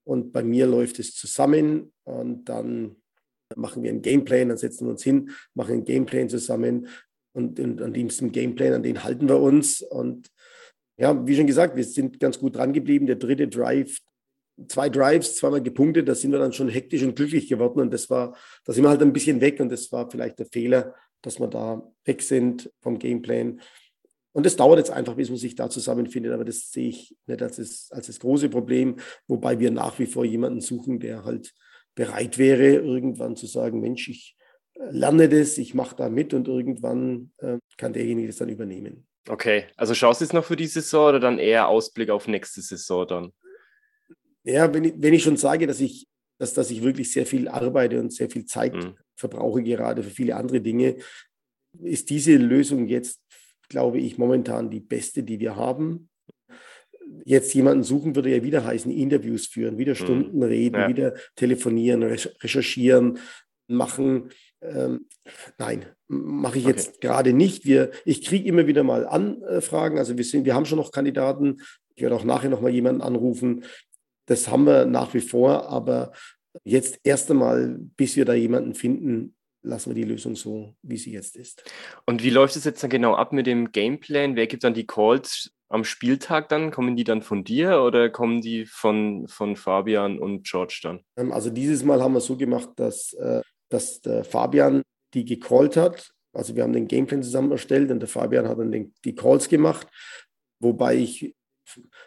Und 0.04 0.32
bei 0.32 0.42
mir 0.42 0.66
läuft 0.66 0.98
es 0.98 1.14
zusammen 1.14 1.92
und 2.04 2.44
dann 2.44 2.96
machen 3.56 3.82
wir 3.82 3.90
einen 3.90 4.02
Gameplan, 4.02 4.48
dann 4.48 4.58
setzen 4.58 4.86
wir 4.86 4.92
uns 4.92 5.02
hin, 5.02 5.30
machen 5.54 5.72
einen 5.72 5.84
Gameplan 5.84 6.28
zusammen 6.28 6.88
und, 7.32 7.58
und 7.60 7.82
an 7.82 7.92
diesem 7.92 8.32
Gameplan, 8.32 8.74
an 8.74 8.82
den 8.82 9.04
halten 9.04 9.28
wir 9.28 9.40
uns. 9.40 9.82
Und 9.82 10.30
ja, 10.96 11.26
wie 11.26 11.36
schon 11.36 11.46
gesagt, 11.46 11.76
wir 11.76 11.84
sind 11.84 12.20
ganz 12.20 12.38
gut 12.38 12.56
dran 12.56 12.72
geblieben. 12.72 13.06
Der 13.06 13.16
dritte 13.16 13.48
Drive, 13.48 13.98
zwei 14.68 14.88
Drives, 14.88 15.36
zweimal 15.36 15.62
gepunktet, 15.62 16.08
da 16.08 16.14
sind 16.14 16.32
wir 16.32 16.38
dann 16.38 16.52
schon 16.52 16.68
hektisch 16.68 17.02
und 17.02 17.16
glücklich 17.16 17.48
geworden 17.48 17.80
und 17.80 17.92
das 17.92 18.10
war, 18.10 18.36
da 18.64 18.72
sind 18.72 18.84
wir 18.84 18.90
halt 18.90 19.02
ein 19.02 19.12
bisschen 19.12 19.40
weg 19.40 19.60
und 19.60 19.70
das 19.70 19.90
war 19.92 20.10
vielleicht 20.10 20.38
der 20.38 20.46
Fehler, 20.46 20.94
dass 21.22 21.40
wir 21.40 21.48
da 21.48 21.82
weg 22.04 22.22
sind 22.22 22.70
vom 22.80 22.98
Gameplan. 22.98 23.60
Und 24.32 24.46
das 24.46 24.56
dauert 24.56 24.78
jetzt 24.78 24.90
einfach, 24.90 25.14
bis 25.14 25.28
man 25.28 25.38
sich 25.38 25.56
da 25.56 25.68
zusammenfindet, 25.68 26.32
aber 26.32 26.44
das 26.44 26.70
sehe 26.70 26.88
ich 26.88 27.16
nicht 27.26 27.42
als 27.42 27.56
das, 27.56 27.88
als 27.90 28.06
das 28.06 28.20
große 28.20 28.48
Problem, 28.48 28.96
wobei 29.26 29.58
wir 29.58 29.70
nach 29.70 29.98
wie 29.98 30.06
vor 30.06 30.24
jemanden 30.24 30.60
suchen, 30.60 31.00
der 31.00 31.24
halt 31.24 31.52
bereit 31.96 32.38
wäre, 32.38 32.74
irgendwann 32.74 33.36
zu 33.36 33.46
sagen, 33.46 33.80
Mensch, 33.80 34.08
ich 34.08 34.36
äh, 34.74 34.90
lerne 34.90 35.28
das, 35.28 35.58
ich 35.58 35.74
mache 35.74 35.96
da 35.96 36.08
mit 36.08 36.32
und 36.32 36.46
irgendwann 36.46 37.32
äh, 37.38 37.58
kann 37.76 37.92
derjenige 37.92 38.28
das 38.28 38.36
dann 38.36 38.48
übernehmen. 38.48 39.06
Okay, 39.28 39.66
also 39.76 39.94
schaust 39.94 40.20
du 40.20 40.24
jetzt 40.24 40.32
noch 40.32 40.44
für 40.44 40.56
die 40.56 40.66
Saison 40.66 41.08
oder 41.08 41.20
dann 41.20 41.38
eher 41.38 41.68
Ausblick 41.68 42.10
auf 42.10 42.28
nächste 42.28 42.62
Saison 42.62 43.06
dann? 43.06 43.32
Ja, 44.44 44.72
wenn 44.72 44.84
ich, 44.84 44.94
wenn 44.96 45.12
ich 45.12 45.22
schon 45.22 45.36
sage, 45.36 45.66
dass 45.66 45.80
ich, 45.80 46.06
dass, 46.38 46.54
dass 46.54 46.70
ich 46.70 46.82
wirklich 46.82 47.12
sehr 47.12 47.26
viel 47.26 47.48
arbeite 47.48 48.00
und 48.00 48.12
sehr 48.12 48.30
viel 48.30 48.46
Zeit 48.46 48.74
mhm. 48.74 48.96
verbrauche, 49.16 49.62
gerade 49.62 50.02
für 50.02 50.10
viele 50.10 50.36
andere 50.36 50.60
Dinge, 50.60 50.96
ist 51.82 52.10
diese 52.10 52.36
Lösung 52.36 52.88
jetzt 52.88 53.19
glaube 53.70 53.98
ich, 53.98 54.18
momentan 54.18 54.68
die 54.68 54.80
beste, 54.80 55.22
die 55.22 55.40
wir 55.40 55.56
haben. 55.56 56.10
Jetzt 57.24 57.54
jemanden 57.54 57.82
suchen 57.82 58.14
würde 58.14 58.34
ja 58.34 58.42
wieder 58.42 58.64
heißen, 58.64 58.92
Interviews 58.92 59.46
führen, 59.46 59.78
wieder 59.78 59.92
mhm. 59.92 59.96
Stunden 59.96 60.42
reden, 60.42 60.76
ja. 60.76 60.88
wieder 60.88 61.14
telefonieren, 61.36 62.02
recherchieren, 62.02 63.18
machen. 63.66 64.30
Ähm, 64.60 65.06
nein, 65.56 65.86
mache 66.08 66.58
ich 66.58 66.66
jetzt 66.66 66.96
okay. 66.96 66.98
gerade 67.00 67.32
nicht. 67.32 67.64
Wir, 67.64 67.90
ich 68.04 68.22
kriege 68.22 68.46
immer 68.46 68.66
wieder 68.66 68.82
mal 68.82 69.06
Anfragen. 69.06 69.98
Also 69.98 70.18
wir, 70.18 70.24
sind, 70.24 70.44
wir 70.44 70.54
haben 70.54 70.66
schon 70.66 70.78
noch 70.78 70.92
Kandidaten. 70.92 71.62
Ich 71.94 72.02
werde 72.02 72.16
auch 72.16 72.24
nachher 72.24 72.50
noch 72.50 72.60
mal 72.60 72.70
jemanden 72.70 73.00
anrufen. 73.00 73.64
Das 74.26 74.48
haben 74.48 74.64
wir 74.64 74.84
nach 74.84 75.14
wie 75.14 75.20
vor, 75.20 75.68
aber 75.68 76.12
jetzt 76.64 77.00
erst 77.04 77.30
einmal, 77.30 77.76
bis 77.96 78.16
wir 78.16 78.24
da 78.24 78.34
jemanden 78.34 78.74
finden, 78.74 79.34
lassen 79.62 79.90
wir 79.90 79.94
die 79.94 80.10
Lösung 80.10 80.36
so, 80.36 80.74
wie 80.82 80.96
sie 80.96 81.12
jetzt 81.12 81.36
ist. 81.36 81.64
Und 82.06 82.22
wie 82.22 82.30
läuft 82.30 82.56
es 82.56 82.64
jetzt 82.64 82.82
dann 82.82 82.90
genau 82.90 83.14
ab 83.14 83.32
mit 83.32 83.46
dem 83.46 83.72
Gameplan? 83.72 84.36
Wer 84.36 84.46
gibt 84.46 84.64
dann 84.64 84.74
die 84.74 84.86
Calls 84.86 85.52
am 85.68 85.84
Spieltag 85.84 86.48
dann? 86.48 86.70
Kommen 86.70 86.96
die 86.96 87.04
dann 87.04 87.22
von 87.22 87.44
dir 87.44 87.82
oder 87.82 88.10
kommen 88.10 88.40
die 88.40 88.66
von, 88.66 89.28
von 89.28 89.56
Fabian 89.56 90.18
und 90.18 90.46
George 90.46 90.80
dann? 90.82 91.00
Ähm, 91.16 91.32
also 91.32 91.50
dieses 91.50 91.84
Mal 91.84 92.02
haben 92.02 92.14
wir 92.14 92.20
so 92.20 92.36
gemacht, 92.36 92.70
dass 92.76 93.12
äh, 93.14 93.42
dass 93.70 94.00
der 94.02 94.24
Fabian 94.24 94.82
die 95.14 95.24
gecallt 95.24 95.76
hat. 95.76 96.12
Also 96.32 96.54
wir 96.54 96.62
haben 96.62 96.72
den 96.72 96.86
Gameplan 96.86 97.22
zusammen 97.22 97.50
erstellt 97.52 97.90
und 97.90 98.00
der 98.00 98.08
Fabian 98.08 98.48
hat 98.48 98.58
dann 98.58 98.70
den, 98.70 98.94
die 99.04 99.14
Calls 99.14 99.48
gemacht, 99.48 99.88
wobei 100.60 100.96
ich 100.96 101.34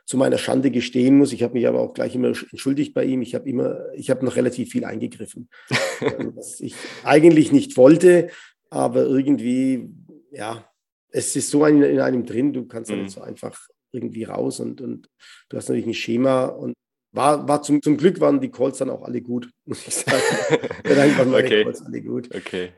zu 0.06 0.18
meiner 0.18 0.38
Schande 0.38 0.72
gestehen 0.72 1.18
muss. 1.18 1.34
Ich 1.34 1.44
habe 1.44 1.54
mich 1.54 1.68
aber 1.68 1.80
auch 1.80 1.94
gleich 1.94 2.16
immer 2.16 2.28
entschuldigt 2.28 2.94
bei 2.94 3.06
ihm. 3.06 3.22
Ich 3.22 3.36
habe 3.36 3.50
immer, 3.50 3.92
ich 3.96 4.10
habe 4.10 4.26
noch 4.26 4.36
relativ 4.36 4.72
viel 4.72 4.86
eingegriffen, 4.86 5.50
ähm, 6.02 6.34
was 6.36 6.60
ich 6.60 6.76
eigentlich 7.04 7.52
nicht 7.52 7.78
wollte, 7.78 8.30
aber 8.70 9.06
irgendwie, 9.06 9.90
ja, 10.32 10.68
es 11.10 11.36
ist 11.36 11.50
so 11.50 11.66
in, 11.66 11.82
in 11.84 12.00
einem 12.00 12.26
drin, 12.26 12.54
du 12.54 12.66
kannst 12.66 12.92
mhm. 12.92 13.04
nicht 13.04 13.12
so 13.12 13.22
einfach 13.22 13.68
irgendwie 13.92 14.24
raus 14.24 14.60
und, 14.60 14.82
und 14.82 15.10
du 15.50 15.58
hast 15.58 15.70
natürlich 15.70 15.88
ein 15.88 15.94
Schema 15.94 16.46
und 16.46 16.74
war, 17.12 17.48
war 17.48 17.62
zum, 17.62 17.82
zum 17.82 17.96
Glück 17.96 18.20
waren 18.20 18.42
die 18.42 18.50
Calls 18.50 18.80
dann 18.80 18.90
auch 18.90 19.04
alle 19.04 19.22
gut, 19.22 19.50
muss 19.66 19.88
ich 19.88 19.94
sagen. 19.94 20.22
dann 20.84 21.18
waren 21.18 21.32
meine 21.32 21.46
okay. 21.46 21.64
Calls 21.64 21.82
alle 21.84 22.02
gut. 22.02 22.34
Okay. 22.36 22.72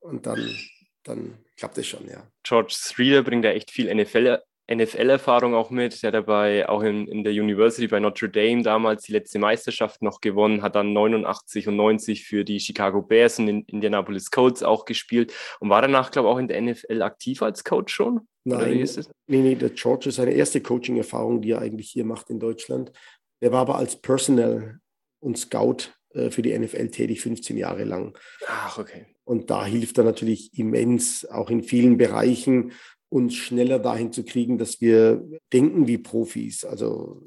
Und 0.00 0.26
dann, 0.26 0.54
dann 1.02 1.38
klappt 1.56 1.78
es 1.78 1.86
schon, 1.86 2.06
ja. 2.06 2.28
George 2.42 2.74
Streeter 2.76 3.22
bringt 3.22 3.44
da 3.44 3.50
echt 3.50 3.70
viel 3.70 3.92
NFL 3.92 4.38
NFL-Erfahrung 4.72 5.54
auch 5.54 5.70
mit. 5.70 6.02
Der 6.02 6.08
hat 6.08 6.14
dabei 6.14 6.68
auch 6.68 6.82
in, 6.82 7.06
in 7.06 7.24
der 7.24 7.32
University 7.32 7.86
bei 7.86 8.00
Notre 8.00 8.28
Dame 8.28 8.62
damals 8.62 9.02
die 9.02 9.12
letzte 9.12 9.38
Meisterschaft 9.38 10.02
noch 10.02 10.20
gewonnen, 10.20 10.62
hat 10.62 10.74
dann 10.74 10.92
89 10.92 11.68
und 11.68 11.76
90 11.76 12.24
für 12.24 12.44
die 12.44 12.60
Chicago 12.60 13.02
Bears 13.02 13.38
und 13.38 13.46
den 13.46 13.62
Indianapolis 13.62 14.30
Colts 14.30 14.62
auch 14.62 14.84
gespielt 14.84 15.32
und 15.60 15.70
war 15.70 15.82
danach, 15.82 16.10
glaube 16.10 16.28
ich, 16.28 16.34
auch 16.34 16.38
in 16.38 16.48
der 16.48 16.62
NFL 16.62 17.02
aktiv 17.02 17.42
als 17.42 17.64
Coach 17.64 17.92
schon. 17.92 18.26
Nein, 18.44 18.86
nee, 19.26 19.38
nee, 19.38 19.54
der 19.54 19.70
George 19.70 20.10
ist 20.10 20.16
seine 20.16 20.32
erste 20.32 20.60
Coaching-Erfahrung, 20.60 21.40
die 21.40 21.52
er 21.52 21.60
eigentlich 21.60 21.90
hier 21.90 22.04
macht 22.04 22.28
in 22.28 22.40
Deutschland. 22.40 22.92
Er 23.40 23.52
war 23.52 23.62
aber 23.62 23.76
als 23.76 23.96
Personal 23.96 24.80
und 25.20 25.38
Scout 25.38 25.88
äh, 26.14 26.30
für 26.30 26.42
die 26.42 26.56
NFL 26.56 26.88
tätig, 26.88 27.20
15 27.22 27.56
Jahre 27.56 27.84
lang. 27.84 28.16
Ach, 28.46 28.78
okay. 28.78 29.06
Und 29.24 29.50
da 29.50 29.64
hilft 29.64 29.96
er 29.98 30.04
natürlich 30.04 30.56
immens, 30.58 31.24
auch 31.24 31.48
in 31.48 31.62
vielen 31.62 31.96
Bereichen 31.96 32.72
uns 33.14 33.36
schneller 33.36 33.78
dahin 33.78 34.10
zu 34.10 34.24
kriegen, 34.24 34.58
dass 34.58 34.80
wir 34.80 35.24
denken 35.52 35.86
wie 35.86 35.98
Profis. 35.98 36.64
Also 36.64 37.22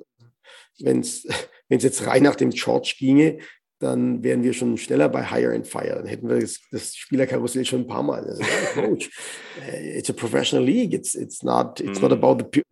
wenn 0.80 1.00
es 1.00 1.26
jetzt 1.70 2.06
rein 2.06 2.24
nach 2.24 2.36
dem 2.36 2.50
George 2.50 2.96
ginge, 3.00 3.38
dann 3.80 4.22
wären 4.22 4.44
wir 4.44 4.54
schon 4.54 4.78
schneller 4.78 5.08
bei 5.08 5.24
Hire 5.24 5.54
and 5.54 5.66
Fire. 5.66 5.96
Dann 5.96 6.08
hätten 6.08 6.28
wir 6.28 6.42
das, 6.42 6.60
das 6.72 6.94
Spielerkarussell 6.96 7.64
schon 7.64 7.82
ein 7.82 7.88
paar 7.88 8.04
Mal. 8.04 8.26
Also, 8.26 8.44
Coach, 8.74 9.10
äh, 9.72 9.98
it's 9.98 10.10
a 10.10 10.14
professional 10.14 10.66
league. 10.66 10.94
It's, 10.94 11.16
it's, 11.16 11.42
not, 11.42 11.80
it's 11.80 12.02
not 12.02 12.12
mhm. 12.12 12.22
about 12.22 12.44
the, 12.52 12.64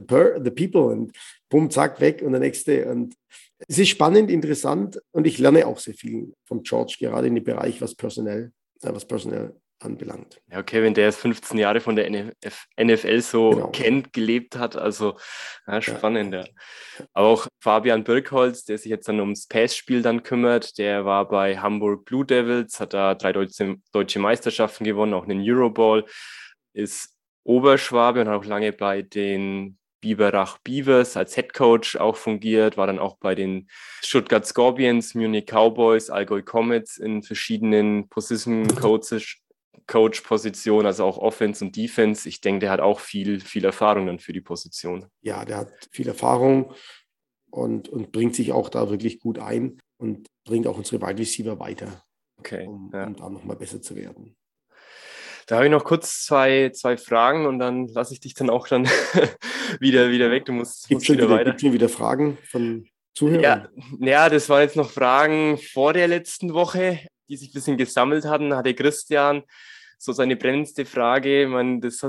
the 0.43 0.51
people. 0.51 0.91
Und 0.91 1.11
bumm, 1.47 1.69
zack, 1.69 2.01
weg 2.01 2.21
und 2.21 2.31
der 2.31 2.41
nächste. 2.41 2.89
Und 2.89 3.15
es 3.67 3.77
ist 3.77 3.89
spannend, 3.89 4.29
interessant 4.29 4.99
und 5.11 5.25
ich 5.25 5.37
lerne 5.37 5.67
auch 5.67 5.79
sehr 5.79 5.93
viel 5.93 6.33
vom 6.43 6.63
George, 6.63 6.97
gerade 6.99 7.27
in 7.27 7.35
dem 7.35 7.43
Bereich, 7.45 7.79
was 7.81 7.95
personell, 7.95 8.51
äh, 8.81 8.91
was 8.91 9.05
personell 9.05 9.53
anbelangt. 9.79 10.41
Ja, 10.49 10.59
okay, 10.59 10.81
wenn 10.81 10.93
der 10.93 11.05
jetzt 11.05 11.19
15 11.19 11.57
Jahre 11.57 11.79
von 11.79 11.95
der 11.95 12.09
NFL 12.09 13.21
so 13.21 13.49
genau. 13.51 13.67
kennt, 13.71 14.13
gelebt 14.13 14.57
hat, 14.57 14.75
also 14.75 15.17
ja, 15.67 15.81
spannend, 15.81 16.33
ja. 16.33 16.45
Aber 17.13 17.27
auch 17.27 17.47
Fabian 17.59 18.03
Birkholz, 18.03 18.65
der 18.65 18.77
sich 18.77 18.89
jetzt 18.89 19.07
dann 19.07 19.19
ums 19.19 19.47
Passspiel 19.47 20.01
dann 20.01 20.23
kümmert, 20.23 20.77
der 20.77 21.05
war 21.05 21.27
bei 21.27 21.57
Hamburg 21.57 22.05
Blue 22.05 22.25
Devils, 22.25 22.79
hat 22.79 22.93
da 22.93 23.15
drei 23.15 23.33
deutsche, 23.33 23.75
deutsche 23.91 24.19
Meisterschaften 24.19 24.83
gewonnen, 24.83 25.13
auch 25.13 25.23
einen 25.23 25.41
Euroball, 25.41 26.05
ist 26.73 27.15
Oberschwabe 27.43 28.21
und 28.21 28.27
hat 28.27 28.35
auch 28.35 28.45
lange 28.45 28.71
bei 28.71 29.01
den 29.01 29.77
Biberach 30.01 30.59
Beavers 30.59 31.17
als 31.17 31.33
Head 31.33 31.53
Coach 31.53 31.95
auch 31.95 32.15
fungiert, 32.15 32.77
war 32.77 32.85
dann 32.85 32.99
auch 32.99 33.17
bei 33.17 33.33
den 33.33 33.67
Stuttgart 34.03 34.45
Scorpions, 34.45 35.15
Munich 35.15 35.47
Cowboys, 35.47 36.11
Allgäu 36.11 36.43
Comets 36.43 36.97
in 36.97 37.23
verschiedenen 37.23 38.07
Position 38.07 38.67
Coaches 38.67 39.37
Coach-Position, 39.87 40.85
also 40.85 41.05
auch 41.05 41.17
Offense 41.17 41.63
und 41.63 41.75
Defense. 41.75 42.27
Ich 42.27 42.41
denke, 42.41 42.59
der 42.61 42.71
hat 42.71 42.79
auch 42.79 42.99
viel, 42.99 43.39
viel 43.39 43.65
Erfahrung 43.65 44.07
dann 44.07 44.19
für 44.19 44.33
die 44.33 44.41
Position. 44.41 45.05
Ja, 45.21 45.45
der 45.45 45.57
hat 45.57 45.71
viel 45.91 46.07
Erfahrung 46.07 46.73
und, 47.51 47.89
und 47.89 48.11
bringt 48.11 48.35
sich 48.35 48.51
auch 48.51 48.69
da 48.69 48.89
wirklich 48.89 49.19
gut 49.19 49.39
ein 49.39 49.79
und 49.97 50.27
bringt 50.45 50.67
auch 50.67 50.77
unsere 50.77 51.01
Wide 51.01 51.19
Receiver 51.19 51.59
weiter, 51.59 52.03
okay, 52.37 52.67
um, 52.67 52.91
ja. 52.93 53.05
um 53.05 53.15
da 53.15 53.29
nochmal 53.29 53.55
besser 53.55 53.81
zu 53.81 53.95
werden. 53.95 54.35
Da 55.47 55.57
habe 55.57 55.65
ich 55.65 55.71
noch 55.71 55.83
kurz 55.83 56.25
zwei, 56.25 56.71
zwei 56.73 56.97
Fragen 56.97 57.45
und 57.45 57.59
dann 57.59 57.87
lasse 57.87 58.13
ich 58.13 58.19
dich 58.19 58.33
dann 58.33 58.49
auch 58.49 58.67
dann 58.67 58.85
wieder, 59.79 60.09
wieder 60.09 60.31
weg. 60.31 60.45
Du 60.45 60.53
musst, 60.53 60.87
gibt 60.87 60.97
musst 60.97 61.05
schon 61.05 61.17
wieder, 61.17 61.29
weiter. 61.29 61.51
Gibt 61.51 61.61
schon 61.61 61.73
wieder 61.73 61.89
Fragen 61.89 62.37
von 62.49 62.87
Zuhörern? 63.13 63.41
Ja, 63.41 63.69
ja, 63.99 64.29
das 64.29 64.49
waren 64.49 64.61
jetzt 64.61 64.75
noch 64.75 64.89
Fragen 64.89 65.59
vor 65.59 65.93
der 65.93 66.07
letzten 66.07 66.53
Woche 66.53 66.99
die 67.27 67.37
sich 67.37 67.49
ein 67.49 67.53
bisschen 67.53 67.77
gesammelt 67.77 68.25
hatten, 68.25 68.55
hatte 68.55 68.73
Christian 68.73 69.43
so 69.97 70.11
seine 70.11 70.35
brennendste 70.35 70.85
Frage. 70.85 71.47
Man, 71.47 71.81
das 71.81 72.05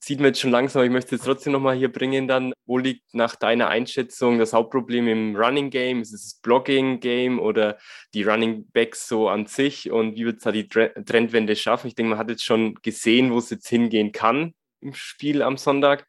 sieht 0.00 0.18
man 0.18 0.26
jetzt 0.28 0.40
schon 0.40 0.50
langsam, 0.50 0.80
aber 0.80 0.86
ich 0.86 0.92
möchte 0.92 1.16
es 1.16 1.22
trotzdem 1.22 1.52
nochmal 1.52 1.76
hier 1.76 1.90
bringen 1.90 2.28
dann. 2.28 2.52
Wo 2.66 2.78
liegt 2.78 3.12
nach 3.12 3.36
deiner 3.36 3.68
Einschätzung 3.68 4.38
das 4.38 4.52
Hauptproblem 4.52 5.08
im 5.08 5.36
Running 5.36 5.70
Game? 5.70 6.00
Ist 6.00 6.12
es 6.12 6.22
das 6.22 6.40
Blocking 6.40 7.00
Game 7.00 7.40
oder 7.40 7.78
die 8.14 8.22
Running 8.22 8.66
Backs 8.72 9.08
so 9.08 9.28
an 9.28 9.46
sich? 9.46 9.90
Und 9.90 10.16
wie 10.16 10.24
wird 10.24 10.38
es 10.38 10.44
da 10.44 10.52
die 10.52 10.68
Trendwende 10.68 11.56
schaffen? 11.56 11.88
Ich 11.88 11.94
denke, 11.94 12.10
man 12.10 12.18
hat 12.18 12.30
jetzt 12.30 12.44
schon 12.44 12.74
gesehen, 12.82 13.32
wo 13.32 13.38
es 13.38 13.50
jetzt 13.50 13.68
hingehen 13.68 14.12
kann 14.12 14.54
im 14.80 14.94
Spiel 14.94 15.42
am 15.42 15.56
Sonntag. 15.56 16.06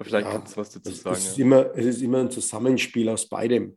vielleicht 0.00 0.26
ja, 0.26 0.32
kannst 0.32 0.56
du 0.56 0.60
was 0.60 0.70
dazu 0.70 0.90
sagen. 0.90 1.16
Es 1.16 1.26
ist, 1.26 1.38
ja. 1.38 1.44
immer, 1.44 1.70
es 1.74 1.86
ist 1.86 2.02
immer 2.02 2.20
ein 2.20 2.30
Zusammenspiel 2.30 3.08
aus 3.08 3.28
beidem. 3.28 3.76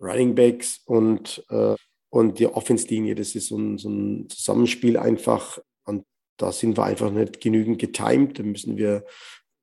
Running 0.00 0.34
Backs 0.34 0.80
und 0.86 1.44
äh, 1.48 1.76
und 2.12 2.38
die 2.38 2.46
Offense-Linie, 2.46 3.14
das 3.14 3.34
ist 3.34 3.48
so 3.48 3.56
ein, 3.56 3.78
so 3.78 3.88
ein 3.88 4.28
Zusammenspiel 4.28 4.98
einfach. 4.98 5.58
Und 5.84 6.04
da 6.36 6.52
sind 6.52 6.76
wir 6.76 6.84
einfach 6.84 7.10
nicht 7.10 7.40
genügend 7.40 7.78
getimed. 7.78 8.38
Da 8.38 8.42
müssen 8.42 8.76
wir 8.76 9.06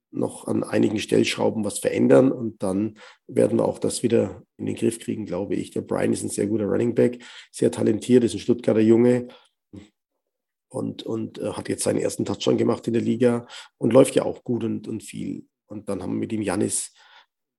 noch 0.10 0.48
an 0.48 0.64
einigen 0.64 1.00
Stellschrauben 1.00 1.64
was 1.64 1.78
verändern 1.78 2.32
und 2.32 2.64
dann 2.64 2.98
werden 3.28 3.60
wir 3.60 3.66
auch 3.66 3.78
das 3.78 4.02
wieder 4.02 4.42
in 4.58 4.66
den 4.66 4.76
Griff 4.76 5.00
kriegen, 5.00 5.28
glaube 5.28 5.54
ich. 5.54 5.70
Der 5.70 5.82
Brian 5.82 6.12
ist 6.12 6.24
ein 6.24 6.30
sehr 6.30 6.48
guter 6.48 6.66
Running 6.66 6.96
Back, 6.96 7.24
sehr 7.52 7.70
talentiert, 7.70 8.24
ist 8.24 8.34
ein 8.34 8.40
Stuttgarter 8.40 8.82
Junge 8.82 9.28
und, 10.70 11.04
und 11.04 11.38
äh, 11.38 11.52
hat 11.52 11.70
jetzt 11.70 11.84
seinen 11.84 12.00
ersten 12.00 12.26
Touchdown 12.26 12.58
gemacht 12.58 12.88
in 12.88 12.94
der 12.94 13.04
Liga 13.04 13.46
und 13.78 13.94
läuft 13.94 14.16
ja 14.16 14.24
auch 14.24 14.44
gut 14.44 14.64
und, 14.64 14.88
und 14.88 15.04
viel. 15.04 15.46
Und 15.68 15.88
dann 15.88 16.02
haben 16.02 16.14
wir 16.14 16.22
mit 16.22 16.34
ihm 16.34 16.42
Janis 16.42 16.96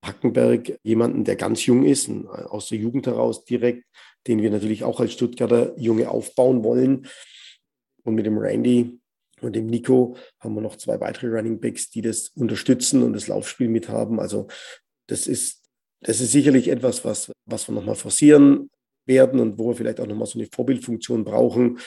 Hackenberg 0.05 0.81
jemanden, 0.83 1.22
der 1.22 1.37
ganz 1.37 1.64
jung 1.66 1.85
ist, 1.85 2.11
aus 2.26 2.68
der 2.68 2.79
Jugend 2.79 3.07
heraus 3.07 3.44
direkt, 3.44 3.85
den 4.26 4.42
wir 4.42 4.50
natürlich 4.50 4.85
auch 4.85 5.00
als 5.00 5.12
Stuttgarter 5.12 5.78
Junge 5.78 6.11
aufbauen 6.11 6.62
wollen. 6.64 7.06
Und 8.02 8.14
mit 8.14 8.26
dem 8.26 8.38
Randy 8.38 8.98
und 9.40 9.54
dem 9.56 9.66
Nico 9.66 10.16
haben 10.38 10.54
wir 10.54 10.61
noch 10.61 10.76
zwei 10.76 11.00
weitere 11.00 11.28
Running 11.28 11.61
Backs, 11.61 11.90
die 11.90 12.02
das 12.02 12.28
unterstützen 12.28 13.02
und 13.02 13.12
das 13.12 13.28
Laufspiel 13.28 13.68
mithaben. 13.68 14.20
Also 14.20 14.48
das 15.06 15.26
ist, 15.26 15.62
das 16.00 16.20
ist 16.20 16.33
sicherlich 16.33 16.68
etwas, 16.68 17.04
was, 17.04 17.33
was 17.46 17.68
wir 17.68 17.74
nochmal 17.74 17.96
forcieren 17.96 18.70
werden 19.06 19.40
und 19.40 19.59
wo 19.59 19.68
wir 19.68 19.76
vielleicht 19.76 20.00
auch 20.00 20.06
nochmal 20.06 20.26
so 20.26 20.38
eine 20.38 20.48
Vorbildfunktion 20.50 21.24
brauchen. 21.24 21.78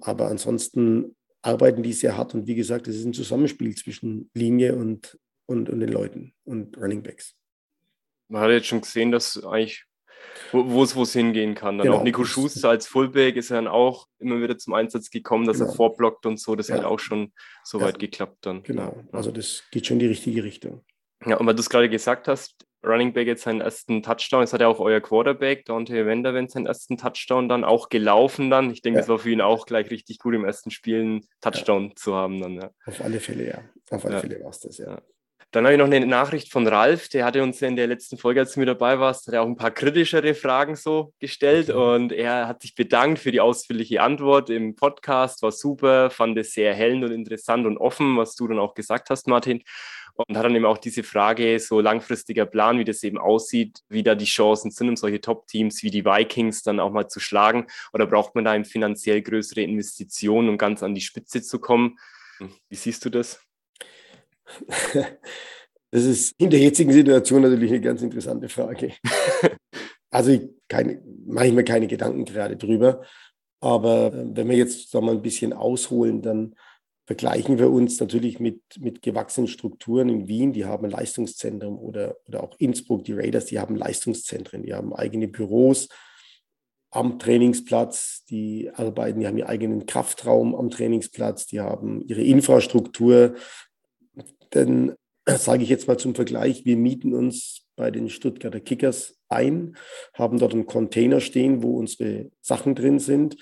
Aber 0.00 0.28
ansonsten 0.28 1.16
arbeiten 1.42 1.82
die 1.82 1.92
sehr 1.92 2.16
hart 2.16 2.34
und 2.34 2.46
wie 2.46 2.54
gesagt, 2.54 2.88
es 2.88 2.96
ist 2.96 3.04
ein 3.04 3.14
Zusammenspiel 3.14 3.74
zwischen 3.74 4.30
Linie 4.34 4.76
und, 4.76 5.18
und, 5.46 5.68
und 5.70 5.80
den 5.80 5.88
Leuten 5.90 6.34
und 6.44 6.76
Running 6.76 7.02
Backs. 7.02 7.34
Man 8.28 8.42
hat 8.42 8.50
jetzt 8.50 8.66
schon 8.66 8.80
gesehen, 8.80 9.10
dass 9.10 9.42
eigentlich 9.44 9.84
wo 10.52 10.82
es 10.82 11.12
hingehen 11.12 11.54
kann. 11.54 11.78
Dann 11.78 11.86
genau. 11.86 11.98
auch 11.98 12.02
Nico 12.02 12.24
Schuster 12.24 12.68
als 12.70 12.86
Fullback 12.86 13.36
ist 13.36 13.50
dann 13.50 13.68
auch 13.68 14.06
immer 14.18 14.40
wieder 14.40 14.58
zum 14.58 14.74
Einsatz 14.74 15.10
gekommen, 15.10 15.46
dass 15.46 15.58
genau. 15.58 15.70
er 15.70 15.74
vorblockt 15.74 16.26
und 16.26 16.38
so. 16.38 16.54
Das 16.56 16.68
ja. 16.68 16.76
hat 16.76 16.84
auch 16.84 16.98
schon 16.98 17.32
so 17.64 17.78
ja. 17.78 17.86
weit 17.86 17.98
geklappt 17.98 18.46
dann. 18.46 18.62
Genau, 18.62 19.02
also 19.12 19.30
das 19.30 19.64
geht 19.70 19.86
schon 19.86 19.96
in 19.96 20.00
die 20.00 20.06
richtige 20.06 20.44
Richtung. 20.44 20.84
Ja, 21.24 21.36
und 21.36 21.46
weil 21.46 21.54
du 21.54 21.60
es 21.60 21.70
gerade 21.70 21.88
gesagt 21.88 22.28
hast, 22.28 22.66
Running 22.84 23.12
Back 23.12 23.28
jetzt 23.28 23.44
seinen 23.44 23.60
ersten 23.60 24.02
Touchdown, 24.02 24.40
jetzt 24.40 24.52
hat 24.52 24.60
er 24.60 24.68
auch 24.68 24.80
euer 24.80 25.00
Quarterback, 25.00 25.64
Dante 25.66 26.04
Wenderwind, 26.04 26.50
seinen 26.50 26.66
ersten 26.66 26.96
Touchdown 26.96 27.48
dann 27.48 27.62
auch 27.64 27.88
gelaufen 27.88 28.50
dann. 28.50 28.70
Ich 28.70 28.82
denke, 28.82 28.98
es 28.98 29.06
ja. 29.06 29.12
war 29.12 29.18
für 29.20 29.30
ihn 29.30 29.40
auch 29.40 29.66
gleich 29.66 29.90
richtig 29.90 30.18
gut 30.18 30.34
im 30.34 30.44
ersten 30.44 30.70
Spiel 30.72 31.00
einen 31.00 31.20
Touchdown 31.40 31.92
zu 31.94 32.14
haben 32.16 32.40
dann, 32.40 32.54
ja. 32.54 32.70
Auf 32.86 33.00
alle 33.00 33.20
Fälle, 33.20 33.46
ja. 33.46 33.62
Auf 33.90 34.04
alle 34.04 34.18
Fälle 34.18 34.40
war 34.42 34.50
es 34.50 34.60
das, 34.60 34.78
ja. 34.78 35.00
Dann 35.52 35.64
habe 35.64 35.74
ich 35.74 35.78
noch 35.78 35.84
eine 35.84 36.06
Nachricht 36.06 36.50
von 36.50 36.66
Ralf, 36.66 37.10
der 37.10 37.26
hatte 37.26 37.42
uns 37.42 37.60
in 37.60 37.76
der 37.76 37.86
letzten 37.86 38.16
Folge, 38.16 38.40
als 38.40 38.54
du 38.54 38.60
mit 38.60 38.70
dabei 38.70 38.98
warst, 38.98 39.26
hat 39.26 39.34
er 39.34 39.42
auch 39.42 39.46
ein 39.46 39.56
paar 39.56 39.70
kritischere 39.70 40.32
Fragen 40.32 40.76
so 40.76 41.12
gestellt 41.18 41.68
und 41.68 42.10
er 42.10 42.48
hat 42.48 42.62
sich 42.62 42.74
bedankt 42.74 43.18
für 43.18 43.32
die 43.32 43.40
ausführliche 43.42 44.00
Antwort 44.00 44.48
im 44.48 44.74
Podcast, 44.76 45.42
war 45.42 45.52
super, 45.52 46.08
fand 46.08 46.38
es 46.38 46.54
sehr 46.54 46.72
hellend 46.72 47.04
und 47.04 47.12
interessant 47.12 47.66
und 47.66 47.76
offen, 47.76 48.16
was 48.16 48.34
du 48.34 48.48
dann 48.48 48.58
auch 48.58 48.72
gesagt 48.72 49.10
hast, 49.10 49.28
Martin. 49.28 49.62
Und 50.14 50.38
hat 50.38 50.44
dann 50.44 50.56
eben 50.56 50.64
auch 50.64 50.78
diese 50.78 51.02
Frage, 51.02 51.58
so 51.58 51.80
langfristiger 51.80 52.46
Plan, 52.46 52.78
wie 52.78 52.84
das 52.84 53.02
eben 53.02 53.18
aussieht, 53.18 53.80
wie 53.90 54.02
da 54.02 54.14
die 54.14 54.24
Chancen 54.24 54.70
sind, 54.70 54.88
um 54.88 54.96
solche 54.96 55.20
Top-Teams 55.20 55.82
wie 55.82 55.90
die 55.90 56.04
Vikings 56.04 56.62
dann 56.62 56.80
auch 56.80 56.92
mal 56.92 57.08
zu 57.08 57.20
schlagen. 57.20 57.66
Oder 57.92 58.06
braucht 58.06 58.34
man 58.34 58.44
da 58.44 58.54
eben 58.54 58.64
finanziell 58.64 59.20
größere 59.20 59.60
Investitionen, 59.60 60.48
um 60.48 60.58
ganz 60.58 60.82
an 60.82 60.94
die 60.94 61.00
Spitze 61.02 61.42
zu 61.42 61.60
kommen? 61.60 61.98
Wie 62.68 62.76
siehst 62.76 63.04
du 63.04 63.10
das? 63.10 63.40
Das 65.92 66.04
ist 66.04 66.34
in 66.38 66.50
der 66.50 66.58
jetzigen 66.58 66.92
Situation 66.92 67.42
natürlich 67.42 67.70
eine 67.70 67.80
ganz 67.80 68.02
interessante 68.02 68.48
Frage. 68.48 68.92
Also 70.14 70.30
ich 70.30 70.42
keine, 70.68 71.00
mache 71.24 71.46
ich 71.46 71.54
mir 71.54 71.64
keine 71.64 71.86
Gedanken 71.86 72.26
gerade 72.26 72.58
drüber. 72.58 73.00
Aber 73.60 74.12
äh, 74.12 74.36
wenn 74.36 74.48
wir 74.50 74.56
jetzt 74.56 74.90
sagen 74.90 75.06
wir, 75.06 75.12
ein 75.12 75.22
bisschen 75.22 75.54
ausholen, 75.54 76.20
dann 76.20 76.54
vergleichen 77.06 77.58
wir 77.58 77.70
uns 77.70 77.98
natürlich 77.98 78.40
mit, 78.40 78.60
mit 78.78 79.00
gewachsenen 79.00 79.48
Strukturen 79.48 80.10
in 80.10 80.28
Wien. 80.28 80.52
Die 80.52 80.66
haben 80.66 80.84
ein 80.84 80.90
Leistungszentrum 80.90 81.78
oder, 81.78 82.16
oder 82.26 82.42
auch 82.42 82.54
Innsbruck, 82.58 83.04
die 83.04 83.14
Raiders, 83.14 83.46
die 83.46 83.58
haben 83.58 83.74
Leistungszentren, 83.74 84.62
die 84.62 84.74
haben 84.74 84.94
eigene 84.94 85.28
Büros 85.28 85.88
am 86.90 87.18
Trainingsplatz, 87.18 88.24
die 88.28 88.70
arbeiten, 88.74 89.20
die 89.20 89.26
haben 89.26 89.38
ihren 89.38 89.48
eigenen 89.48 89.86
Kraftraum 89.86 90.54
am 90.54 90.68
Trainingsplatz, 90.68 91.46
die 91.46 91.60
haben 91.60 92.02
ihre 92.02 92.20
Infrastruktur. 92.20 93.34
Denn 94.52 94.94
sage 95.26 95.62
ich 95.62 95.68
jetzt 95.68 95.88
mal 95.88 95.98
zum 95.98 96.14
Vergleich, 96.14 96.64
wir 96.64 96.76
mieten 96.76 97.14
uns 97.14 97.66
bei 97.76 97.90
den 97.90 98.08
Stuttgarter 98.08 98.60
Kickers 98.60 99.18
ein, 99.28 99.76
haben 100.14 100.38
dort 100.38 100.52
einen 100.52 100.66
Container 100.66 101.20
stehen, 101.20 101.62
wo 101.62 101.78
unsere 101.78 102.30
Sachen 102.40 102.74
drin 102.74 102.98
sind, 102.98 103.36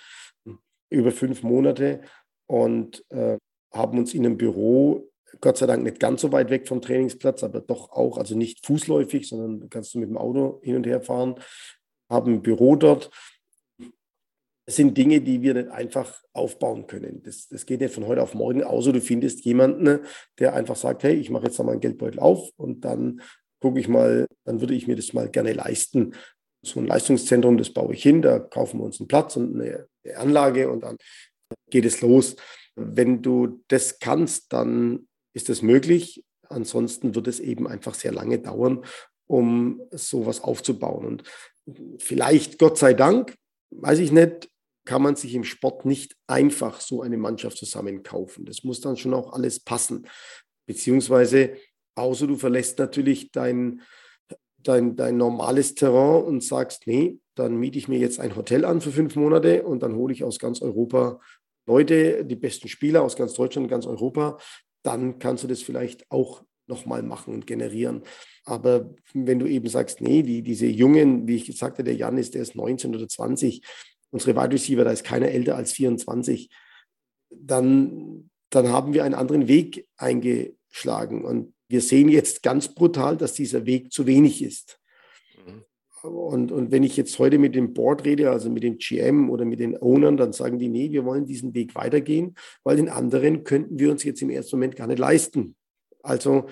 über 0.90 1.12
fünf 1.12 1.42
Monate 1.42 2.02
und 2.46 3.04
äh, 3.10 3.38
haben 3.72 3.98
uns 3.98 4.14
in 4.14 4.26
einem 4.26 4.36
Büro, 4.36 5.08
Gott 5.40 5.58
sei 5.58 5.66
Dank 5.66 5.84
nicht 5.84 6.00
ganz 6.00 6.20
so 6.22 6.32
weit 6.32 6.50
weg 6.50 6.66
vom 6.66 6.80
Trainingsplatz, 6.82 7.44
aber 7.44 7.60
doch 7.60 7.90
auch, 7.90 8.18
also 8.18 8.36
nicht 8.36 8.66
fußläufig, 8.66 9.28
sondern 9.28 9.70
kannst 9.70 9.94
du 9.94 10.00
mit 10.00 10.08
dem 10.08 10.18
Auto 10.18 10.60
hin 10.62 10.76
und 10.76 10.86
her 10.86 11.00
fahren, 11.00 11.36
haben 12.08 12.34
ein 12.34 12.42
Büro 12.42 12.74
dort. 12.76 13.10
Sind 14.70 14.96
Dinge, 14.96 15.20
die 15.20 15.42
wir 15.42 15.54
nicht 15.54 15.68
einfach 15.68 16.22
aufbauen 16.32 16.86
können. 16.86 17.22
Das, 17.22 17.48
das 17.48 17.66
geht 17.66 17.80
nicht 17.80 17.94
von 17.94 18.06
heute 18.06 18.22
auf 18.22 18.34
morgen, 18.34 18.62
außer 18.62 18.92
du 18.92 19.00
findest 19.00 19.44
jemanden, 19.44 20.00
der 20.38 20.54
einfach 20.54 20.76
sagt, 20.76 21.02
hey, 21.02 21.14
ich 21.14 21.30
mache 21.30 21.46
jetzt 21.46 21.58
einmal 21.58 21.74
einen 21.74 21.80
Geldbeutel 21.80 22.20
auf 22.20 22.50
und 22.56 22.84
dann 22.84 23.20
gucke 23.60 23.80
ich 23.80 23.88
mal, 23.88 24.26
dann 24.44 24.60
würde 24.60 24.74
ich 24.74 24.86
mir 24.86 24.96
das 24.96 25.12
mal 25.12 25.28
gerne 25.28 25.52
leisten. 25.52 26.14
So 26.62 26.80
ein 26.80 26.86
Leistungszentrum, 26.86 27.58
das 27.58 27.70
baue 27.70 27.94
ich 27.94 28.02
hin, 28.02 28.22
da 28.22 28.38
kaufen 28.38 28.80
wir 28.80 28.84
uns 28.84 29.00
einen 29.00 29.08
Platz 29.08 29.36
und 29.36 29.60
eine 29.60 29.86
Anlage 30.16 30.70
und 30.70 30.82
dann 30.82 30.96
geht 31.70 31.84
es 31.84 32.00
los. 32.00 32.36
Wenn 32.76 33.22
du 33.22 33.62
das 33.68 33.98
kannst, 33.98 34.52
dann 34.52 35.08
ist 35.32 35.48
das 35.48 35.62
möglich. 35.62 36.24
Ansonsten 36.48 37.14
wird 37.14 37.28
es 37.28 37.40
eben 37.40 37.66
einfach 37.66 37.94
sehr 37.94 38.12
lange 38.12 38.38
dauern, 38.38 38.84
um 39.26 39.80
sowas 39.90 40.42
aufzubauen. 40.42 41.06
Und 41.06 41.24
vielleicht, 41.98 42.58
Gott 42.58 42.78
sei 42.78 42.94
Dank, 42.94 43.36
weiß 43.70 44.00
ich 44.00 44.12
nicht, 44.12 44.50
kann 44.90 45.02
man 45.02 45.14
sich 45.14 45.36
im 45.36 45.44
Sport 45.44 45.84
nicht 45.84 46.16
einfach 46.26 46.80
so 46.80 47.00
eine 47.00 47.16
Mannschaft 47.16 47.58
zusammenkaufen. 47.58 48.44
Das 48.44 48.64
muss 48.64 48.80
dann 48.80 48.96
schon 48.96 49.14
auch 49.14 49.32
alles 49.32 49.60
passen. 49.60 50.08
Beziehungsweise, 50.66 51.52
außer 51.94 52.26
du 52.26 52.34
verlässt 52.34 52.80
natürlich 52.80 53.30
dein, 53.30 53.82
dein, 54.58 54.96
dein 54.96 55.16
normales 55.16 55.76
Terrain 55.76 56.24
und 56.24 56.42
sagst, 56.42 56.88
nee, 56.88 57.20
dann 57.36 57.54
miete 57.56 57.78
ich 57.78 57.86
mir 57.86 58.00
jetzt 58.00 58.18
ein 58.18 58.34
Hotel 58.34 58.64
an 58.64 58.80
für 58.80 58.90
fünf 58.90 59.14
Monate 59.14 59.62
und 59.62 59.84
dann 59.84 59.94
hole 59.94 60.12
ich 60.12 60.24
aus 60.24 60.40
ganz 60.40 60.60
Europa 60.60 61.20
Leute, 61.66 62.24
die 62.24 62.34
besten 62.34 62.66
Spieler 62.66 63.02
aus 63.02 63.14
ganz 63.14 63.34
Deutschland 63.34 63.68
ganz 63.68 63.86
Europa, 63.86 64.38
dann 64.82 65.20
kannst 65.20 65.44
du 65.44 65.46
das 65.46 65.62
vielleicht 65.62 66.10
auch 66.10 66.42
nochmal 66.66 67.04
machen 67.04 67.32
und 67.32 67.46
generieren. 67.46 68.02
Aber 68.44 68.92
wenn 69.14 69.38
du 69.38 69.46
eben 69.46 69.68
sagst, 69.68 70.00
nee, 70.00 70.24
die, 70.24 70.42
diese 70.42 70.66
Jungen, 70.66 71.28
wie 71.28 71.36
ich 71.36 71.46
gesagt 71.46 71.74
habe, 71.74 71.84
der 71.84 71.94
Jan 71.94 72.18
ist, 72.18 72.34
der 72.34 72.42
ist 72.42 72.56
19 72.56 72.92
oder 72.92 73.06
20, 73.06 73.62
unsere 74.10 74.36
Wide 74.36 74.52
Receiver, 74.52 74.84
da 74.84 74.90
ist 74.90 75.04
keiner 75.04 75.28
älter 75.28 75.56
als 75.56 75.72
24, 75.72 76.50
dann, 77.30 78.30
dann 78.50 78.68
haben 78.68 78.94
wir 78.94 79.04
einen 79.04 79.14
anderen 79.14 79.48
Weg 79.48 79.86
eingeschlagen. 79.96 81.24
Und 81.24 81.54
wir 81.68 81.80
sehen 81.80 82.08
jetzt 82.08 82.42
ganz 82.42 82.74
brutal, 82.74 83.16
dass 83.16 83.34
dieser 83.34 83.66
Weg 83.66 83.92
zu 83.92 84.06
wenig 84.06 84.42
ist. 84.42 84.80
Und, 86.02 86.50
und 86.50 86.70
wenn 86.70 86.82
ich 86.82 86.96
jetzt 86.96 87.18
heute 87.18 87.38
mit 87.38 87.54
dem 87.54 87.74
Board 87.74 88.04
rede, 88.04 88.30
also 88.30 88.48
mit 88.50 88.62
dem 88.62 88.78
GM 88.78 89.28
oder 89.28 89.44
mit 89.44 89.60
den 89.60 89.76
Ownern, 89.76 90.16
dann 90.16 90.32
sagen 90.32 90.58
die, 90.58 90.68
nee, 90.68 90.90
wir 90.90 91.04
wollen 91.04 91.26
diesen 91.26 91.54
Weg 91.54 91.74
weitergehen, 91.74 92.34
weil 92.64 92.76
den 92.76 92.88
anderen 92.88 93.44
könnten 93.44 93.78
wir 93.78 93.90
uns 93.90 94.02
jetzt 94.04 94.22
im 94.22 94.30
ersten 94.30 94.56
Moment 94.56 94.76
gar 94.76 94.86
nicht 94.86 94.98
leisten. 94.98 95.56
Also 96.02 96.46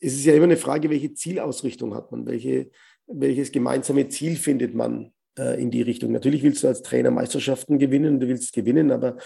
es 0.00 0.14
ist 0.14 0.24
ja 0.24 0.34
immer 0.34 0.44
eine 0.44 0.56
Frage, 0.56 0.90
welche 0.90 1.14
Zielausrichtung 1.14 1.94
hat 1.94 2.10
man, 2.10 2.26
welche, 2.26 2.70
welches 3.06 3.52
gemeinsame 3.52 4.08
Ziel 4.08 4.34
findet 4.36 4.74
man 4.74 5.13
äh, 5.38 5.60
in 5.60 5.70
die 5.70 5.82
Richtung. 5.82 6.12
Natürlich 6.12 6.42
willst 6.42 6.62
du 6.62 6.68
als 6.68 6.82
Trainer 6.82 7.10
Meisterschaften 7.10 7.78
gewinnen, 7.78 8.20
du 8.20 8.28
willst 8.28 8.52
gewinnen, 8.52 8.90
aber 8.90 9.16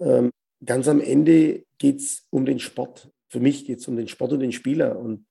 ähm, 0.00 0.30
ganz 0.64 0.88
am 0.88 1.00
Ende 1.00 1.64
geht 1.78 2.00
es 2.00 2.26
um 2.30 2.46
den 2.46 2.58
Sport. 2.58 3.10
Für 3.28 3.40
mich 3.40 3.66
geht 3.66 3.80
es 3.80 3.88
um 3.88 3.96
den 3.96 4.08
Sport 4.08 4.32
und 4.32 4.40
den 4.40 4.52
Spieler. 4.52 4.98
Und 4.98 5.24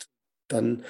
dann 0.48 0.84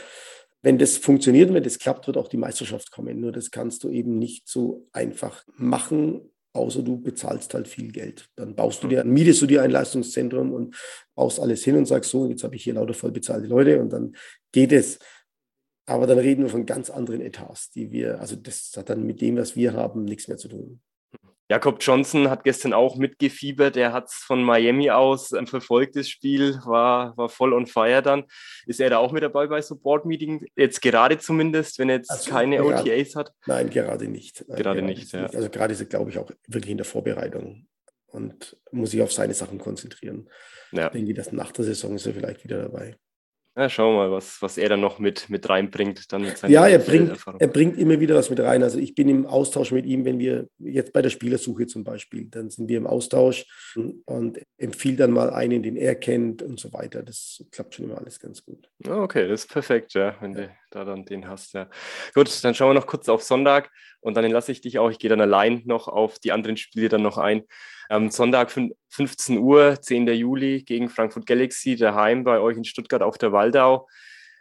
wenn 0.64 0.78
das 0.78 0.98
funktioniert 0.98 1.50
und 1.50 1.56
wenn 1.56 1.64
das 1.64 1.78
klappt, 1.78 2.08
wird 2.08 2.18
auch 2.18 2.30
die 2.30 2.38
Meisterschaft 2.38 2.90
kommen. 2.90 3.20
Nur 3.20 3.34
das 3.34 3.52
kannst 3.52 3.84
du 3.84 3.90
eben 3.90 4.18
nicht 4.18 4.48
so 4.48 4.88
einfach 4.94 5.44
machen, 5.58 6.22
außer 6.54 6.82
du 6.82 7.00
bezahlst 7.02 7.54
halt 7.54 7.68
viel 7.68 7.92
Geld. 7.92 8.30
Dann 8.38 8.56
baust 8.56 8.82
du 8.82 8.88
dir, 8.88 9.04
mietest 9.04 9.42
du 9.42 9.46
dir 9.46 9.62
ein 9.62 9.72
Leistungszentrum 9.72 10.54
und 10.54 10.76
baust 11.16 11.42
alles 11.42 11.64
hin 11.66 11.76
und 11.76 11.86
sagst 11.86 12.12
so, 12.12 12.28
jetzt 12.28 12.46
habe 12.46 12.56
ich 12.56 12.64
hier 12.64 12.76
lauter 12.76 12.94
voll 12.94 13.12
bezahlte 13.12 13.48
Leute 13.48 13.82
und 13.82 13.92
dann 13.92 14.16
geht 14.52 14.72
es. 14.72 15.00
Aber 15.86 16.08
dann 16.08 16.18
reden 16.18 16.44
wir 16.44 16.50
von 16.50 16.66
ganz 16.66 16.90
anderen 16.90 17.22
Etats, 17.22 17.72
die 17.72 17.92
wir, 17.92 18.20
also 18.20 18.36
das 18.36 18.72
hat 18.78 18.90
dann 18.90 19.04
mit 19.04 19.22
dem, 19.22 19.38
was 19.38 19.56
wir 19.56 19.74
haben, 19.74 20.06
nichts 20.06 20.28
mehr 20.28 20.38
zu 20.38 20.48
tun. 20.48 20.82
Jakob 21.50 21.78
Johnson 21.82 22.30
hat 22.30 22.46
gestern 22.46 22.74
auch 22.74 22.96
mitgefiebert. 22.96 23.76
Er 23.76 23.92
hat 23.92 24.08
es 24.08 24.14
von 24.14 24.42
Miami 24.42 24.90
aus 24.90 25.34
ein 25.34 25.46
verfolgtes 25.46 26.10
Spiel, 26.10 26.58
war, 26.66 27.16
war 27.18 27.28
voll 27.28 27.54
on 27.54 27.68
fire 27.68 28.02
dann. 28.02 28.24
Ist 28.66 28.80
er 28.80 28.90
da 28.90 28.98
auch 28.98 29.12
mit 29.12 29.24
dabei 29.24 29.48
bei 29.48 29.62
Support 29.62 30.06
Meeting? 30.06 30.48
Jetzt 30.56 30.82
gerade 30.82 31.20
zumindest, 31.20 31.80
wenn 31.80 31.90
er 31.90 31.98
jetzt 31.98 32.10
also 32.10 32.32
keine 32.32 32.58
gerade, 32.58 32.90
OTAs 32.90 33.16
hat? 33.16 33.34
Nein, 33.46 33.70
gerade 33.70 34.08
nicht. 34.08 34.46
Nein, 34.48 34.64
gerade, 34.64 34.80
gerade, 34.80 34.82
nicht, 34.82 35.12
ja. 35.12 35.26
Also 35.26 35.50
gerade 35.50 35.74
ist 35.74 35.82
er, 35.82 35.86
glaube 35.88 36.10
ich, 36.10 36.18
auch 36.18 36.32
wirklich 36.48 36.72
in 36.72 36.78
der 36.78 36.86
Vorbereitung 36.86 37.68
und 38.08 38.58
muss 38.72 38.92
sich 38.92 39.02
auf 39.02 39.12
seine 39.12 39.34
Sachen 39.34 39.60
konzentrieren. 39.60 40.30
Ja. 40.72 40.88
Ich 40.88 40.94
denke, 40.94 41.14
dass 41.14 41.34
nach 41.34 41.52
der 41.52 41.66
Saison 41.66 41.96
ist 41.96 42.08
er 42.08 42.14
vielleicht 42.14 42.44
wieder 42.46 42.62
dabei. 42.62 42.96
Ja, 43.56 43.70
schauen 43.70 43.94
wir 43.94 44.08
mal, 44.08 44.12
was, 44.12 44.42
was 44.42 44.58
er 44.58 44.68
dann 44.68 44.82
noch 44.82 44.98
mit, 44.98 45.30
mit 45.30 45.48
reinbringt. 45.48 46.12
Dann 46.12 46.24
mit 46.24 46.42
ja, 46.48 46.68
er 46.68 46.80
bringt, 46.80 47.24
er 47.38 47.48
bringt 47.48 47.78
immer 47.78 48.00
wieder 48.00 48.16
was 48.16 48.32
mit 48.32 48.40
rein. 48.40 48.64
Also 48.64 48.80
ich 48.80 48.96
bin 48.96 49.08
im 49.10 49.28
Austausch 49.28 49.72
mit 49.72 49.86
ihm, 49.86 50.06
wenn 50.06 50.18
wir 50.18 50.48
jetzt 50.58 50.92
bei 50.92 51.04
der 51.04 51.12
Spielersuche 51.12 51.68
zum 51.68 51.84
Beispiel, 51.84 52.26
dann 52.26 52.50
sind 52.50 52.68
wir 52.68 52.78
im 52.78 52.88
Austausch 52.88 53.46
und 54.06 54.42
empfiehlt 54.58 55.00
dann 55.00 55.12
mal 55.12 55.30
einen, 55.30 55.62
den 55.62 55.76
er 55.76 55.94
kennt 55.94 56.42
und 56.42 56.60
so 56.60 56.74
weiter. 56.74 57.04
Das 57.04 57.44
klappt 57.52 57.76
schon 57.76 57.86
immer 57.86 58.00
alles 58.00 58.20
ganz 58.20 58.44
gut. 58.44 58.70
Okay, 58.88 59.28
das 59.28 59.42
ist 59.42 59.52
perfekt, 59.52 59.94
ja, 59.94 60.16
wenn 60.20 60.34
ja. 60.34 60.46
du 60.46 60.50
da 60.72 60.84
dann 60.84 61.06
den 61.06 61.28
hast, 61.28 61.54
ja. 61.54 61.70
Gut, 62.16 62.44
dann 62.44 62.56
schauen 62.56 62.72
wir 62.72 62.80
noch 62.80 62.88
kurz 62.88 63.08
auf 63.08 63.22
Sonntag 63.22 63.70
und 64.04 64.16
dann 64.16 64.30
lasse 64.30 64.52
ich 64.52 64.62
dich 64.62 64.80
auch. 64.80 64.92
Ich 64.92 65.00
gehe 65.00 65.10
dann 65.10 65.22
allein 65.22 65.62
noch 65.66 65.88
auf 65.88 66.20
die 66.20 66.32
anderen 66.32 66.58
Spiele 66.58 66.90
dann 66.90 67.02
noch 67.02 67.18
ein. 67.18 67.44
Am 67.90 68.10
Sonntag 68.12 68.52
15 68.90 69.38
Uhr, 69.38 69.80
10. 69.82 70.08
Juli 70.08 70.64
gegen 70.64 70.90
Frankfurt 70.90 71.26
Galaxy, 71.26 71.76
daheim 71.76 72.24
bei 72.24 72.40
euch 72.40 72.58
in 72.58 72.66
Stuttgart 72.66 73.02
auf 73.02 73.18
der 73.18 73.32
Waldau. 73.32 73.88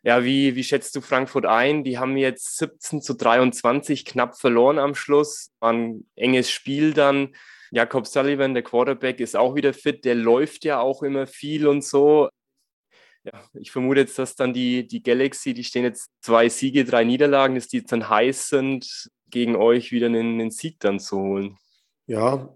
Ja, 0.04 0.24
wie, 0.24 0.56
wie 0.56 0.64
schätzt 0.64 0.96
du 0.96 1.00
Frankfurt 1.00 1.46
ein? 1.46 1.84
Die 1.84 1.98
haben 1.98 2.16
jetzt 2.16 2.58
17 2.58 3.02
zu 3.02 3.14
23 3.14 4.04
knapp 4.04 4.36
verloren 4.36 4.78
am 4.78 4.96
Schluss. 4.96 5.52
War 5.60 5.72
ein 5.72 6.06
enges 6.16 6.50
Spiel 6.50 6.92
dann. 6.92 7.34
Jakob 7.70 8.06
Sullivan, 8.06 8.54
der 8.54 8.64
Quarterback, 8.64 9.20
ist 9.20 9.36
auch 9.36 9.54
wieder 9.54 9.72
fit. 9.72 10.04
Der 10.04 10.16
läuft 10.16 10.64
ja 10.64 10.80
auch 10.80 11.02
immer 11.02 11.26
viel 11.26 11.68
und 11.68 11.84
so. 11.84 12.28
Ja, 13.24 13.48
ich 13.54 13.70
vermute 13.70 14.00
jetzt, 14.00 14.18
dass 14.18 14.34
dann 14.34 14.52
die, 14.52 14.86
die 14.88 15.02
Galaxy, 15.02 15.54
die 15.54 15.62
stehen 15.62 15.84
jetzt 15.84 16.10
zwei 16.20 16.48
Siege, 16.48 16.84
drei 16.84 17.04
Niederlagen, 17.04 17.54
dass 17.54 17.68
die 17.68 17.78
jetzt 17.78 17.92
dann 17.92 18.08
heiß 18.08 18.48
sind, 18.48 19.08
gegen 19.32 19.56
euch 19.56 19.90
wieder 19.90 20.06
einen, 20.06 20.40
einen 20.40 20.50
Sieg 20.52 20.78
dann 20.78 21.00
zu 21.00 21.18
holen. 21.18 21.56
Ja, 22.06 22.54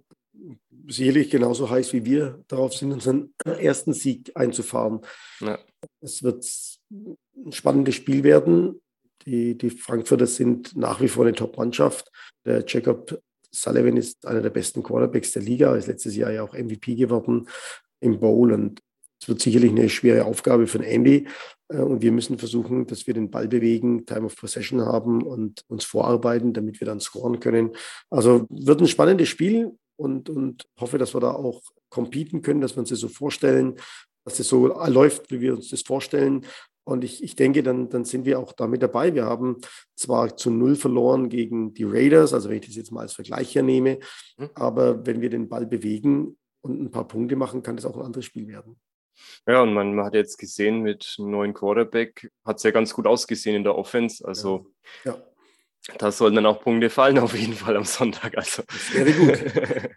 sicherlich 0.87 1.31
genauso 1.31 1.68
heiß 1.68 1.93
wie 1.93 2.05
wir 2.05 2.45
darauf 2.47 2.74
sind, 2.74 2.93
unseren 2.93 3.35
ersten 3.45 3.93
Sieg 3.93 4.31
einzufahren. 4.35 5.01
Ja. 5.41 5.59
Es 6.01 6.22
wird 6.22 6.45
ein 6.91 7.53
spannendes 7.53 7.97
Spiel 7.97 8.22
werden. 8.22 8.81
Die, 9.24 9.59
die 9.59 9.70
Frankfurter 9.70 10.27
sind 10.27 10.77
nach 10.77 11.01
wie 11.01 11.09
vor 11.09 11.24
eine 11.24 11.35
Top-Mannschaft. 11.35 12.12
Der 12.45 12.64
Jacob 12.66 13.20
Sullivan 13.51 13.97
ist 13.97 14.27
einer 14.27 14.43
der 14.43 14.51
besten 14.51 14.83
Quarterbacks 14.83 15.33
der 15.33 15.43
Liga, 15.43 15.74
ist 15.74 15.89
letztes 15.89 16.14
Jahr 16.14 16.31
ja 16.31 16.43
auch 16.43 16.53
MVP 16.53 16.95
geworden 16.95 17.49
im 18.01 18.20
Bowl 18.20 18.53
und 18.53 18.83
es 19.27 19.29
wird 19.29 19.41
sicherlich 19.41 19.72
eine 19.72 19.89
schwere 19.89 20.24
Aufgabe 20.24 20.68
für 20.68 20.79
Andy. 20.87 21.27
Äh, 21.68 21.79
und 21.79 22.01
wir 22.01 22.12
müssen 22.12 22.39
versuchen, 22.39 22.87
dass 22.87 23.09
wir 23.09 23.14
den 23.14 23.29
Ball 23.29 23.49
bewegen, 23.49 24.07
Time 24.07 24.27
of 24.27 24.37
Possession 24.37 24.83
haben 24.83 25.22
und 25.22 25.64
uns 25.66 25.85
vorarbeiten, 25.85 26.53
damit 26.53 26.79
wir 26.79 26.87
dann 26.87 27.01
scoren 27.01 27.41
können. 27.41 27.72
Also 28.09 28.47
wird 28.51 28.81
ein 28.81 28.87
spannendes 28.87 29.29
Spiel 29.29 29.72
und, 29.97 30.31
und 30.31 30.68
hoffe, 30.79 30.97
dass 30.97 31.12
wir 31.12 31.20
da 31.20 31.33
auch 31.33 31.61
competen 31.89 32.41
können, 32.41 32.61
dass 32.61 32.77
wir 32.77 32.81
uns 32.81 32.91
das 32.91 33.01
so 33.01 33.09
vorstellen, 33.09 33.74
dass 34.24 34.39
es 34.39 34.49
so 34.49 34.68
läuft, 34.68 35.29
wie 35.33 35.41
wir 35.41 35.55
uns 35.55 35.70
das 35.70 35.83
vorstellen. 35.83 36.47
Und 36.85 37.03
ich, 37.03 37.24
ich 37.24 37.35
denke, 37.35 37.64
dann, 37.64 37.89
dann 37.89 38.05
sind 38.05 38.27
wir 38.27 38.39
auch 38.39 38.53
damit 38.53 38.81
dabei. 38.81 39.12
Wir 39.12 39.24
haben 39.24 39.57
zwar 39.97 40.37
zu 40.37 40.51
null 40.51 40.77
verloren 40.77 41.29
gegen 41.29 41.74
die 41.74 41.83
Raiders, 41.83 42.33
also 42.33 42.49
wenn 42.49 42.59
ich 42.59 42.66
das 42.66 42.77
jetzt 42.77 42.93
mal 42.93 43.01
als 43.01 43.14
Vergleich 43.14 43.57
hernehme, 43.57 43.99
mhm. 44.39 44.51
aber 44.55 45.05
wenn 45.05 45.20
wir 45.20 45.31
den 45.31 45.49
Ball 45.49 45.66
bewegen 45.66 46.37
und 46.61 46.81
ein 46.81 46.91
paar 46.93 47.09
Punkte 47.09 47.35
machen, 47.35 47.64
kann 47.64 47.74
das 47.74 47.87
auch 47.87 47.97
ein 47.97 48.05
anderes 48.05 48.24
Spiel 48.24 48.47
werden. 48.47 48.77
Ja, 49.47 49.62
und 49.62 49.75
man, 49.75 49.95
man 49.95 50.07
hat 50.07 50.14
jetzt 50.14 50.39
gesehen, 50.39 50.81
mit 50.83 51.17
einem 51.19 51.31
neuen 51.31 51.55
Quarterback 51.55 52.31
hat 52.45 52.57
es 52.57 52.62
ja 52.62 52.71
ganz 52.71 52.93
gut 52.93 53.07
ausgesehen 53.07 53.57
in 53.57 53.64
der 53.64 53.77
Offense. 53.77 54.27
Also 54.27 54.73
ja. 55.05 55.12
ja. 55.89 55.95
da 55.99 56.12
sollen 56.12 56.35
dann 56.35 56.47
auch 56.47 56.61
Punkte 56.61 56.91
fallen, 56.91 57.19
auf 57.21 57.35
jeden 57.35 57.55
Fall 57.55 57.77
am 57.77 57.85
Sonntag. 57.85 58.37
Also. 58.37 58.62
Sehr 58.93 59.12
gut. 59.12 59.39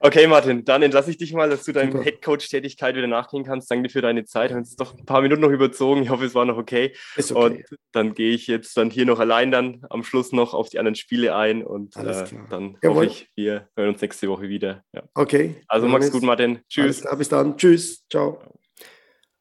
okay, 0.00 0.26
Martin, 0.26 0.64
dann 0.64 0.82
entlasse 0.82 1.10
ich 1.10 1.16
dich 1.16 1.32
mal, 1.32 1.48
dass 1.50 1.64
du 1.64 1.72
deiner 1.72 2.02
Headcoach-Tätigkeit 2.02 2.96
wieder 2.96 3.06
nachgehen 3.06 3.44
kannst. 3.44 3.70
Danke 3.70 3.88
dir 3.88 3.92
für 3.92 4.02
deine 4.02 4.24
Zeit. 4.24 4.50
Wir 4.50 4.56
haben 4.56 4.64
jetzt 4.64 4.80
doch 4.80 4.96
ein 4.96 5.04
paar 5.04 5.22
Minuten 5.22 5.42
noch 5.42 5.50
überzogen. 5.50 6.02
Ich 6.02 6.10
hoffe, 6.10 6.24
es 6.24 6.34
war 6.34 6.44
noch 6.44 6.56
okay. 6.56 6.94
Ist 7.16 7.32
okay. 7.32 7.64
Und 7.70 7.78
dann 7.92 8.14
gehe 8.14 8.32
ich 8.32 8.46
jetzt 8.46 8.76
dann 8.76 8.90
hier 8.90 9.06
noch 9.06 9.20
allein 9.20 9.50
dann 9.50 9.84
am 9.90 10.04
Schluss 10.04 10.32
noch 10.32 10.54
auf 10.54 10.68
die 10.68 10.78
anderen 10.78 10.96
Spiele 10.96 11.34
ein 11.34 11.64
und 11.64 11.96
äh, 11.96 12.24
dann 12.50 12.78
Jawohl. 12.82 12.96
hoffe 12.96 13.06
ich, 13.06 13.30
wir 13.34 13.68
hören 13.76 13.90
uns 13.90 14.00
nächste 14.00 14.28
Woche 14.28 14.48
wieder. 14.48 14.84
Ja. 14.92 15.02
Okay. 15.14 15.56
Also 15.68 15.88
mach's 15.88 16.10
gut, 16.10 16.22
Martin. 16.22 16.60
Tschüss. 16.68 17.02
Klar, 17.02 17.16
bis 17.16 17.28
dann. 17.28 17.56
Tschüss. 17.56 18.06
Ciao. 18.10 18.40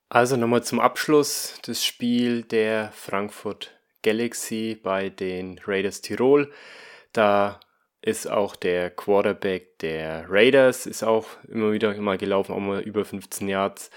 Also 0.10 0.38
nochmal 0.38 0.64
zum 0.64 0.80
Abschluss 0.80 1.60
das 1.66 1.84
Spiel 1.84 2.44
der 2.44 2.92
Frankfurt 2.94 3.72
Galaxy 4.04 4.80
bei 4.82 5.10
den 5.10 5.60
Raiders 5.66 6.02
Tirol. 6.02 6.52
Da 7.12 7.60
ist 8.06 8.30
auch 8.30 8.56
der 8.56 8.92
Quarterback 8.92 9.80
der 9.80 10.26
Raiders, 10.30 10.86
ist 10.86 11.04
auch 11.04 11.26
immer 11.48 11.72
wieder 11.72 11.94
mal 11.96 12.18
gelaufen, 12.18 12.54
auch 12.54 12.60
mal 12.60 12.82
über 12.82 13.04
15 13.04 13.48
Yards. 13.48 13.90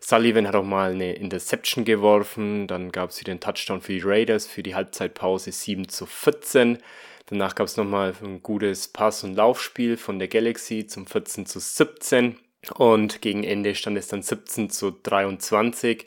Sullivan 0.00 0.46
hat 0.46 0.54
auch 0.54 0.64
mal 0.64 0.92
eine 0.92 1.14
Interception 1.14 1.84
geworfen, 1.84 2.68
dann 2.68 2.92
gab 2.92 3.10
es 3.10 3.20
wieder 3.20 3.32
einen 3.32 3.40
Touchdown 3.40 3.80
für 3.80 3.92
die 3.92 4.02
Raiders 4.04 4.46
für 4.46 4.62
die 4.62 4.76
Halbzeitpause 4.76 5.50
7 5.50 5.88
zu 5.88 6.06
14. 6.06 6.78
Danach 7.26 7.56
gab 7.56 7.66
es 7.66 7.76
nochmal 7.76 8.14
ein 8.22 8.40
gutes 8.40 8.86
Pass- 8.86 9.24
und 9.24 9.34
Laufspiel 9.34 9.96
von 9.96 10.20
der 10.20 10.28
Galaxy 10.28 10.86
zum 10.86 11.08
14 11.08 11.46
zu 11.46 11.58
17 11.58 12.36
und 12.76 13.20
gegen 13.20 13.42
Ende 13.42 13.74
stand 13.74 13.98
es 13.98 14.06
dann 14.06 14.22
17 14.22 14.70
zu 14.70 14.92
23. 14.92 16.06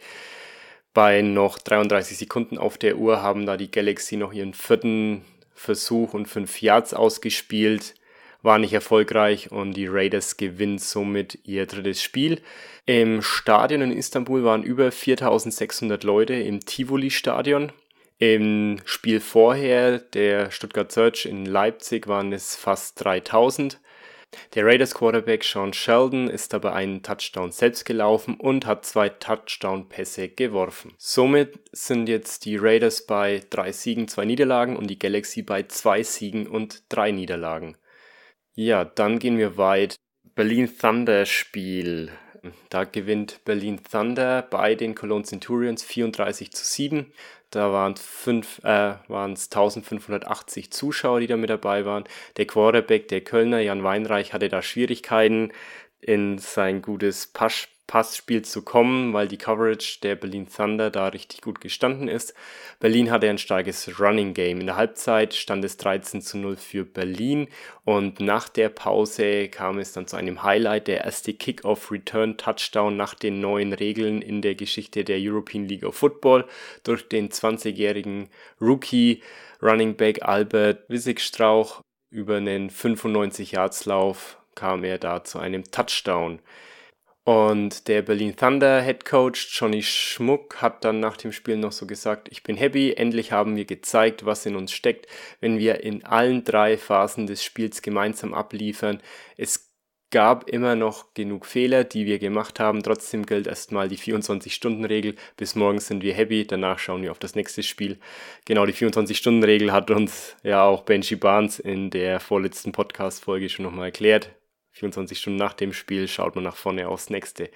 Bei 0.94 1.22
noch 1.22 1.60
33 1.60 2.18
Sekunden 2.18 2.58
auf 2.58 2.78
der 2.78 2.98
Uhr 2.98 3.22
haben 3.22 3.46
da 3.46 3.58
die 3.58 3.70
Galaxy 3.70 4.16
noch 4.16 4.32
ihren 4.32 4.54
vierten 4.54 5.26
Versuch 5.60 6.14
und 6.14 6.28
fünf 6.28 6.62
Yards 6.62 6.94
ausgespielt. 6.94 7.94
War 8.42 8.58
nicht 8.60 8.72
erfolgreich 8.72 9.52
und 9.52 9.74
die 9.74 9.88
Raiders 9.88 10.38
gewinnen 10.38 10.78
somit 10.78 11.40
ihr 11.44 11.66
drittes 11.66 12.02
Spiel. 12.02 12.42
Im 12.86 13.22
Stadion 13.22 13.82
in 13.82 13.92
Istanbul 13.92 14.46
waren 14.46 14.64
über 14.64 14.90
4600 14.90 16.06
Leute 16.06 16.36
im 16.36 16.62
Tivoli-Stadion. 16.62 17.74
Im 18.20 18.78
Spiel 18.86 19.20
vorher, 19.20 20.00
der 20.00 20.50
Stuttgart 20.52 20.94
Search 20.94 21.26
in 21.26 21.46
Leipzig, 21.46 22.08
waren 22.08 22.32
es 22.32 22.56
fast 22.56 23.04
3000. 23.04 23.82
Der 24.54 24.66
Raiders 24.66 24.94
Quarterback 24.94 25.44
Sean 25.44 25.74
Sheldon 25.74 26.30
ist 26.30 26.54
dabei 26.54 26.74
einen 26.74 27.02
Touchdown 27.02 27.52
selbst 27.52 27.86
gelaufen 27.86 28.36
und 28.36 28.66
hat 28.66 28.86
zwei 28.86 29.10
Touchdown-Pässe 29.10 30.30
geworfen. 30.30 30.94
Somit 30.98 31.60
sind 31.72 32.10
jetzt 32.10 32.46
die 32.46 32.58
Raiders 32.58 33.06
bei 33.06 33.44
drei 33.50 33.72
Siegen, 33.72 34.08
zwei 34.08 34.26
Niederlagen 34.26 34.78
und 34.78 34.88
die 34.88 35.00
Galaxy 35.00 35.42
bei 35.42 35.64
zwei 35.64 36.04
Siegen 36.04 36.48
und 36.48 36.84
drei 36.90 37.12
Niederlagen. 37.12 37.78
Ja, 38.54 38.86
dann 38.86 39.20
gehen 39.20 39.38
wir 39.38 39.58
weit. 39.58 39.96
Berlin 40.36 40.70
Thunder 40.78 41.26
Spiel. 41.26 42.12
Da 42.70 42.84
gewinnt 42.86 43.42
Berlin 43.46 43.82
Thunder 43.84 44.42
bei 44.42 44.76
den 44.76 44.96
Cologne 44.96 45.26
Centurions 45.26 45.84
34 45.84 46.52
zu 46.52 46.64
7. 46.64 47.12
Da 47.52 47.72
waren 47.72 47.94
es 47.94 48.60
äh, 48.64 48.94
1580 49.08 50.72
Zuschauer, 50.72 51.20
die 51.20 51.28
da 51.28 51.36
mit 51.36 51.50
dabei 51.50 51.86
waren. 51.86 52.04
Der 52.38 52.46
Quarterback, 52.46 53.08
der 53.08 53.22
Kölner 53.22 53.60
Jan 53.60 53.84
Weinreich, 53.84 54.34
hatte 54.34 54.50
da 54.50 54.62
Schwierigkeiten 54.62 55.52
in 56.00 56.38
sein 56.38 56.82
gutes 56.82 57.28
Pasch 57.28 57.68
Passspiel 57.90 58.44
zu 58.44 58.62
kommen, 58.62 59.14
weil 59.14 59.28
die 59.28 59.40
Coverage 59.40 59.98
der 60.04 60.16
Berlin 60.16 60.48
Thunder 60.48 60.92
da 60.92 61.08
richtig 61.08 61.42
gut 61.42 61.60
gestanden 61.60 62.08
ist. 62.08 62.36
Berlin 62.80 63.10
hatte 63.10 63.28
ein 63.28 63.40
starkes 63.40 64.00
Running 64.00 64.36
Game. 64.36 64.60
In 64.60 64.68
der 64.68 64.76
Halbzeit 64.76 65.34
stand 65.34 65.66
es 65.66 65.78
13 65.78 66.22
zu 66.22 66.38
0 66.38 66.56
für 66.56 66.86
Berlin 66.86 67.48
und 67.86 68.20
nach 68.20 68.48
der 68.48 68.70
Pause 68.70 69.50
kam 69.50 69.80
es 69.80 69.92
dann 69.92 70.06
zu 70.06 70.18
einem 70.18 70.44
Highlight, 70.44 70.88
der 70.88 71.04
erste 71.04 71.34
Kickoff 71.34 71.92
Return 71.92 72.38
Touchdown 72.38 72.96
nach 72.96 73.16
den 73.16 73.40
neuen 73.40 73.74
Regeln 73.74 74.22
in 74.22 74.44
der 74.44 74.54
Geschichte 74.54 75.04
der 75.04 75.18
European 75.20 75.66
League 75.66 75.84
of 75.84 75.96
Football 75.96 76.46
durch 76.84 77.10
den 77.10 77.30
20-jährigen 77.30 78.30
Rookie 78.62 79.24
Running 79.64 79.96
Back 79.96 80.22
Albert 80.22 80.88
Wissigstrauch 80.90 81.82
über 82.12 82.38
einen 82.38 82.70
95 82.70 83.54
Yards 83.54 83.86
Lauf 83.86 84.38
kam 84.54 84.84
er 84.84 85.00
da 85.00 85.24
zu 85.24 85.40
einem 85.40 85.64
Touchdown. 85.72 86.40
Und 87.26 87.88
der 87.88 88.02
Berlin 88.02 88.36
Thunder 88.36 88.82
Head 88.82 89.06
Coach 89.06 89.50
Johnny 89.60 89.84
Schmuck 89.84 90.62
hat 90.62 90.84
dann 90.84 91.00
nach 91.00 91.18
dem 91.18 91.32
Spiel 91.32 91.58
noch 91.58 91.72
so 91.72 91.86
gesagt, 91.86 92.28
ich 92.32 92.42
bin 92.44 92.58
happy, 92.58 92.94
endlich 92.94 93.32
haben 93.32 93.56
wir 93.56 93.66
gezeigt, 93.66 94.26
was 94.26 94.46
in 94.46 94.56
uns 94.56 94.72
steckt, 94.72 95.06
wenn 95.40 95.60
wir 95.60 95.84
in 95.84 96.04
allen 96.06 96.44
drei 96.44 96.78
Phasen 96.78 97.28
des 97.28 97.44
Spiels 97.44 97.82
gemeinsam 97.82 98.34
abliefern. 98.34 99.02
Es 99.38 99.70
gab 100.12 100.50
immer 100.50 100.76
noch 100.76 101.14
genug 101.14 101.46
Fehler, 101.46 101.84
die 101.84 102.06
wir 102.06 102.20
gemacht 102.20 102.60
haben. 102.60 102.82
Trotzdem 102.82 103.26
gilt 103.26 103.48
erstmal 103.48 103.88
die 103.88 103.98
24-Stunden-Regel. 103.98 105.16
Bis 105.38 105.56
morgen 105.56 105.80
sind 105.80 106.04
wir 106.04 106.14
happy, 106.14 106.48
danach 106.48 106.80
schauen 106.80 107.04
wir 107.04 107.12
auf 107.12 107.20
das 107.20 107.36
nächste 107.36 107.64
Spiel. 107.64 108.00
Genau, 108.46 108.66
die 108.66 108.74
24-Stunden-Regel 108.74 109.72
hat 109.72 109.92
uns 109.92 110.36
ja 110.44 110.64
auch 110.64 110.84
Benji 110.84 111.16
Barnes 111.16 111.60
in 111.60 111.90
der 111.92 112.20
vorletzten 112.20 112.72
Podcast-Folge 112.72 113.50
schon 113.50 113.66
nochmal 113.66 113.86
erklärt. 113.86 114.32
24 114.80 115.20
Stunden 115.20 115.38
nach 115.38 115.54
dem 115.54 115.74
Spiel 115.74 116.08
schaut 116.08 116.36
man 116.36 116.44
nach 116.44 116.56
vorne 116.56 116.88
aufs 116.88 117.10
nächste. 117.10 117.50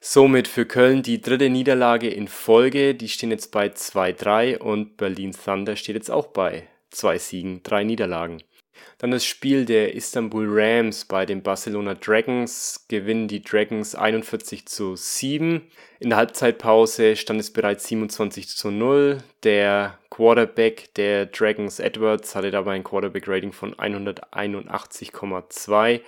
Somit 0.00 0.48
für 0.48 0.64
Köln 0.64 1.02
die 1.02 1.20
dritte 1.20 1.50
Niederlage 1.50 2.08
in 2.08 2.28
Folge. 2.28 2.94
Die 2.94 3.08
stehen 3.08 3.30
jetzt 3.30 3.52
bei 3.52 3.66
2-3 3.66 4.58
und 4.58 4.96
Berlin 4.96 5.32
Thunder 5.32 5.76
steht 5.76 5.96
jetzt 5.96 6.10
auch 6.10 6.28
bei 6.28 6.68
zwei 6.90 7.18
Siegen, 7.18 7.62
drei 7.62 7.84
Niederlagen. 7.84 8.42
Dann 8.98 9.10
das 9.10 9.24
Spiel 9.24 9.64
der 9.64 9.94
Istanbul 9.94 10.46
Rams 10.48 11.06
bei 11.06 11.26
den 11.26 11.42
Barcelona 11.42 11.94
Dragons. 11.94 12.84
Gewinnen 12.88 13.26
die 13.28 13.42
Dragons 13.42 13.94
41 13.94 14.66
zu 14.66 14.96
7. 14.96 15.62
In 16.00 16.10
der 16.10 16.18
Halbzeitpause 16.18 17.16
stand 17.16 17.40
es 17.40 17.50
bereits 17.52 17.86
27 17.88 18.48
zu 18.48 18.70
0. 18.70 19.22
Der 19.42 19.98
Quarterback 20.10 20.92
der 20.94 21.26
Dragons 21.26 21.78
Edwards 21.78 22.34
hatte 22.34 22.50
dabei 22.50 22.74
ein 22.74 22.84
Quarterback-Rating 22.84 23.52
von 23.52 23.74
181,2. 23.74 26.00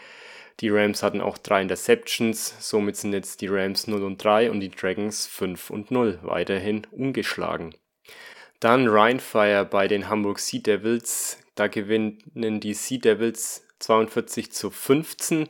Die 0.62 0.68
Rams 0.68 1.02
hatten 1.02 1.20
auch 1.20 1.38
drei 1.38 1.60
Interceptions, 1.60 2.54
somit 2.60 2.96
sind 2.96 3.12
jetzt 3.12 3.40
die 3.40 3.48
Rams 3.48 3.88
0 3.88 4.04
und 4.04 4.22
3 4.22 4.48
und 4.48 4.60
die 4.60 4.70
Dragons 4.70 5.26
5 5.26 5.70
und 5.70 5.90
0 5.90 6.20
weiterhin 6.22 6.86
ungeschlagen. 6.92 7.74
Dann 8.60 8.86
Rheinfire 8.86 9.64
bei 9.64 9.88
den 9.88 10.08
Hamburg 10.08 10.38
Sea 10.38 10.60
Devils. 10.60 11.38
Da 11.56 11.66
gewinnen 11.66 12.60
die 12.60 12.74
Sea 12.74 12.98
Devils 12.98 13.66
42 13.80 14.52
zu 14.52 14.70
15. 14.70 15.48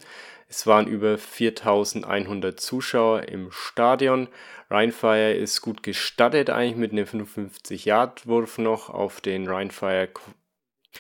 Es 0.49 0.67
waren 0.67 0.87
über 0.87 1.19
4100 1.19 2.59
Zuschauer 2.59 3.29
im 3.29 3.53
Stadion. 3.53 4.29
Rheinfire 4.71 5.35
ist 5.35 5.61
gut 5.61 5.83
gestattet 5.83 6.49
eigentlich 6.49 6.77
mit 6.77 6.93
einem 6.93 7.05
55-Yard-Wurf 7.05 8.57
noch 8.57 8.89
auf 8.89 9.21
den 9.21 9.47
Rheinfire 9.47 10.09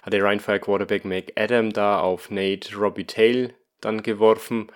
hat 0.02 0.12
der 0.12 0.22
Rheinfire 0.22 0.60
Quarterback 0.60 1.06
McAdam 1.06 1.72
da 1.72 2.00
auf 2.00 2.30
Nate 2.30 2.76
Robbie 2.76 3.04
Tail 3.04 3.54
dann 3.84 4.02
geworfen. 4.02 4.68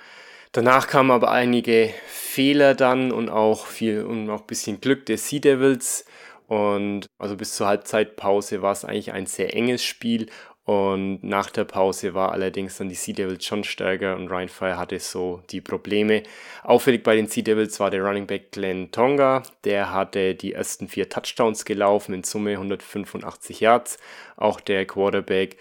Danach 0.52 0.86
kamen 0.86 1.10
aber 1.10 1.30
einige 1.30 1.92
Fehler 2.06 2.74
dann 2.74 3.12
und 3.12 3.28
auch 3.28 3.66
viel 3.66 4.04
und 4.04 4.30
auch 4.30 4.40
ein 4.40 4.46
bisschen 4.46 4.80
Glück 4.80 5.06
der 5.06 5.18
Sea 5.18 5.40
Devils. 5.40 6.04
Und 6.46 7.06
also 7.18 7.36
bis 7.36 7.56
zur 7.56 7.66
Halbzeitpause 7.66 8.62
war 8.62 8.72
es 8.72 8.84
eigentlich 8.84 9.12
ein 9.12 9.26
sehr 9.26 9.54
enges 9.54 9.82
Spiel. 9.84 10.28
Und 10.66 11.22
nach 11.22 11.50
der 11.50 11.64
Pause 11.64 12.14
war 12.14 12.32
allerdings 12.32 12.76
dann 12.76 12.88
die 12.88 12.96
Sea 12.96 13.14
Devils 13.14 13.44
schon 13.44 13.62
stärker 13.62 14.16
und 14.16 14.28
Ryan 14.28 14.48
Fire 14.48 14.76
hatte 14.76 14.98
so 14.98 15.40
die 15.50 15.60
Probleme. 15.60 16.24
Auffällig 16.64 17.04
bei 17.04 17.14
den 17.14 17.28
Sea 17.28 17.44
Devils 17.44 17.78
war 17.78 17.90
der 17.90 18.02
Running 18.02 18.26
Back 18.26 18.50
Glenn 18.50 18.90
Tonga. 18.90 19.44
Der 19.62 19.92
hatte 19.92 20.34
die 20.34 20.54
ersten 20.54 20.88
vier 20.88 21.08
Touchdowns 21.08 21.64
gelaufen, 21.64 22.14
in 22.14 22.24
Summe 22.24 22.52
185 22.52 23.60
Yards. 23.60 23.98
Auch 24.36 24.58
der 24.58 24.86
Quarterback 24.86 25.56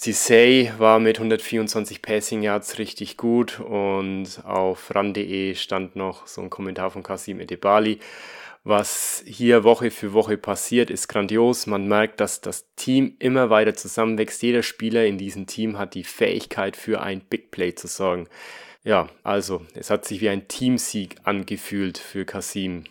Cisei 0.00 0.72
war 0.78 1.00
mit 1.00 1.16
124 1.18 2.02
Passing 2.02 2.42
Yards 2.42 2.78
richtig 2.78 3.16
gut 3.16 3.58
und 3.58 4.44
auf 4.44 4.94
ran.de 4.94 5.56
stand 5.56 5.96
noch 5.96 6.28
so 6.28 6.40
ein 6.40 6.50
Kommentar 6.50 6.92
von 6.92 7.02
Kasim 7.02 7.40
Edebali. 7.40 7.98
Was 8.62 9.24
hier 9.26 9.64
Woche 9.64 9.90
für 9.90 10.12
Woche 10.12 10.38
passiert, 10.38 10.90
ist 10.90 11.08
grandios. 11.08 11.66
Man 11.66 11.88
merkt, 11.88 12.20
dass 12.20 12.40
das 12.40 12.66
Team 12.76 13.16
immer 13.18 13.50
weiter 13.50 13.74
zusammenwächst. 13.74 14.40
Jeder 14.40 14.62
Spieler 14.62 15.04
in 15.04 15.18
diesem 15.18 15.46
Team 15.46 15.78
hat 15.78 15.94
die 15.94 16.04
Fähigkeit 16.04 16.76
für 16.76 17.00
ein 17.00 17.20
Big 17.20 17.50
Play 17.50 17.74
zu 17.74 17.88
sorgen. 17.88 18.28
Ja, 18.84 19.08
also 19.24 19.66
es 19.74 19.90
hat 19.90 20.04
sich 20.04 20.20
wie 20.20 20.28
ein 20.28 20.46
Teamsieg 20.46 21.16
angefühlt 21.24 21.98
für 21.98 22.24
Kasim. 22.24 22.84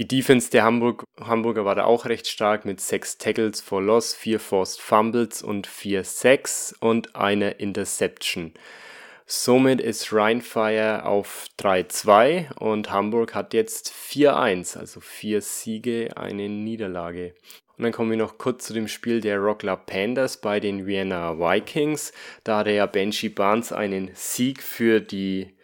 Die 0.00 0.08
Defense 0.08 0.50
der 0.50 0.64
Hamburg, 0.64 1.04
Hamburger 1.20 1.66
war 1.66 1.74
da 1.74 1.84
auch 1.84 2.06
recht 2.06 2.26
stark 2.26 2.64
mit 2.64 2.80
sechs 2.80 3.18
Tackles 3.18 3.60
for 3.60 3.82
Loss, 3.82 4.14
vier 4.14 4.40
Forced 4.40 4.80
Fumbles 4.80 5.42
und 5.42 5.66
vier 5.66 6.04
Sacks 6.04 6.74
und 6.80 7.14
eine 7.16 7.50
Interception. 7.50 8.54
Somit 9.26 9.78
ist 9.82 10.10
Rheinfire 10.10 11.04
auf 11.04 11.44
3-2 11.58 12.54
und 12.54 12.90
Hamburg 12.90 13.34
hat 13.34 13.52
jetzt 13.52 13.92
4-1, 13.92 14.78
also 14.78 15.00
vier 15.00 15.42
Siege, 15.42 16.16
eine 16.16 16.48
Niederlage. 16.48 17.34
Und 17.76 17.84
dann 17.84 17.92
kommen 17.92 18.08
wir 18.08 18.16
noch 18.16 18.38
kurz 18.38 18.64
zu 18.64 18.72
dem 18.72 18.88
Spiel 18.88 19.20
der 19.20 19.36
Rockler 19.36 19.76
Pandas 19.76 20.38
bei 20.38 20.60
den 20.60 20.86
Vienna 20.86 21.38
Vikings. 21.38 22.14
Da 22.42 22.60
hatte 22.60 22.70
ja 22.70 22.86
Benji 22.86 23.28
Barnes 23.28 23.70
einen 23.70 24.12
Sieg 24.14 24.62
für 24.62 25.02
die 25.02 25.54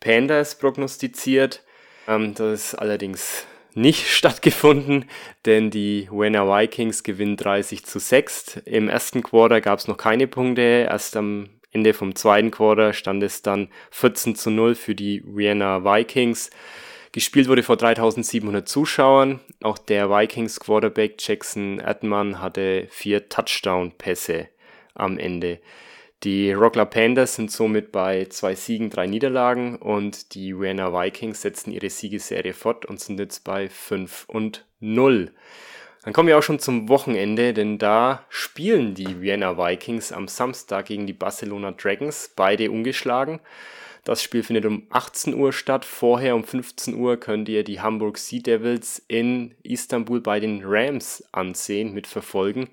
Pandas 0.00 0.58
prognostiziert. 0.58 1.62
Ähm, 2.08 2.34
das 2.34 2.72
ist 2.72 2.74
allerdings 2.74 3.46
nicht 3.74 4.06
stattgefunden, 4.08 5.06
denn 5.46 5.70
die 5.70 6.08
Vienna 6.10 6.46
Vikings 6.46 7.02
gewinnen 7.02 7.36
30 7.36 7.84
zu 7.84 7.98
6. 7.98 8.58
Im 8.64 8.88
ersten 8.88 9.22
Quarter 9.22 9.60
gab 9.60 9.78
es 9.78 9.88
noch 9.88 9.96
keine 9.96 10.26
Punkte. 10.26 10.86
Erst 10.88 11.16
am 11.16 11.48
Ende 11.72 11.92
vom 11.92 12.14
zweiten 12.14 12.50
Quarter 12.50 12.92
stand 12.92 13.22
es 13.22 13.42
dann 13.42 13.68
14 13.90 14.36
zu 14.36 14.50
0 14.50 14.74
für 14.74 14.94
die 14.94 15.22
Vienna 15.26 15.84
Vikings. 15.84 16.50
Gespielt 17.12 17.48
wurde 17.48 17.62
vor 17.62 17.76
3700 17.76 18.68
Zuschauern. 18.68 19.40
Auch 19.62 19.78
der 19.78 20.10
Vikings 20.10 20.58
Quarterback 20.58 21.14
Jackson 21.18 21.78
Erdmann 21.78 22.40
hatte 22.40 22.88
vier 22.90 23.28
Touchdown-Pässe 23.28 24.48
am 24.94 25.18
Ende. 25.18 25.60
Die 26.24 26.52
Rockler 26.52 26.86
Panthers 26.86 27.34
sind 27.34 27.50
somit 27.50 27.92
bei 27.92 28.24
zwei 28.30 28.54
Siegen, 28.54 28.88
drei 28.88 29.06
Niederlagen 29.06 29.76
und 29.76 30.34
die 30.34 30.58
Vienna 30.58 30.90
Vikings 30.90 31.42
setzen 31.42 31.70
ihre 31.70 31.90
Siegesserie 31.90 32.54
fort 32.54 32.86
und 32.86 32.98
sind 32.98 33.20
jetzt 33.20 33.44
bei 33.44 33.68
5 33.68 34.24
und 34.28 34.64
0. 34.80 35.30
Dann 36.02 36.14
kommen 36.14 36.28
wir 36.28 36.38
auch 36.38 36.42
schon 36.42 36.58
zum 36.58 36.88
Wochenende, 36.88 37.52
denn 37.52 37.76
da 37.76 38.24
spielen 38.30 38.94
die 38.94 39.20
Vienna 39.20 39.58
Vikings 39.58 40.12
am 40.12 40.26
Samstag 40.26 40.86
gegen 40.86 41.06
die 41.06 41.12
Barcelona 41.12 41.72
Dragons, 41.72 42.32
beide 42.34 42.70
ungeschlagen. 42.70 43.40
Das 44.04 44.22
Spiel 44.22 44.42
findet 44.42 44.64
um 44.64 44.86
18 44.88 45.34
Uhr 45.34 45.52
statt. 45.52 45.84
Vorher 45.84 46.36
um 46.36 46.44
15 46.44 46.94
Uhr 46.94 47.18
könnt 47.18 47.50
ihr 47.50 47.64
die 47.64 47.82
Hamburg 47.82 48.16
Sea 48.16 48.40
Devils 48.40 49.02
in 49.08 49.54
Istanbul 49.62 50.22
bei 50.22 50.40
den 50.40 50.62
Rams 50.64 51.22
ansehen, 51.32 51.92
mitverfolgen. 51.92 52.70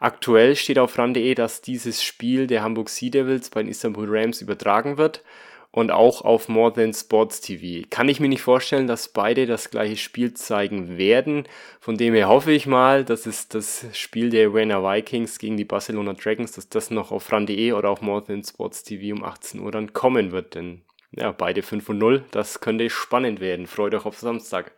Aktuell 0.00 0.56
steht 0.56 0.78
auf 0.78 0.96
ran.de, 0.96 1.34
dass 1.34 1.60
dieses 1.60 2.02
Spiel 2.02 2.46
der 2.46 2.62
Hamburg 2.62 2.88
Sea 2.88 3.10
Devils 3.10 3.50
bei 3.50 3.62
den 3.62 3.70
Istanbul 3.70 4.06
Rams 4.08 4.40
übertragen 4.40 4.96
wird 4.96 5.22
und 5.72 5.90
auch 5.90 6.22
auf 6.22 6.48
More 6.48 6.72
Than 6.72 6.94
Sports 6.94 7.42
TV. 7.42 7.86
Kann 7.90 8.08
ich 8.08 8.18
mir 8.18 8.30
nicht 8.30 8.40
vorstellen, 8.40 8.86
dass 8.86 9.08
beide 9.08 9.44
das 9.44 9.70
gleiche 9.70 9.98
Spiel 9.98 10.32
zeigen 10.32 10.96
werden. 10.96 11.44
Von 11.80 11.98
dem 11.98 12.14
her 12.14 12.28
hoffe 12.28 12.50
ich 12.50 12.66
mal, 12.66 13.04
dass 13.04 13.26
es 13.26 13.48
das 13.48 13.86
Spiel 13.92 14.30
der 14.30 14.54
Vienna 14.54 14.82
Vikings 14.82 15.38
gegen 15.38 15.58
die 15.58 15.66
Barcelona 15.66 16.14
Dragons, 16.14 16.52
dass 16.52 16.70
das 16.70 16.90
noch 16.90 17.12
auf 17.12 17.30
ran.de 17.30 17.72
oder 17.72 17.90
auf 17.90 18.00
More 18.00 18.24
Than 18.24 18.42
Sports 18.42 18.82
TV 18.82 19.14
um 19.14 19.22
18 19.22 19.60
Uhr 19.60 19.70
dann 19.70 19.92
kommen 19.92 20.32
wird. 20.32 20.54
Denn 20.54 20.80
ja, 21.12 21.30
beide 21.32 21.62
5 21.62 21.88
und 21.90 21.98
0, 21.98 22.24
das 22.30 22.60
könnte 22.60 22.88
spannend 22.88 23.40
werden. 23.40 23.66
Freut 23.66 23.94
euch 23.94 24.06
auf 24.06 24.18
Samstag. 24.18 24.72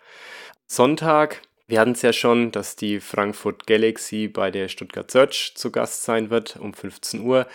Sonntag 0.66 1.42
wir 1.66 1.80
hatten 1.80 1.92
es 1.92 2.02
ja 2.02 2.12
schon, 2.12 2.52
dass 2.52 2.76
die 2.76 3.00
Frankfurt 3.00 3.66
Galaxy 3.66 4.28
bei 4.28 4.50
der 4.50 4.68
Stuttgart 4.68 5.10
Search 5.10 5.52
zu 5.54 5.70
Gast 5.70 6.04
sein 6.04 6.30
wird 6.30 6.56
um 6.56 6.74
15 6.74 7.20
Uhr. 7.20 7.46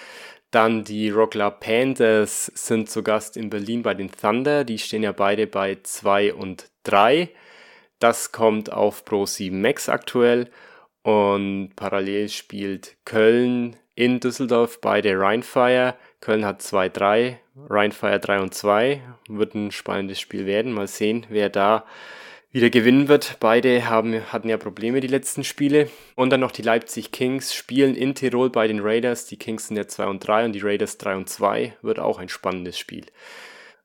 Dann 0.52 0.84
die 0.84 1.10
Rockler 1.10 1.52
Panthers 1.52 2.46
sind 2.56 2.90
zu 2.90 3.04
Gast 3.04 3.36
in 3.36 3.50
Berlin 3.50 3.84
bei 3.84 3.94
den 3.94 4.12
Thunder. 4.12 4.64
Die 4.64 4.80
stehen 4.80 5.04
ja 5.04 5.12
beide 5.12 5.46
bei 5.46 5.78
2 5.84 6.34
und 6.34 6.70
3. 6.84 7.30
Das 8.00 8.32
kommt 8.32 8.72
auf 8.72 9.04
Pro 9.04 9.26
7 9.26 9.60
Max 9.60 9.90
aktuell. 9.90 10.50
Und 11.02 11.74
parallel 11.76 12.30
spielt 12.30 12.98
Köln 13.06 13.76
in 13.96 14.20
Düsseldorf 14.20 14.80
bei 14.80 15.02
der 15.02 15.20
Rheinfire. 15.20 15.96
Köln 16.22 16.46
hat 16.46 16.62
2-3, 16.62 17.38
Rheinfire 17.70 18.20
3 18.20 18.40
und 18.40 18.54
2. 18.54 19.02
Wird 19.28 19.56
ein 19.56 19.72
spannendes 19.72 20.20
Spiel 20.20 20.46
werden. 20.46 20.72
Mal 20.72 20.88
sehen, 20.88 21.26
wer 21.30 21.50
da 21.50 21.86
wieder 22.58 22.72
gewinnen 22.72 23.08
wird. 23.08 23.38
Beide 23.40 23.88
haben, 23.88 24.20
hatten 24.34 24.50
ja 24.50 24.58
Probleme 24.58 25.00
die 25.00 25.08
letzten 25.08 25.44
Spiele. 25.44 25.90
Und 26.16 26.32
dann 26.32 26.40
noch 26.40 26.52
die 26.52 26.64
Leipzig 26.64 27.12
Kings 27.12 27.54
spielen 27.54 27.96
in 27.96 28.16
Tirol 28.16 28.50
bei 28.50 28.68
den 28.68 28.80
Raiders. 28.80 29.28
Die 29.28 29.38
Kings 29.38 29.68
sind 29.68 29.78
ja 29.78 29.88
2 29.88 30.08
und 30.08 30.28
3 30.28 30.46
und 30.46 30.54
die 30.54 30.62
Raiders 30.62 30.98
3 30.98 31.18
und 31.18 31.30
2. 31.30 31.78
Wird 31.84 32.00
auch 32.00 32.18
ein 32.18 32.30
spannendes 32.30 32.80
Spiel. 32.80 33.06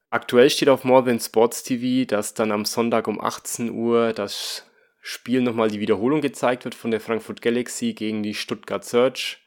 Aktuell 0.09 0.49
steht 0.49 0.70
auf 0.70 0.85
More 0.85 1.05
Than 1.05 1.20
Sports 1.20 1.62
TV, 1.62 2.07
dass 2.07 2.33
dann 2.33 2.51
am 2.51 2.64
Sonntag 2.64 3.09
um 3.09 3.20
18 3.20 3.70
Uhr 3.70 4.14
das 4.14 4.66
Spiel 5.03 5.43
nochmal 5.43 5.68
die 5.68 5.81
Wiederholung 5.81 6.23
gezeigt 6.23 6.64
wird 6.64 6.75
von 6.75 6.91
der 6.91 7.01
Frankfurt 7.01 7.43
Galaxy 7.43 7.93
gegen 7.93 8.23
die 8.23 8.35
Stuttgart 8.35 8.85
Search. 8.85 9.39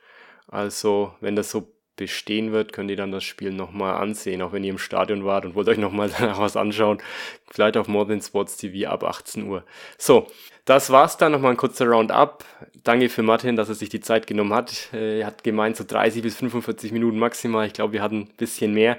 Also, 0.48 1.16
wenn 1.20 1.36
das 1.36 1.50
so 1.50 1.75
bestehen 1.96 2.52
wird, 2.52 2.74
könnt 2.74 2.90
ihr 2.90 2.98
dann 2.98 3.12
das 3.12 3.24
Spiel 3.24 3.52
nochmal 3.52 3.96
ansehen, 3.96 4.42
auch 4.42 4.52
wenn 4.52 4.64
ihr 4.64 4.72
im 4.72 4.78
Stadion 4.78 5.26
wart 5.26 5.46
und 5.46 5.56
wollt 5.56 5.68
euch 5.68 5.78
nochmal 5.78 6.10
danach 6.20 6.40
was 6.40 6.58
anschauen. 6.58 7.00
Vielleicht 7.50 7.78
auf 7.78 7.88
More 7.88 8.08
Than 8.08 8.22
Sports 8.22 8.58
TV 8.58 8.90
ab 8.90 9.04
18 9.04 9.48
Uhr. 9.48 9.64
So, 9.98 10.28
das 10.66 10.90
war's 10.90 11.18
dann. 11.18 11.32
Nochmal 11.32 11.52
ein 11.52 11.58
kurzer 11.58 11.86
Roundup. 11.86 12.44
Danke 12.84 13.10
für 13.10 13.24
Martin, 13.24 13.56
dass 13.56 13.70
er 13.70 13.76
sich 13.76 13.90
die 13.90 14.02
Zeit 14.02 14.28
genommen 14.28 14.54
hat. 14.54 14.90
Äh, 14.94 15.20
er 15.20 15.28
hat 15.28 15.44
gemeint, 15.44 15.78
so 15.78 15.84
30 15.88 16.22
bis 16.22 16.36
45 16.36 16.92
Minuten 16.92 17.20
maximal. 17.20 17.68
Ich 17.68 17.74
glaube, 17.74 17.94
wir 17.94 18.02
hatten 18.02 18.22
ein 18.22 18.36
bisschen 18.38 18.74
mehr 18.74 18.98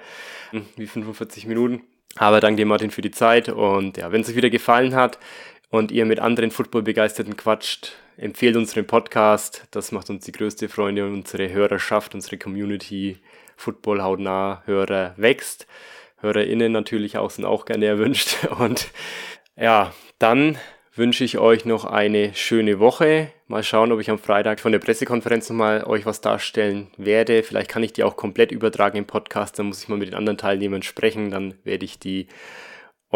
hm, 0.50 0.66
wie 0.76 0.86
45 0.86 1.46
Minuten. 1.46 1.82
Aber 2.16 2.40
danke 2.40 2.56
dir, 2.56 2.66
Martin, 2.66 2.90
für 2.90 3.02
die 3.02 3.10
Zeit. 3.10 3.48
Und 3.48 3.96
ja, 3.96 4.10
wenn 4.12 4.22
es 4.22 4.28
euch 4.28 4.36
wieder 4.36 4.50
gefallen 4.50 4.94
hat 4.94 5.18
und 5.70 5.92
ihr 5.92 6.06
mit 6.06 6.20
anderen 6.20 6.50
Football-Begeisterten 6.50 7.36
quatscht, 7.36 7.92
empfehlt 8.16 8.56
unseren 8.56 8.86
Podcast. 8.86 9.64
Das 9.70 9.92
macht 9.92 10.10
uns 10.10 10.24
die 10.24 10.32
größte 10.32 10.68
Freunde 10.68 11.04
und 11.04 11.14
unsere 11.14 11.52
Hörerschaft, 11.52 12.14
unsere 12.14 12.38
Community, 12.38 13.18
Football 13.56 14.02
hautnah 14.02 14.62
Hörer 14.66 15.14
wächst. 15.16 15.66
HörerInnen 16.20 16.72
natürlich 16.72 17.18
auch 17.18 17.30
sind 17.30 17.44
auch 17.44 17.64
gerne 17.64 17.86
erwünscht. 17.86 18.46
Und 18.58 18.88
ja, 19.56 19.92
dann 20.18 20.58
wünsche 20.94 21.24
ich 21.24 21.38
euch 21.38 21.66
noch 21.66 21.84
eine 21.84 22.34
schöne 22.34 22.80
Woche. 22.80 23.30
Mal 23.48 23.62
schauen, 23.62 23.92
ob 23.92 24.00
ich 24.00 24.10
am 24.10 24.18
Freitag 24.18 24.60
von 24.60 24.72
der 24.72 24.78
Pressekonferenz 24.78 25.50
nochmal 25.50 25.84
euch 25.84 26.06
was 26.06 26.22
darstellen 26.22 26.88
werde. 26.96 27.42
Vielleicht 27.42 27.70
kann 27.70 27.82
ich 27.82 27.92
die 27.92 28.02
auch 28.02 28.16
komplett 28.16 28.50
übertragen 28.50 28.96
im 28.96 29.06
Podcast. 29.06 29.58
Dann 29.58 29.66
muss 29.66 29.82
ich 29.82 29.88
mal 29.88 29.98
mit 29.98 30.08
den 30.08 30.14
anderen 30.14 30.38
Teilnehmern 30.38 30.82
sprechen. 30.82 31.30
Dann 31.30 31.54
werde 31.64 31.84
ich 31.84 31.98
die 31.98 32.28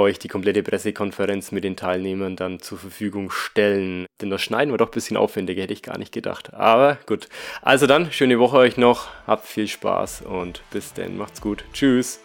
euch 0.00 0.18
die 0.18 0.28
komplette 0.28 0.62
Pressekonferenz 0.62 1.52
mit 1.52 1.64
den 1.64 1.76
Teilnehmern 1.76 2.36
dann 2.36 2.60
zur 2.60 2.78
Verfügung 2.78 3.30
stellen. 3.30 4.06
Denn 4.20 4.30
das 4.30 4.42
Schneiden 4.42 4.70
war 4.70 4.78
doch 4.78 4.88
ein 4.88 4.94
bisschen 4.94 5.16
aufwendiger, 5.16 5.62
hätte 5.62 5.72
ich 5.72 5.82
gar 5.82 5.98
nicht 5.98 6.12
gedacht. 6.12 6.52
Aber 6.54 6.98
gut. 7.06 7.28
Also 7.62 7.86
dann, 7.86 8.12
schöne 8.12 8.38
Woche 8.38 8.56
euch 8.56 8.76
noch, 8.76 9.08
habt 9.26 9.46
viel 9.46 9.68
Spaß 9.68 10.22
und 10.22 10.62
bis 10.70 10.92
dann, 10.92 11.16
macht's 11.16 11.40
gut. 11.40 11.64
Tschüss. 11.72 12.20